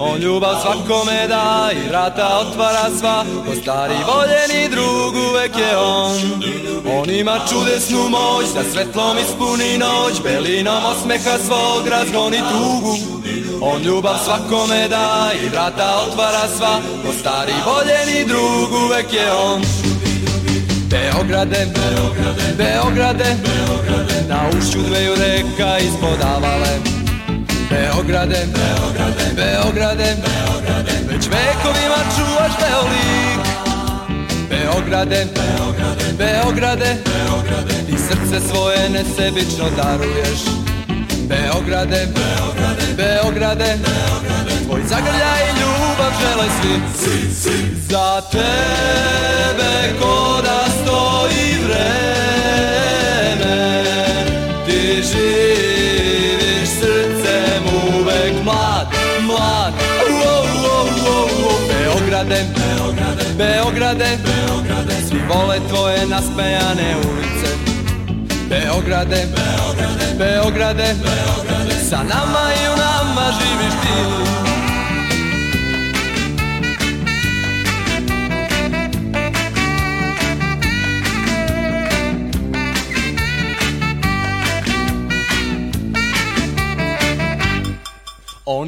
On 0.00 0.20
ljubav 0.20 0.54
svakome 0.62 1.28
da 1.28 1.70
i 1.72 1.88
vrata 1.88 2.38
otvara 2.40 2.90
sva 2.98 3.24
Ko 3.46 3.54
stari 3.62 3.94
voljeni 4.06 4.68
drug 4.68 5.14
uvek 5.30 5.56
je 5.56 5.76
on. 5.78 6.16
On 6.98 7.10
ima 7.10 7.38
čudesnu 7.50 8.08
moć 8.08 8.46
da 8.54 8.62
svetlom 8.72 9.16
ispuni 9.18 9.78
noć 9.78 10.22
Belinom 10.22 10.84
osmeha 10.84 11.38
svog 11.46 11.88
razgoni 11.88 12.38
tugu. 12.38 13.20
On 13.62 13.82
ljubav 13.82 14.14
svakome 14.24 14.88
da 14.88 15.30
i 15.44 15.48
vrata 15.48 16.04
otvara 16.06 16.48
sva 16.56 16.80
Ko 17.06 17.12
stari 17.20 17.52
voljeni 17.66 18.24
drug 18.24 18.69
uvek 18.70 19.12
je 19.12 19.32
on. 19.32 19.62
Beograde, 20.90 21.66
Beograde, 21.74 22.54
Beograde, 22.56 23.36
Beograde 23.42 24.24
Na 24.28 24.40
ušću 24.58 24.78
dveju 24.88 25.14
reka 25.14 25.78
ispod 25.78 26.20
avale. 26.36 26.74
Beograde, 27.70 28.46
Beograde, 28.54 29.24
Beograde, 29.36 30.16
Beograde 30.24 30.96
Već 31.08 31.26
vekovima 31.26 32.00
čuvaš 32.16 32.52
Beolik. 32.60 33.40
Beograde, 34.48 35.26
Beograde, 35.34 36.12
Beograde, 36.18 36.96
Beograde 37.04 37.74
Ti 37.86 37.96
srce 37.98 38.48
svoje 38.48 38.88
nesebično 38.88 39.64
daruješ. 39.76 40.40
Beograde, 41.28 42.08
Beograde, 42.14 42.94
Beograde, 42.96 43.76
Beograde 43.76 44.49
Tvoj 44.70 44.82
zagrljaj 44.88 45.42
i 45.48 45.52
ljubav 45.60 46.12
žele 46.20 46.46
svi, 46.60 46.74
svi, 46.98 47.34
svi 47.34 47.76
Za 47.88 48.20
tebe 48.30 50.00
ko 50.00 50.42
da 50.42 50.64
stoji 50.70 51.58
vreme 51.64 52.74
Ti 54.66 55.02
živiš 55.02 56.68
srcem 56.68 57.62
uvek 57.84 58.34
mlad, 58.44 58.86
mlad. 59.20 59.72
Wow, 60.08 60.44
wow, 60.64 60.86
wow, 61.04 61.28
wow. 61.42 61.58
Beograde, 61.68 62.40
Beograde, 62.56 63.24
Beograde, 63.38 64.18
Beograde. 64.24 64.94
Svi 65.08 65.18
vole 65.28 65.58
tvoje 65.68 66.06
naspejane 66.06 66.96
ulice. 66.96 67.50
Beograde, 68.48 69.26
Beograde, 69.36 70.14
Beograde, 70.18 70.94
Beograde. 71.02 71.74
Sa 71.90 71.96
nama 71.96 72.52
i 72.62 72.68
u 72.68 72.76
nama 72.76 73.32
živiš 73.40 73.74
ti 73.82 74.49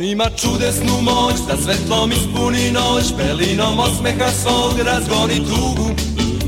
Ima 0.03 0.25
čudesnu 0.37 1.01
moć 1.03 1.35
da 1.49 1.57
svetlom 1.57 2.13
ispuni 2.13 2.71
noć 2.71 3.05
Belinom 3.17 3.79
osmeha 3.79 4.31
svog 4.43 4.81
razgoni 4.85 5.39
tugu. 5.39 5.91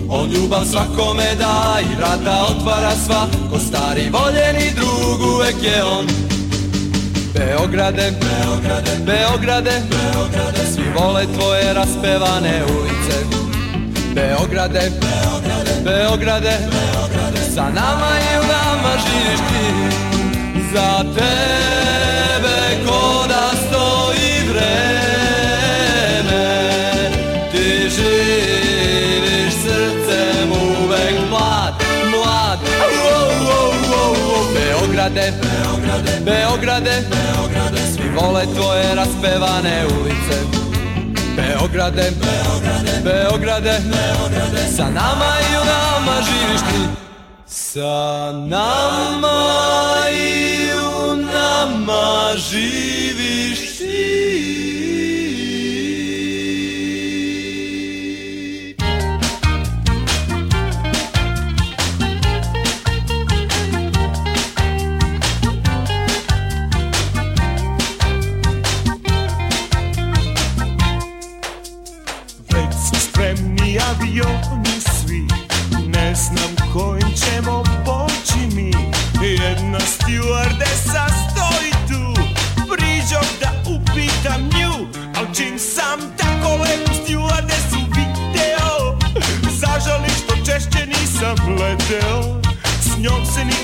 On 0.09 0.31
ljubav 0.31 0.64
svakome 0.64 1.35
da 1.39 1.78
i 1.81 1.97
vrata 1.97 2.47
otvara 2.51 2.90
sva 3.06 3.26
Ko 3.51 3.59
stari 3.59 4.10
voljeni 4.10 4.70
drug 4.76 5.35
uvek 5.35 5.55
je 5.62 5.85
on. 5.85 6.06
Beograde, 7.35 8.12
Beograde, 8.20 8.90
Beograde, 9.06 9.82
Beograde 9.90 10.60
Svi 10.74 10.85
vole 10.98 11.26
tvoje 11.39 11.74
raspevane 11.74 12.62
ulice. 12.64 13.18
Beograde, 14.14 14.90
Beograde, 15.01 15.72
Beograde, 15.85 16.59
Beograde 16.70 17.40
Sa 17.55 17.62
nama 17.62 18.10
i 18.18 18.39
u 18.39 18.43
nama 18.43 18.93
živiš 19.06 19.40
ti 19.40 19.97
Za 20.74 21.05
tebe 21.14 21.93
Beograde, 35.05 35.32
Beograde, 35.40 36.20
Beograde, 36.24 37.05
Beograde 37.10 37.78
Svi 37.93 38.09
vole 38.09 38.47
tvoje 38.47 38.94
raspevane 38.94 39.85
ulice. 40.01 40.39
Beograde, 41.36 42.10
Beograde, 42.10 43.01
Beograde, 43.05 43.81
Beograde 43.85 44.68
Sa 44.76 44.90
nama 44.90 45.35
i 45.40 45.56
u 45.56 45.64
nama 45.64 46.22
živiš 46.22 46.60
ti. 46.60 46.89
Sa 47.47 48.32
nama 48.32 50.09
i 50.10 50.70
u 50.72 51.16
nama 51.16 52.32
živiš 52.36 53.73
češće 91.35 91.44
nisam 91.44 91.56
leteo 91.59 92.40
S 92.81 92.98
njom 92.98 93.27
se 93.27 93.44
nikad 93.44 93.64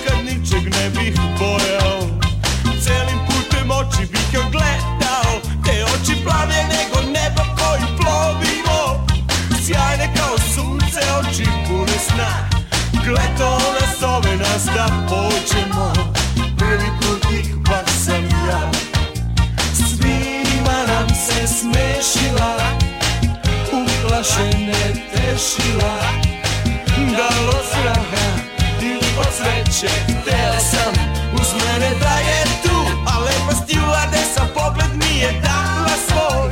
sreće 29.81 29.95
Hteo 30.23 30.61
sam 30.61 30.93
uz 31.35 31.49
mene 31.65 31.91
da 32.01 32.15
je 32.29 32.45
tu 32.63 32.77
A 33.07 33.19
lepa 33.19 33.53
stewardesa 33.53 34.45
pogled 34.55 34.91
mi 34.95 35.19
je 35.19 35.41
dala 35.43 35.97
svoj. 36.09 36.51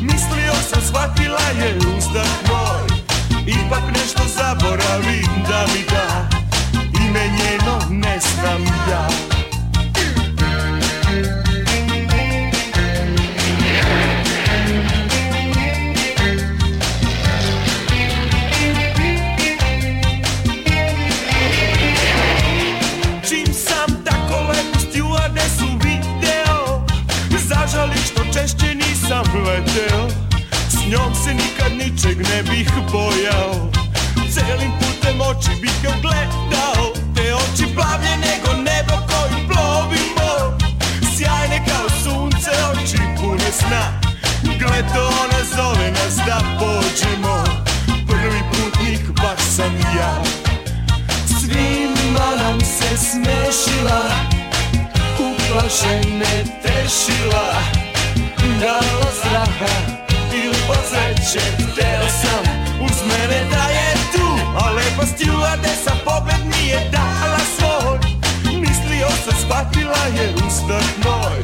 Mislio 0.00 0.54
sam 0.70 0.82
shvatila 0.82 1.46
je 1.58 1.76
uzdah 1.76 2.28
moj. 2.48 2.98
Ipak 3.46 3.82
nešto 3.88 4.22
zaboravim 4.36 5.32
da 5.48 5.66
mi 5.72 5.82
da 5.90 6.03
oči 35.36 35.60
bih 35.60 35.78
joj 35.84 35.94
gledao 36.02 36.92
Te 37.14 37.34
oči 37.34 37.74
plavlje 37.74 38.16
nego 38.16 38.62
nebo 38.62 38.96
koji 39.10 39.46
plovimo 39.48 40.58
Sjajne 41.16 41.58
kao 41.68 41.88
sunce, 42.02 42.50
oči 42.72 42.98
pune 43.16 43.52
sna 43.52 44.04
Gleto 44.58 45.06
ona 45.06 45.44
zove 45.56 45.90
nas 45.90 46.16
da 46.26 46.38
pođemo. 46.58 47.44
Prvi 48.06 48.40
putnik 48.50 49.00
baš 49.22 49.40
sam 49.56 49.76
ja. 49.96 50.22
Svima 51.26 52.42
nam 52.42 52.60
se 52.60 52.96
smešila 52.96 54.02
Uplašene 55.18 56.44
tešila. 56.62 57.54
Dalo 58.60 59.06
straha 59.20 59.74
ili 60.32 60.56
od 60.68 61.63
pustila 65.14 65.56
stewardesa 65.56 65.94
pogled 66.04 66.46
nije 66.56 66.90
dala 66.90 67.38
svoj. 67.56 67.98
Mislio 68.60 69.08
sam 69.24 69.34
shvatila 69.40 70.04
je 70.16 70.34
ustak 70.46 70.84
moj. 71.04 71.42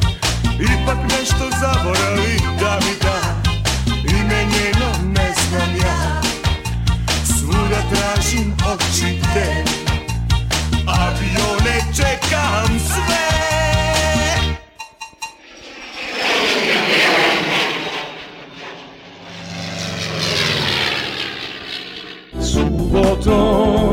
Ipak 0.59 0.97
nešto 1.03 1.49
zaborali 1.59 2.37
da 2.59 2.79
mi 2.79 2.95
da. 3.01 3.19
Ime 4.09 4.45
njeno 4.45 4.91
ne 5.15 5.33
znam 5.49 5.75
ja. 5.75 6.21
Svuda 7.25 7.81
tražim 7.93 8.53
oči 8.73 9.21
te 9.33 9.63
Avione 10.87 11.81
čekam 11.95 12.79
sve. 12.79 13.30
Subotom 23.21 23.90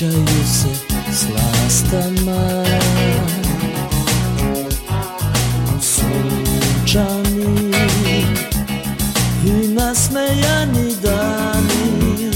vraćaju 0.00 0.44
se 0.44 0.68
s 1.12 1.26
lastama 1.28 2.64
sunčani 5.80 7.72
i 9.44 9.68
nasmejani 9.68 10.94
dani. 11.02 12.30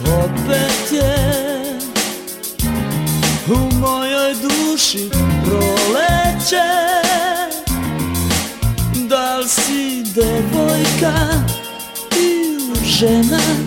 Opet 0.00 0.92
je 0.92 1.16
u 3.48 3.74
mojoj 3.74 4.34
duši 4.34 5.10
proleće. 5.44 6.68
Da 9.08 9.36
li 9.36 9.48
si 9.48 10.02
devojka 10.14 11.14
ili 12.16 12.84
žena 12.84 13.61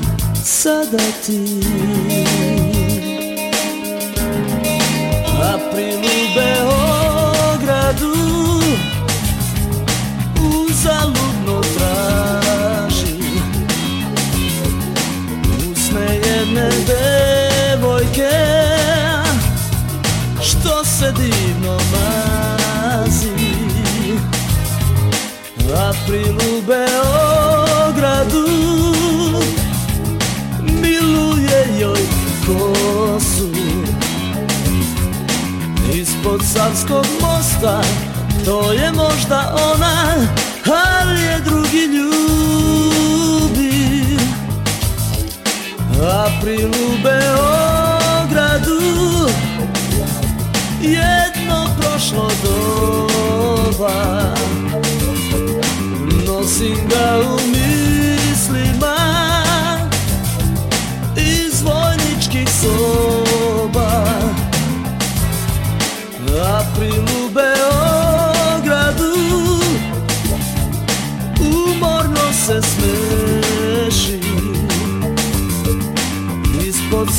sada 0.65 1.05
ti. 1.25 1.39
April 5.53 5.99
u 5.99 6.21
Beogradu 6.35 8.15
uzaludno 10.41 11.61
traži. 11.77 13.17
Usne 15.71 16.15
jedne 16.15 16.69
devojke 16.87 18.35
što 20.41 20.85
se 20.85 21.11
divno 21.11 21.77
mazi. 21.91 23.35
April 25.89 26.35
u 26.35 26.61
Beogradu 26.67 27.24
Savskog 36.55 37.05
mosta 37.21 37.81
To 38.45 38.71
je 38.71 38.91
možda 38.91 39.55
ona 39.75 40.15
Ali 40.65 41.21
je 41.21 41.39
drugi 41.45 41.85
ljubi. 41.95 42.87
April 46.01 46.69
u 46.69 46.97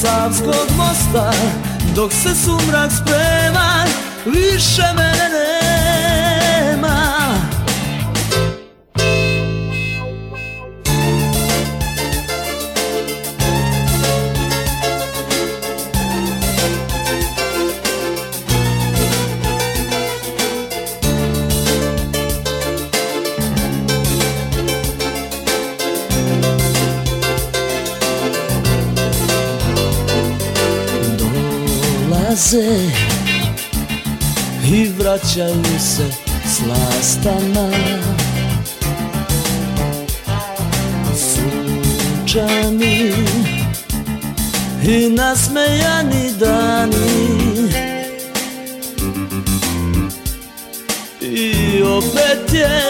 Savskog 0.03 0.69
mosta 0.77 1.31
dok 1.95 2.13
se 2.13 2.35
sumrak 2.45 2.91
sprema 2.93 3.85
više 4.27 4.83
mene 4.97 5.29
nema 5.33 5.56
i 35.37 35.39
vraćaju 35.39 35.81
se 35.81 36.11
s 36.47 36.61
lastama 36.69 37.71
sunčani 41.17 43.13
i 44.83 45.09
nasmejani 45.09 46.33
dani. 46.41 47.69
I 51.21 51.83
opet 51.83 52.53
je 52.53 52.83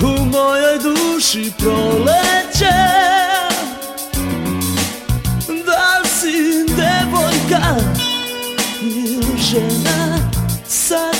u 0.00 0.24
mojoj 0.24 0.78
duši 0.78 1.52
proleće 1.58 3.23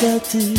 sada 0.05 0.19
ti 0.19 0.55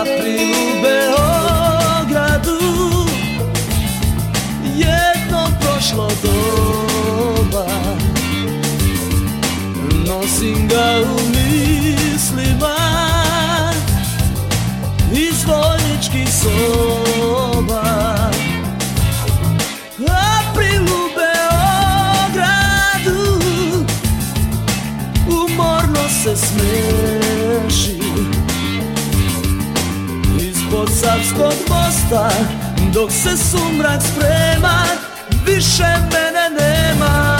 April 0.00 0.50
u 0.50 0.82
Beogradu 0.82 2.58
jedno 4.76 5.48
prošlo 5.60 6.10
doba. 6.22 7.66
Nosim 10.06 10.68
ga 10.68 11.02
u 11.02 11.20
mislima 11.28 12.76
iz 15.12 15.44
vojničkih 15.44 16.28
Savskog 31.00 31.54
mosta 31.68 32.30
Dok 32.92 33.10
se 33.12 33.36
sumrak 33.36 34.02
sprema 34.02 34.84
Više 35.46 35.84
mene 36.12 36.60
nema 36.60 37.35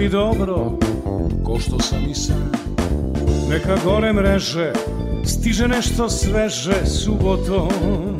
mi 0.00 0.08
dobro, 0.08 0.78
ko 1.44 1.58
što 1.58 1.78
sam 1.78 1.98
i 2.10 2.14
sam. 2.14 2.52
Neka 3.50 3.76
gore 3.84 4.12
mreže, 4.12 4.72
stiže 5.24 5.68
nešto 5.68 6.08
sveže 6.08 6.86
subotom. 6.86 8.19